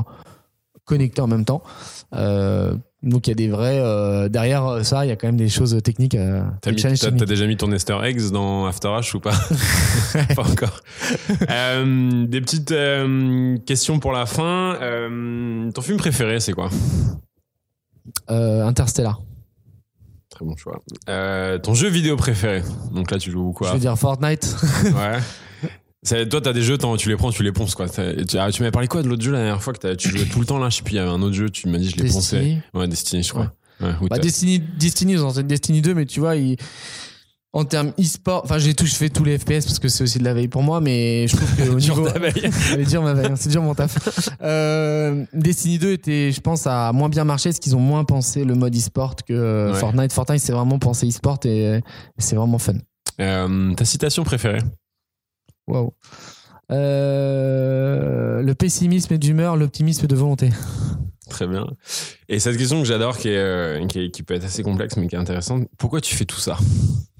connectés 0.88 1.20
en 1.20 1.28
même 1.28 1.44
temps. 1.44 1.62
Euh, 2.14 2.74
donc 3.02 3.26
il 3.26 3.30
y 3.30 3.32
a 3.32 3.36
des 3.36 3.48
vrais 3.48 3.78
euh, 3.78 4.28
derrière 4.28 4.84
ça, 4.84 5.04
il 5.04 5.08
y 5.08 5.12
a 5.12 5.16
quand 5.16 5.28
même 5.28 5.36
des 5.36 5.48
choses 5.48 5.78
techniques. 5.84 6.16
Euh, 6.16 6.42
T'as, 6.62 6.72
mis- 6.72 7.26
déjà 7.26 7.46
mis 7.46 7.56
ton 7.56 7.70
Easter 7.70 7.96
eggs 8.02 8.30
dans 8.32 8.66
After 8.66 8.88
H 8.88 9.16
ou 9.16 9.20
pas 9.20 9.30
Pas 10.34 10.42
encore. 10.42 10.80
Euh, 11.48 12.26
des 12.26 12.40
petites 12.40 12.74
questions 13.66 14.00
pour 14.00 14.12
la 14.12 14.26
fin. 14.26 14.76
Ton 15.74 15.82
film 15.82 15.98
préféré, 15.98 16.40
c'est 16.40 16.52
quoi? 16.52 16.70
Interstellar. 18.26 19.20
Très 20.30 20.44
bon 20.44 20.56
choix. 20.56 20.82
Ton 21.62 21.74
jeu 21.74 21.88
vidéo 21.88 22.16
préféré? 22.16 22.62
Donc 22.92 23.10
là, 23.10 23.18
tu 23.18 23.30
joues 23.30 23.52
quoi? 23.52 23.68
Je 23.68 23.72
veux 23.74 23.78
dire 23.80 23.96
Fortnite. 23.98 24.56
Ouais. 24.84 25.18
C'est- 26.02 26.28
toi, 26.28 26.40
t'as 26.40 26.52
des 26.52 26.62
jeux, 26.62 26.78
tu 26.98 27.08
les 27.08 27.16
prends, 27.16 27.30
tu 27.30 27.42
les 27.42 27.52
ponces 27.52 27.74
quoi. 27.74 27.88
Tu, 27.88 28.38
ah, 28.38 28.50
tu 28.52 28.62
m'avais 28.62 28.70
parlé 28.70 28.86
quoi 28.88 29.02
de 29.02 29.08
l'autre 29.08 29.22
jeu 29.22 29.32
la 29.32 29.38
dernière 29.38 29.62
fois 29.62 29.72
que 29.72 29.94
tu 29.94 30.10
jouais 30.10 30.24
tout 30.26 30.40
le 30.40 30.46
temps 30.46 30.58
là 30.58 30.68
Je 30.70 30.76
sais 30.76 30.82
plus, 30.82 30.92
il 30.94 30.96
y 30.96 31.00
avait 31.00 31.10
un 31.10 31.20
autre 31.22 31.34
jeu, 31.34 31.50
tu 31.50 31.68
m'as 31.68 31.78
dit 31.78 31.90
je 31.90 31.96
l'ai 31.96 32.08
poncé. 32.10 32.36
Destiny. 32.38 32.60
Ouais, 32.74 32.86
Destiny, 32.88 33.22
je 33.22 33.30
crois. 33.30 33.52
Ouais. 33.80 33.88
Ouais, 33.88 33.94
ou 34.02 34.08
Bah, 34.08 34.18
Destiny, 34.18 34.58
Destiny, 34.60 35.12
ils 35.14 35.24
ont 35.24 35.32
Destiny 35.42 35.82
2, 35.82 35.94
mais 35.94 36.06
tu 36.06 36.20
vois, 36.20 36.34
en 37.52 37.64
termes 37.64 37.92
e-sport, 37.98 38.42
enfin, 38.44 38.58
j'ai 38.58 38.74
tout, 38.74 38.84
je 38.86 38.94
fais 38.94 39.08
tous 39.08 39.24
les 39.24 39.38
FPS 39.38 39.64
parce 39.64 39.78
que 39.78 39.88
c'est 39.88 40.04
aussi 40.04 40.18
de 40.18 40.24
la 40.24 40.34
veille 40.34 40.48
pour 40.48 40.62
moi, 40.62 40.80
mais 40.80 41.26
je 41.28 41.36
trouve 41.36 41.56
que 41.56 41.62
au 41.70 41.78
Dur 41.78 41.96
niveau. 41.96 42.08
J'allais 42.68 42.84
dire 42.84 43.02
ma 43.02 43.14
veille, 43.14 43.26
hein, 43.32 43.36
c'est 43.36 43.48
dur 43.48 43.62
mon 43.62 43.74
taf. 43.74 43.96
Euh, 44.42 45.24
Destiny 45.32 45.78
2 45.78 45.92
était, 45.92 46.30
je 46.30 46.40
pense, 46.40 46.66
à 46.66 46.92
moins 46.92 47.08
bien 47.08 47.24
marché 47.24 47.48
parce 47.48 47.58
qu'ils 47.58 47.74
ont 47.74 47.80
moins 47.80 48.04
pensé 48.04 48.44
le 48.44 48.54
mode 48.54 48.76
e-sport 48.76 49.16
que 49.16 49.32
euh, 49.32 49.72
Ouais. 49.72 49.78
Fortnite. 49.80 50.12
Fortnite, 50.12 50.40
c'est 50.42 50.52
vraiment 50.52 50.78
pensé 50.78 51.08
e-sport 51.08 51.38
et, 51.44 51.76
et 51.78 51.82
c'est 52.18 52.36
vraiment 52.36 52.58
fun. 52.58 52.74
Euh, 53.20 53.74
ta 53.74 53.84
citation 53.84 54.24
préférée? 54.24 54.60
Waouh. 55.68 55.92
Euh, 57.18 58.42
le 58.42 58.54
pessimisme 58.54 59.12
est 59.14 59.18
d'humeur, 59.18 59.56
l'optimisme 59.56 60.04
est 60.04 60.08
de 60.08 60.16
volonté. 60.16 60.50
Très 61.30 61.46
bien. 61.46 61.66
Et 62.28 62.38
cette 62.38 62.56
question 62.56 62.78
que 62.80 62.86
j'adore, 62.86 63.16
qui, 63.18 63.28
est, 63.28 63.36
euh, 63.36 63.86
qui, 63.86 64.00
est- 64.00 64.10
qui 64.10 64.22
peut 64.22 64.34
être 64.34 64.44
assez 64.44 64.62
complexe, 64.62 64.96
mais 64.96 65.06
qui 65.08 65.14
est 65.14 65.18
intéressante. 65.18 65.68
Pourquoi 65.78 66.00
tu 66.00 66.14
fais 66.14 66.24
tout 66.24 66.40
ça? 66.40 66.56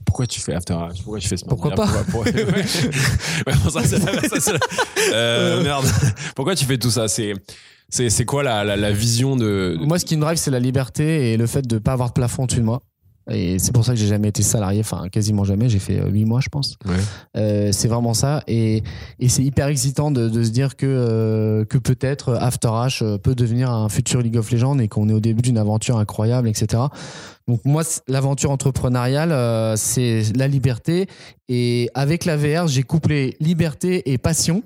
Pourquoi 0.07 0.27
tu 0.27 0.41
fais 0.41 0.55
After 0.55 0.73
Hours? 0.75 0.95
Pourquoi 1.03 1.19
tu 1.21 1.29
fais 1.29 1.37
ce 1.37 1.45
Pourquoi 1.45 1.73
pas 1.73 1.87
Pourquoi- 1.87 2.25
pourquoi- 2.25 2.33
Ouais. 2.55 2.65
Ouais, 3.47 3.53
bon, 3.63 3.71
ça, 3.71 3.83
c'est 3.85 3.99
la- 3.99 4.29
ça, 4.29 4.41
c'est 4.41 4.53
la- 4.53 4.59
Euh, 5.15 5.63
Merde. 5.63 5.85
Pourquoi 6.35 6.55
tu 6.55 6.65
fais 6.65 6.79
tout 6.79 6.91
ça? 6.91 7.09
C'est 7.09 7.35
c'est 7.91 8.25
quoi 8.27 8.43
la, 8.43 8.65
la, 8.65 8.77
la 8.77 8.91
vision 8.93 9.35
de, 9.37 9.77
de- 9.81 9.85
Moi, 9.87 9.99
ce 9.99 10.05
qui 10.05 10.17
me 10.17 10.21
drive, 10.23 10.37
c'est 10.37 10.51
la 10.51 10.61
liberté 10.61 11.33
et 11.33 11.37
le 11.39 11.47
fait 11.47 11.67
de 11.67 11.77
ne 11.77 11.79
pas 11.81 11.93
avoir 11.93 12.09
de 12.09 12.13
plafond 12.15 12.45
au-dessus 12.45 12.61
de 12.61 12.65
moi. 12.65 12.83
Et 13.31 13.59
c'est 13.59 13.73
pour 13.73 13.85
ça 13.85 13.93
que 13.93 13.99
j'ai 13.99 14.07
jamais 14.07 14.29
été 14.29 14.43
salarié, 14.43 14.81
enfin 14.81 15.09
quasiment 15.11 15.45
jamais. 15.45 15.69
J'ai 15.69 15.79
fait 15.79 16.01
8 16.03 16.25
mois, 16.25 16.41
je 16.41 16.49
pense. 16.49 16.77
Ouais. 16.87 16.95
Euh, 17.37 17.73
c'est 17.73 17.89
vraiment 17.89 18.15
ça. 18.15 18.43
Et, 18.47 18.83
et 19.19 19.29
c'est 19.29 19.43
hyper 19.43 19.69
excitant 19.69 20.11
de, 20.11 20.29
de 20.29 20.43
se 20.43 20.51
dire 20.51 20.77
que, 20.77 20.87
euh, 20.87 21.65
que 21.65 21.79
peut-être 21.79 22.35
After 22.35 22.69
H 22.69 23.03
euh, 23.03 23.19
peut 23.19 23.35
devenir 23.35 23.71
un 23.71 23.89
futur 23.89 24.21
League 24.23 24.37
of 24.37 24.51
Legends 24.51 24.79
et 24.79 24.89
qu'on 24.89 25.09
est 25.09 25.13
au 25.13 25.21
début 25.21 25.43
d'une 25.43 25.59
aventure 25.59 25.99
incroyable, 25.99 26.49
etc. 26.49 26.83
Donc 27.47 27.65
moi, 27.65 27.83
l'aventure 28.09 28.51
entrepreneuriale, 28.51 29.33
euh, 29.33 29.75
c'est 29.77 30.23
la 30.37 30.49
liberté. 30.49 31.07
Et 31.49 31.91
avec 31.95 32.25
la 32.25 32.37
VR, 32.37 32.69
j'ai 32.69 32.83
couplé 32.83 33.37
liberté 33.41 34.13
et 34.13 34.19
passion. 34.19 34.63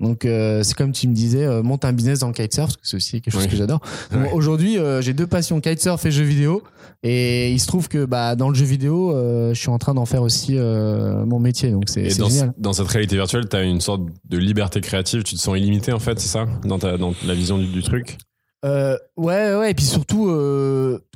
Donc 0.00 0.24
euh, 0.24 0.62
c'est 0.62 0.74
comme 0.76 0.92
tu 0.92 1.08
me 1.08 1.12
disais, 1.14 1.44
euh, 1.44 1.62
monte 1.62 1.84
un 1.84 1.92
business 1.92 2.20
dans 2.20 2.28
le 2.28 2.32
kitesurf, 2.32 2.66
parce 2.68 2.76
que 2.76 2.86
c'est 2.86 2.96
aussi 2.96 3.20
quelque 3.20 3.32
chose 3.34 3.42
Oui. 3.44 3.48
que 3.50 3.56
j'adore. 3.56 3.80
Ouais. 4.12 4.30
Aujourd'hui, 4.32 4.78
euh, 4.78 5.02
j'ai 5.02 5.12
deux 5.12 5.26
passions, 5.26 5.60
kitesurf 5.60 6.04
et 6.06 6.10
jeux 6.12 6.22
vidéo. 6.24 6.62
Et 7.02 7.52
il 7.52 7.58
se 7.60 7.66
trouve 7.66 7.88
que 7.88 8.04
bah, 8.04 8.34
dans 8.36 8.48
le 8.48 8.54
jeu 8.54 8.64
vidéo, 8.64 9.12
je 9.14 9.58
suis 9.58 9.70
en 9.70 9.78
train 9.78 9.94
d'en 9.94 10.06
faire 10.06 10.22
aussi 10.22 10.54
mon 10.54 11.38
métier. 11.38 11.70
Donc 11.70 11.84
c'est 11.88 12.16
dans, 12.18 12.28
génial. 12.28 12.52
dans 12.58 12.72
cette 12.72 12.88
réalité 12.88 13.14
virtuelle, 13.16 13.48
tu 13.48 13.56
as 13.56 13.62
une 13.62 13.80
sorte 13.80 14.02
de 14.28 14.36
liberté 14.38 14.80
créative, 14.80 15.22
tu 15.22 15.34
te 15.36 15.40
sens 15.40 15.56
illimité 15.56 15.92
en 15.92 16.00
fait, 16.00 16.18
c'est 16.18 16.28
ça? 16.28 16.46
Dans, 16.64 16.78
ta, 16.78 16.96
dans 16.96 17.12
la 17.24 17.34
vision 17.34 17.58
du, 17.58 17.66
du 17.66 17.82
truc? 17.82 18.18
Ouais, 18.64 18.96
ouais, 19.16 19.70
et 19.70 19.74
puis 19.74 19.84
surtout, 19.84 20.28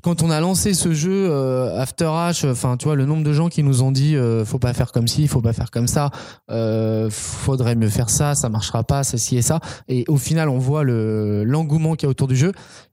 quand 0.03 0.23
on 0.23 0.31
a 0.31 0.41
lancé 0.41 0.75
ce 0.75 0.93
jeu 0.93 1.29
euh, 1.31 1.81
After 1.81 2.07
H, 2.07 2.51
enfin, 2.51 2.77
tu 2.77 2.87
vois, 2.87 2.97
le 2.97 3.07
nombre 3.07 3.23
de 3.23 3.33
gens 3.33 3.49
qui 3.49 3.63
nous 3.63 3.83
ont 3.83 3.93
dit 3.93 4.17
euh, 4.17 4.45
faut 4.45 4.59
pas 4.59 4.73
faire 4.73 4.91
comme 4.91 5.07
ci, 5.07 5.29
faut 5.29 5.41
pas 5.41 5.53
faire 5.53 5.71
comme 5.71 5.87
ça, 5.87 6.11
euh, 6.51 7.09
faudrait 7.11 7.77
mieux 7.77 7.89
faire 7.89 8.11
ça, 8.11 8.35
ça 8.35 8.49
marchera 8.49 8.83
pas, 8.83 9.05
ça, 9.05 9.17
ci 9.17 9.37
et 9.37 9.43
ça. 9.43 9.61
Et 9.89 10.05
au 10.09 10.17
final, 10.17 10.49
on 10.49 10.59
voit 10.59 10.83
le 10.83 11.45
l'engouement 11.45 11.95
qu'il 11.95 12.07
y 12.07 12.09
a 12.09 12.11
autour 12.11 12.29
du 12.29 12.37
jeu. 12.37 12.53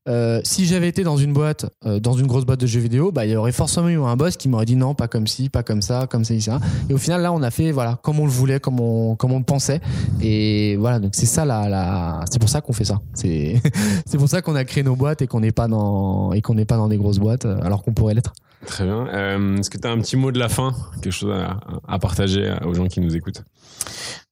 Euh, 0.10 0.42
si 0.44 0.66
j'avais 0.66 0.88
été 0.88 1.04
dans 1.04 1.18
une 1.18 1.34
boîte, 1.34 1.68
euh, 1.86 2.00
dans 2.00 2.14
une 2.14 2.26
grosse 2.26 2.46
boîte 2.46 2.60
de 2.60 2.66
jeux 2.66 2.80
vidéo, 2.80 3.12
bah, 3.12 3.26
il 3.26 3.32
y 3.32 3.36
aurait 3.36 3.52
forcément 3.52 3.90
eu 3.90 4.02
un 4.02 4.16
boss 4.16 4.38
qui 4.38 4.50
m'aurait 4.50 4.66
dit 4.66 4.76
non, 4.76 4.96
pas 4.96 5.08
comme 5.08 5.28
ci, 5.28 5.50
pas 5.50 5.62
comme 5.62 5.84
ça, 5.84 6.08
comme 6.10 6.24
ça, 6.24 6.40
ça. 6.40 6.60
Et 6.90 6.94
au 6.94 6.98
final, 6.98 7.22
là, 7.22 7.32
on 7.32 7.44
a 7.44 7.52
fait 7.52 7.72
voilà 7.72 8.00
comme 8.02 8.20
on 8.20 8.26
le 8.26 8.32
voulait, 8.32 8.60
comme 8.60 8.80
on, 8.80 9.16
comme 9.16 9.34
on 9.34 9.38
le 9.38 9.44
pensait. 9.44 9.82
Et 10.22 10.78
voilà, 10.78 11.00
donc 11.00 11.12
c'est 11.14 11.28
ça 11.28 11.46
la... 11.46 12.24
c'est 12.32 12.40
pour 12.40 12.50
ça 12.50 12.62
qu'on 12.62 12.74
fait 12.74 12.86
ça. 12.86 13.00
C'est 13.14 13.62
c'est 14.06 14.18
pour 14.18 14.30
ça 14.30 14.42
qu'on 14.42 14.56
a 14.56 14.64
créé 14.64 14.84
nos 14.84 14.96
boîtes 14.96 15.22
et 15.22 15.28
qu'on 15.28 15.42
n'est 15.42 15.52
pas 15.52 15.68
dans 15.68 16.34
et 16.34 16.42
qu'on 16.42 16.56
n'est 16.56 16.66
pas 16.66 16.78
dans 16.78 16.88
des 16.88 16.98
grosses 17.00 17.20
boîtes 17.20 17.46
euh, 17.46 17.60
alors 17.64 17.82
qu'on 17.84 17.94
pourrait 17.94 18.14
l'être. 18.14 18.34
Très 18.66 18.84
bien. 18.84 19.08
Euh, 19.08 19.58
Est-ce 19.58 19.70
que 19.70 19.78
tu 19.78 19.88
as 19.88 19.92
un 19.92 20.00
petit 20.00 20.18
mot 20.18 20.32
de 20.32 20.38
la 20.40 20.50
fin, 20.50 20.76
quelque 21.02 21.14
chose 21.14 21.32
à, 21.34 21.60
à 21.88 21.98
partager 21.98 22.54
aux 22.66 22.74
gens 22.74 22.88
qui 22.88 23.00
nous 23.00 23.16
écoutent? 23.16 23.44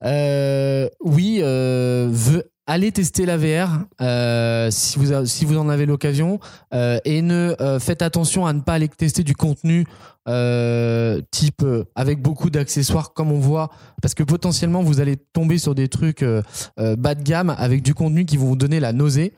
Euh, 0.04 0.88
oui, 1.04 1.40
euh, 1.42 2.10
veux- 2.12 2.52
allez 2.68 2.92
tester 2.92 3.26
la 3.26 3.38
VR 3.38 3.86
euh, 4.02 4.68
si 4.70 5.00
vous 5.00 5.26
si 5.26 5.46
vous 5.46 5.58
en 5.58 5.70
avez 5.70 5.86
l'occasion 5.86 6.40
euh, 6.74 7.00
et 7.06 7.22
ne 7.22 7.56
euh, 7.62 7.80
faites 7.80 8.02
attention 8.02 8.46
à 8.46 8.52
ne 8.52 8.60
pas 8.60 8.74
aller 8.74 8.90
tester 8.90 9.24
du 9.24 9.34
contenu 9.36 9.86
type 11.32 11.66
avec 11.96 12.22
beaucoup 12.22 12.50
d'accessoires 12.50 13.14
comme 13.14 13.32
on 13.32 13.40
voit 13.40 13.70
parce 14.02 14.14
que 14.14 14.24
potentiellement 14.24 14.84
vous 14.84 15.00
allez 15.00 15.16
tomber 15.16 15.58
sur 15.58 15.74
des 15.74 15.88
trucs 15.88 16.22
bas 16.78 17.16
de 17.16 17.24
gamme 17.24 17.56
avec 17.58 17.82
du 17.82 17.94
contenu 17.94 18.26
qui 18.26 18.36
vont 18.36 18.48
vous 18.48 18.58
donner 18.58 18.82
la 18.82 18.92
nausée 18.92 19.32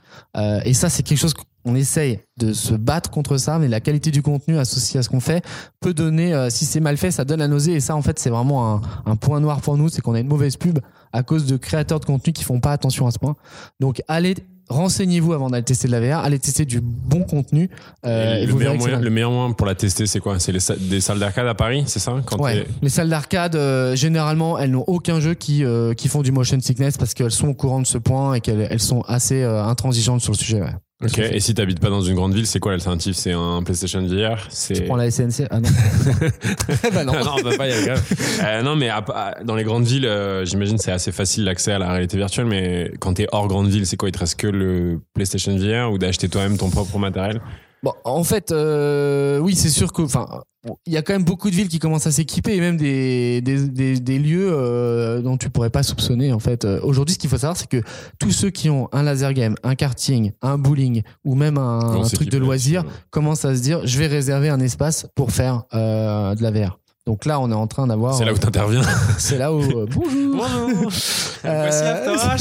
et 0.65 0.74
ça 0.74 0.89
c'est 0.89 1.04
quelque 1.04 1.20
chose 1.20 1.36
qu'on 1.65 1.76
essaye 1.76 2.19
de 2.38 2.54
se 2.54 2.74
battre 2.74 3.10
contre 3.12 3.38
ça 3.38 3.60
mais 3.60 3.67
la 3.67 3.80
qualité 3.82 4.12
du 4.12 4.22
contenu 4.22 4.58
associé 4.58 5.00
à 5.00 5.04
ce 5.04 5.10
qu'on 5.10 5.19
fait 5.19 5.43
peut 5.82 5.93
donner 5.93 6.34
euh, 6.34 6.50
si 6.50 6.65
c'est 6.65 6.80
mal 6.80 6.95
fait 6.98 7.12
ça 7.12 7.26
donne 7.26 7.39
la 7.39 7.48
nausée 7.48 7.74
et 7.74 7.80
ça 7.80 7.95
en 7.95 8.02
fait 8.02 8.17
c'est 8.19 8.30
vraiment 8.30 8.76
un, 8.76 8.82
un 9.06 9.15
point 9.15 9.39
noir 9.39 9.62
pour 9.62 9.78
nous 9.78 9.89
c'est 9.89 10.02
qu'on 10.02 10.13
a 10.13 10.19
une 10.19 10.28
mauvaise 10.28 10.56
pub 10.58 10.80
à 11.12 11.24
cause 11.24 11.45
de 11.45 11.58
créateurs 11.58 12.00
de 12.00 12.06
contenu 12.06 12.32
qui 12.34 12.43
font 12.43 12.60
pas 12.60 12.72
attention 12.72 13.08
à 13.08 13.12
ce 13.12 13.19
point 13.19 13.36
donc 13.80 14.02
allez 14.08 14.36
renseignez-vous 14.69 15.34
avant 15.34 15.50
d'aller 15.50 15.63
tester 15.63 15.88
de 15.88 15.93
la 15.93 16.00
VR 16.00 16.24
allez 16.24 16.38
tester 16.38 16.63
du 16.63 16.80
bon 16.80 17.24
contenu 17.24 17.69
euh, 18.06 18.38
Et 18.38 18.43
et 18.43 18.45
le, 18.45 18.54
meilleur 18.54 18.76
moyen, 18.76 18.95
dingue. 18.98 19.04
le 19.04 19.10
meilleur 19.10 19.32
moyen 19.32 19.52
pour 19.54 19.65
la 19.65 19.74
tester, 19.74 20.06
c'est 20.06 20.19
quoi? 20.19 20.38
C'est 20.39 20.52
des 20.52 21.02
salles 21.02 21.17
d'arcade 21.17 21.48
à 21.48 21.56
Paris, 21.56 21.86
c'est 21.88 21.98
ça? 21.98 22.13
Quand 22.24 22.39
Ouais. 22.39 22.54
t'es- 22.63 22.67
Les 22.84 22.89
salles 22.89 23.10
d'arcade, 23.10 23.56
euh, 23.56 23.95
généralement, 23.95 24.60
elles 24.60 24.69
n'ont 24.69 24.84
aucun 24.86 25.19
jeu 25.19 25.34
qui, 25.34 25.63
qui 25.98 26.08
font 26.08 26.22
du 26.22 26.32
motion 26.32 26.60
sickness 26.62 26.98
parce 26.98 27.15
qu'elles 27.15 27.32
sont 27.32 27.48
au 27.48 27.54
courant 27.56 27.82
de 27.82 27.88
ce 27.88 27.98
point 27.98 28.36
et 28.36 28.41
qu'elles 28.41 28.67
elles 28.69 28.80
sont 28.80 29.02
assez 29.08 29.43
intransigeantes 29.43 30.22
sur 30.22 30.34
le 30.34 30.38
sujet. 30.38 30.62
Ouais. 30.62 30.69
Ok. 31.02 31.18
Et 31.18 31.40
si 31.40 31.54
t'habites 31.54 31.80
pas 31.80 31.90
dans 31.90 32.02
une 32.02 32.16
grande 32.16 32.34
ville, 32.34 32.46
c'est 32.46 32.60
quoi 32.60 32.74
l'alternative? 32.74 33.14
C'est 33.14 33.32
un 33.32 33.64
PlayStation 33.64 34.06
VR. 34.06 34.50
Tu 34.50 34.82
prends 34.84 34.98
la 34.98 35.10
SNC 35.10 35.48
Ah 35.50 35.62
non. 35.62 35.70
bah 36.94 37.04
non. 37.06 37.14
Ah 37.16 37.24
non, 37.42 37.56
pas 37.58 37.68
y 37.68 37.72
aller. 37.72 37.86
grave. 37.86 38.04
Euh, 38.44 38.62
non, 38.64 38.76
mais 38.76 38.90
à- 38.90 38.98
à- 39.14 39.44
dans 39.44 39.56
les 39.56 39.64
grandes 39.64 39.86
villes, 39.86 40.06
euh, 40.06 40.44
j'imagine 40.46 40.78
c'est 40.78 40.92
assez 40.92 41.12
facile 41.14 41.44
l'accès 41.46 41.72
à 41.72 41.80
la 41.80 41.90
réalité 41.92 42.18
virtuelle. 42.18 42.46
Mais 42.48 42.92
quand 43.00 43.14
t'es 43.14 43.28
hors 43.32 43.48
grande 43.48 43.68
ville, 43.70 43.86
c'est 43.86 43.96
quoi? 43.98 44.10
Il 44.10 44.12
te 44.12 44.20
reste 44.20 44.38
que 44.40 44.48
le 44.48 45.00
PlayStation 45.14 45.56
VR 45.58 45.92
ou 45.92 45.98
d'acheter 45.98 46.28
toi-même 46.28 46.58
ton 46.58 46.70
propre 46.70 46.98
matériel? 47.00 47.40
Bon, 47.84 47.94
en 48.04 48.24
fait, 48.24 48.52
euh, 48.52 49.39
oui, 49.39 49.56
c'est 49.56 49.70
sûr 49.70 49.94
que, 49.94 50.02
enfin, 50.02 50.28
il 50.86 50.92
y 50.92 50.98
a 50.98 51.02
quand 51.02 51.13
même 51.13 51.24
beaucoup 51.24 51.50
de 51.50 51.56
villes 51.56 51.70
qui 51.70 51.80
commencent 51.80 52.08
à 52.08 52.12
s'équiper 52.12 52.54
et 52.56 52.60
même 52.60 52.76
des, 52.76 53.39
des, 53.42 53.70
des, 53.70 54.00
des 54.00 54.20
lieux 54.20 54.50
euh, 54.52 55.22
dont 55.22 55.38
tu 55.38 55.50
pourrais 55.50 55.70
pas 55.70 55.84
soupçonner. 55.84 56.34
En 56.34 56.39
fait, 56.39 56.65
Euh, 56.65 56.80
aujourd'hui, 56.84 57.13
ce 57.13 57.20
qu'il 57.20 57.30
faut 57.30 57.38
savoir, 57.38 57.56
c'est 57.56 57.70
que 57.70 57.82
tous 58.20 58.32
ceux 58.32 58.50
qui 58.50 58.70
ont 58.70 58.89
un 58.92 59.04
laser 59.04 59.34
game, 59.34 59.56
un 59.63 59.76
karting, 59.76 60.34
un 60.42 60.58
bowling 60.58 61.04
ou 61.24 61.36
même 61.36 61.58
un, 61.58 62.02
truc 62.13 62.30
de 62.30 62.38
loisir, 62.38 62.84
commencent 63.10 63.46
à 63.46 63.56
se 63.56 63.62
dire, 63.62 63.80
je 63.86 63.98
vais 63.98 64.08
réserver 64.08 64.50
un 64.50 64.60
espace 64.60 65.08
pour 65.15 65.32
faire 65.32 65.63
euh, 65.74 66.36
de 66.36 66.44
la 66.44 66.52
VR. 66.52 66.80
Donc 67.08 67.26
là, 67.26 67.39
on 67.39 67.50
est 67.50 67.56
en 67.56 67.65
train 67.65 67.88
d'avoir. 67.88 68.13
C'est 68.13 68.26
là 68.26 68.34
où 68.34 68.38
t'interviens. 68.38 68.82
C'est 69.18 69.38
là 69.38 69.54
où. 69.54 69.62
euh, 69.62 69.88
bonjour. 69.89 70.36
Bonjour. 70.36 70.92
Euh, 71.46 72.38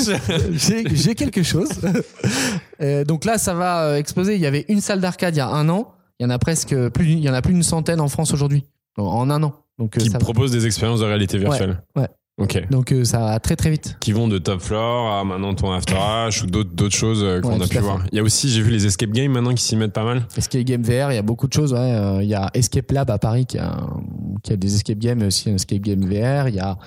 j'ai 0.53 1.15
quelque 1.15 1.43
chose. 1.43 1.71
Euh, 2.81 3.05
donc 3.05 3.25
là, 3.25 3.39
ça 3.39 3.55
va 3.55 3.85
euh, 3.85 3.97
exploser. 3.97 4.35
Il 4.37 4.41
y 4.41 4.47
avait 4.47 4.65
une 4.69 4.81
salle 4.81 5.01
d'arcade 5.01 5.35
il 5.35 5.39
y 5.39 5.41
a 5.41 5.49
un 5.49 5.69
an. 5.69 5.93
Il 6.19 6.25
y 6.25 6.27
en 6.27 6.31
a 6.31 6.39
presque 6.39 6.75
plus. 6.91 7.07
Il 7.13 7.19
y 7.21 7.29
en 7.31 7.35
a 7.35 7.43
plus 7.43 7.53
d'une 7.55 7.63
centaine 7.63 8.01
en 8.01 8.09
France 8.09 8.33
aujourd'hui. 8.33 8.65
En- 8.97 9.31
un 9.31 9.43
an. 9.43 9.55
Donc 9.79 9.97
euh, 9.97 10.01
Qui 10.01 10.11
propose 10.11 10.51
des 10.51 10.67
expériences 10.67 11.01
de 11.01 11.05
réalité 11.05 11.39
virtuelle. 11.39 11.83
ouais. 11.97 12.09
Donc 12.71 12.93
euh, 12.93 13.05
ça 13.05 13.19
va 13.19 13.41
très 13.41 13.57
très 13.57 13.71
vite. 13.71 13.97
Qui 14.01 14.13
vont 14.13 14.29
de 14.29 14.39
Top 14.39 14.61
Floor 14.61 15.13
à 15.13 15.25
maintenant 15.25 15.55
ton 15.55 15.73
After 15.73 15.95
Hours 15.95 16.45
ou 16.45 16.47
d'autres 16.47 16.71
d'autres 16.73 16.95
choses 16.95 17.23
euh, 17.25 17.41
qu'on 17.41 17.59
Ouais, 17.59 17.65
a 17.65 17.69
pu 17.69 17.79
voir. 17.79 18.05
Il 18.13 18.17
y 18.17 18.21
a 18.21 18.23
aussi, 18.23 18.49
j'ai 18.49 18.63
vu 18.63 18.71
les 18.71 18.87
escape 18.87 19.11
games 19.11 19.33
maintenant 19.33 19.53
qui 19.55 19.63
s'y 19.65 19.75
mettent 19.77 19.93
pas 19.93 20.05
mal. 20.05 20.23
Escape 20.37 20.63
Game 20.63 20.83
VR, 20.83 21.11
il 21.11 21.17
y 21.17 21.19
a 21.19 21.23
beaucoup 21.23 21.49
de 21.49 21.53
choses. 21.53 21.73
ouais. 21.73 21.79
Euh, 21.81 22.23
Il 22.23 22.29
y 22.29 22.35
a 22.35 22.49
Escape 22.55 22.91
Lab 22.93 23.11
à 23.11 23.19
Paris 23.19 23.45
qui 23.47 23.59
a, 23.59 23.71
un- 23.73 24.01
qui 24.45 24.53
a 24.53 24.57
des 24.57 24.75
escape 24.75 24.99
games, 24.99 25.21
aussi 25.23 25.51
un 25.51 25.55
Escape 25.57 25.81
Game 25.81 26.01
VR. 26.01 26.49
Il 26.49 26.55
y 26.55 26.61
a, 26.61 26.79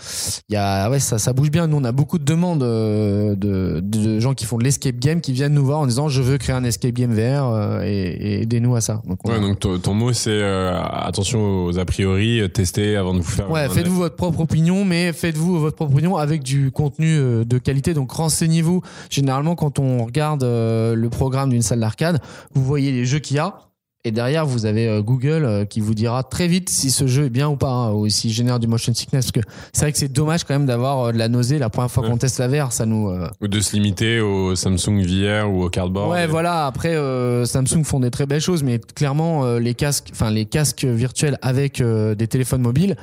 il 0.49 0.53
y 0.53 0.55
a, 0.55 0.89
ouais, 0.89 0.99
ça, 0.99 1.17
ça 1.17 1.33
bouge 1.33 1.51
bien. 1.51 1.67
Nous, 1.67 1.77
on 1.77 1.83
a 1.83 1.91
beaucoup 1.91 2.17
de 2.17 2.23
demandes 2.23 2.59
de, 2.61 3.79
de 3.81 4.19
gens 4.19 4.33
qui 4.33 4.45
font 4.45 4.57
de 4.57 4.63
l'escape 4.63 4.97
game 4.99 5.19
qui 5.21 5.33
viennent 5.33 5.53
nous 5.53 5.65
voir 5.65 5.79
en 5.79 5.85
disant 5.87 6.07
je 6.07 6.21
veux 6.21 6.37
créer 6.37 6.55
un 6.55 6.63
Escape 6.63 6.93
Game 6.93 7.13
VR 7.13 7.81
et, 7.83 8.09
et 8.09 8.41
aidez-nous 8.43 8.75
à 8.75 8.81
ça. 8.81 9.01
Donc, 9.05 9.19
on 9.25 9.29
Ouais, 9.31 9.35
a- 9.35 9.39
donc 9.39 9.59
ton, 9.81 9.93
mot 9.93 10.13
c'est 10.13 10.41
attention 10.43 11.65
aux 11.65 11.77
a 11.79 11.85
priori, 11.85 12.41
tester 12.53 12.95
avant 12.95 13.13
de 13.13 13.19
vous 13.19 13.29
faire. 13.29 13.49
Ouais, 13.51 13.67
faites-vous 13.69 13.95
votre 13.97 14.15
propre 14.15 14.39
opinion, 14.41 14.85
mais 14.85 15.11
faites-vous 15.13 15.40
votre 15.59 15.75
propre 15.75 15.93
opinion 15.93 16.17
avec 16.17 16.43
du 16.43 16.71
contenu 16.71 17.17
euh, 17.17 17.43
de 17.45 17.57
qualité. 17.57 17.93
Donc 17.93 18.11
renseignez-vous. 18.11 18.81
Généralement, 19.09 19.55
quand 19.55 19.79
on 19.79 20.05
regarde 20.05 20.43
euh, 20.43 20.95
le 20.95 21.09
programme 21.09 21.49
d'une 21.49 21.61
salle 21.61 21.79
d'arcade, 21.79 22.21
vous 22.53 22.63
voyez 22.63 22.91
les 22.91 23.05
jeux 23.05 23.19
qu'il 23.19 23.37
y 23.37 23.39
a. 23.39 23.70
Et 24.03 24.11
derrière, 24.11 24.47
vous 24.47 24.65
avez 24.65 24.87
euh, 24.87 25.01
Google 25.03 25.45
euh, 25.45 25.63
qui 25.65 25.79
vous 25.79 25.93
dira 25.93 26.23
très 26.23 26.47
vite 26.47 26.69
si 26.69 26.89
ce 26.89 27.05
jeu 27.05 27.25
est 27.25 27.29
bien 27.29 27.47
ou 27.49 27.55
pas, 27.55 27.69
hein, 27.69 27.91
ou 27.93 28.09
s'il 28.09 28.31
génère 28.31 28.59
du 28.59 28.65
motion 28.67 28.91
sickness. 28.95 29.31
Parce 29.31 29.45
que 29.45 29.51
c'est 29.73 29.81
vrai 29.81 29.91
que 29.91 29.97
c'est 29.99 30.11
dommage 30.11 30.43
quand 30.43 30.55
même 30.55 30.65
d'avoir 30.65 30.99
euh, 31.05 31.11
de 31.11 31.19
la 31.19 31.27
nausée 31.29 31.59
la 31.59 31.69
première 31.69 31.91
fois 31.91 32.03
Ouais. 32.03 32.09
qu'on 32.09 32.17
teste 32.17 32.39
la 32.39 32.47
VR. 32.47 32.71
Ça 32.71 32.87
nous. 32.87 33.09
euh, 33.09 33.27
Ou 33.41 33.47
de 33.47 33.59
se 33.59 33.73
limiter 33.75 34.19
au 34.19 34.55
Samsung 34.55 35.03
VR 35.05 35.47
ou 35.51 35.63
au 35.63 35.69
cardboard. 35.69 36.09
Ouais, 36.11 36.23
Et- 36.23 36.27
voilà. 36.27 36.65
Après, 36.65 36.95
euh, 36.95 37.45
Samsung 37.45 37.83
font 37.83 37.99
des 37.99 38.09
très 38.09 38.25
belles 38.25 38.41
choses, 38.41 38.63
mais 38.63 38.79
clairement, 38.79 39.45
euh, 39.45 39.59
les 39.59 39.75
casques, 39.75 40.09
enfin 40.11 40.31
les 40.31 40.45
casques 40.45 40.83
virtuels 40.85 41.37
avec 41.43 41.81
des 41.81 42.27
téléphones 42.27 42.61
mobiles, 42.61 42.95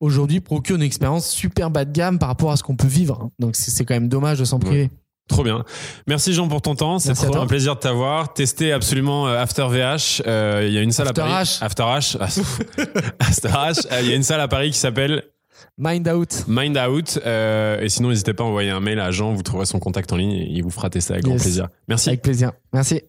aujourd'hui 0.00 0.40
procurent 0.40 0.76
une 0.76 0.82
expérience 0.82 1.28
super 1.30 1.70
bas 1.70 1.84
de 1.84 1.92
gamme 1.92 2.18
par 2.20 2.28
rapport 2.28 2.52
à 2.52 2.56
ce 2.56 2.62
qu'on 2.62 2.76
peut 2.76 2.86
vivre. 2.86 3.30
Donc 3.40 3.56
c'est 3.56 3.70
c'est 3.72 3.84
quand 3.84 3.94
même 3.94 4.08
dommage 4.08 4.38
de 4.38 4.44
s'en 4.44 4.58
priver. 4.60 4.90
Trop 5.28 5.42
bien. 5.42 5.64
Merci 6.06 6.34
Jean 6.34 6.48
pour 6.48 6.60
ton 6.60 6.74
temps. 6.74 6.98
C'est 6.98 7.14
trop 7.14 7.36
un 7.36 7.46
plaisir 7.46 7.76
de 7.76 7.80
t'avoir. 7.80 8.34
Testez 8.34 8.72
absolument 8.72 9.26
euh, 9.26 9.40
After 9.40 9.66
VH. 9.70 10.22
Euh, 10.26 10.64
Il 10.66 10.72
y 10.72 10.78
a 10.78 10.82
une 10.82 10.92
salle 10.92 11.08
After 11.08 11.22
à 11.22 11.24
Paris. 11.24 11.44
H. 11.44 11.64
After 11.64 11.82
H. 11.82 12.18
After 13.20 13.48
H. 13.48 13.86
Euh, 13.90 14.00
Il 14.02 14.10
y 14.10 14.12
a 14.12 14.16
une 14.16 14.22
salle 14.22 14.40
à 14.40 14.48
Paris 14.48 14.70
qui 14.70 14.78
s'appelle 14.78 15.22
Mind 15.78 16.06
Out. 16.08 16.44
Mind 16.46 16.76
Out. 16.76 17.18
Euh, 17.24 17.80
et 17.80 17.88
sinon, 17.88 18.10
n'hésitez 18.10 18.34
pas 18.34 18.44
à 18.44 18.46
envoyer 18.46 18.70
un 18.70 18.80
mail 18.80 19.00
à 19.00 19.10
Jean. 19.10 19.32
Vous 19.32 19.42
trouverez 19.42 19.66
son 19.66 19.78
contact 19.78 20.12
en 20.12 20.16
ligne 20.16 20.32
et 20.32 20.46
il 20.50 20.62
vous 20.62 20.70
fera 20.70 20.90
tester 20.90 21.14
avec 21.14 21.24
grand 21.24 21.36
plaisir. 21.36 21.68
Merci. 21.88 22.10
Avec 22.10 22.20
plaisir. 22.22 22.52
Merci. 22.72 23.00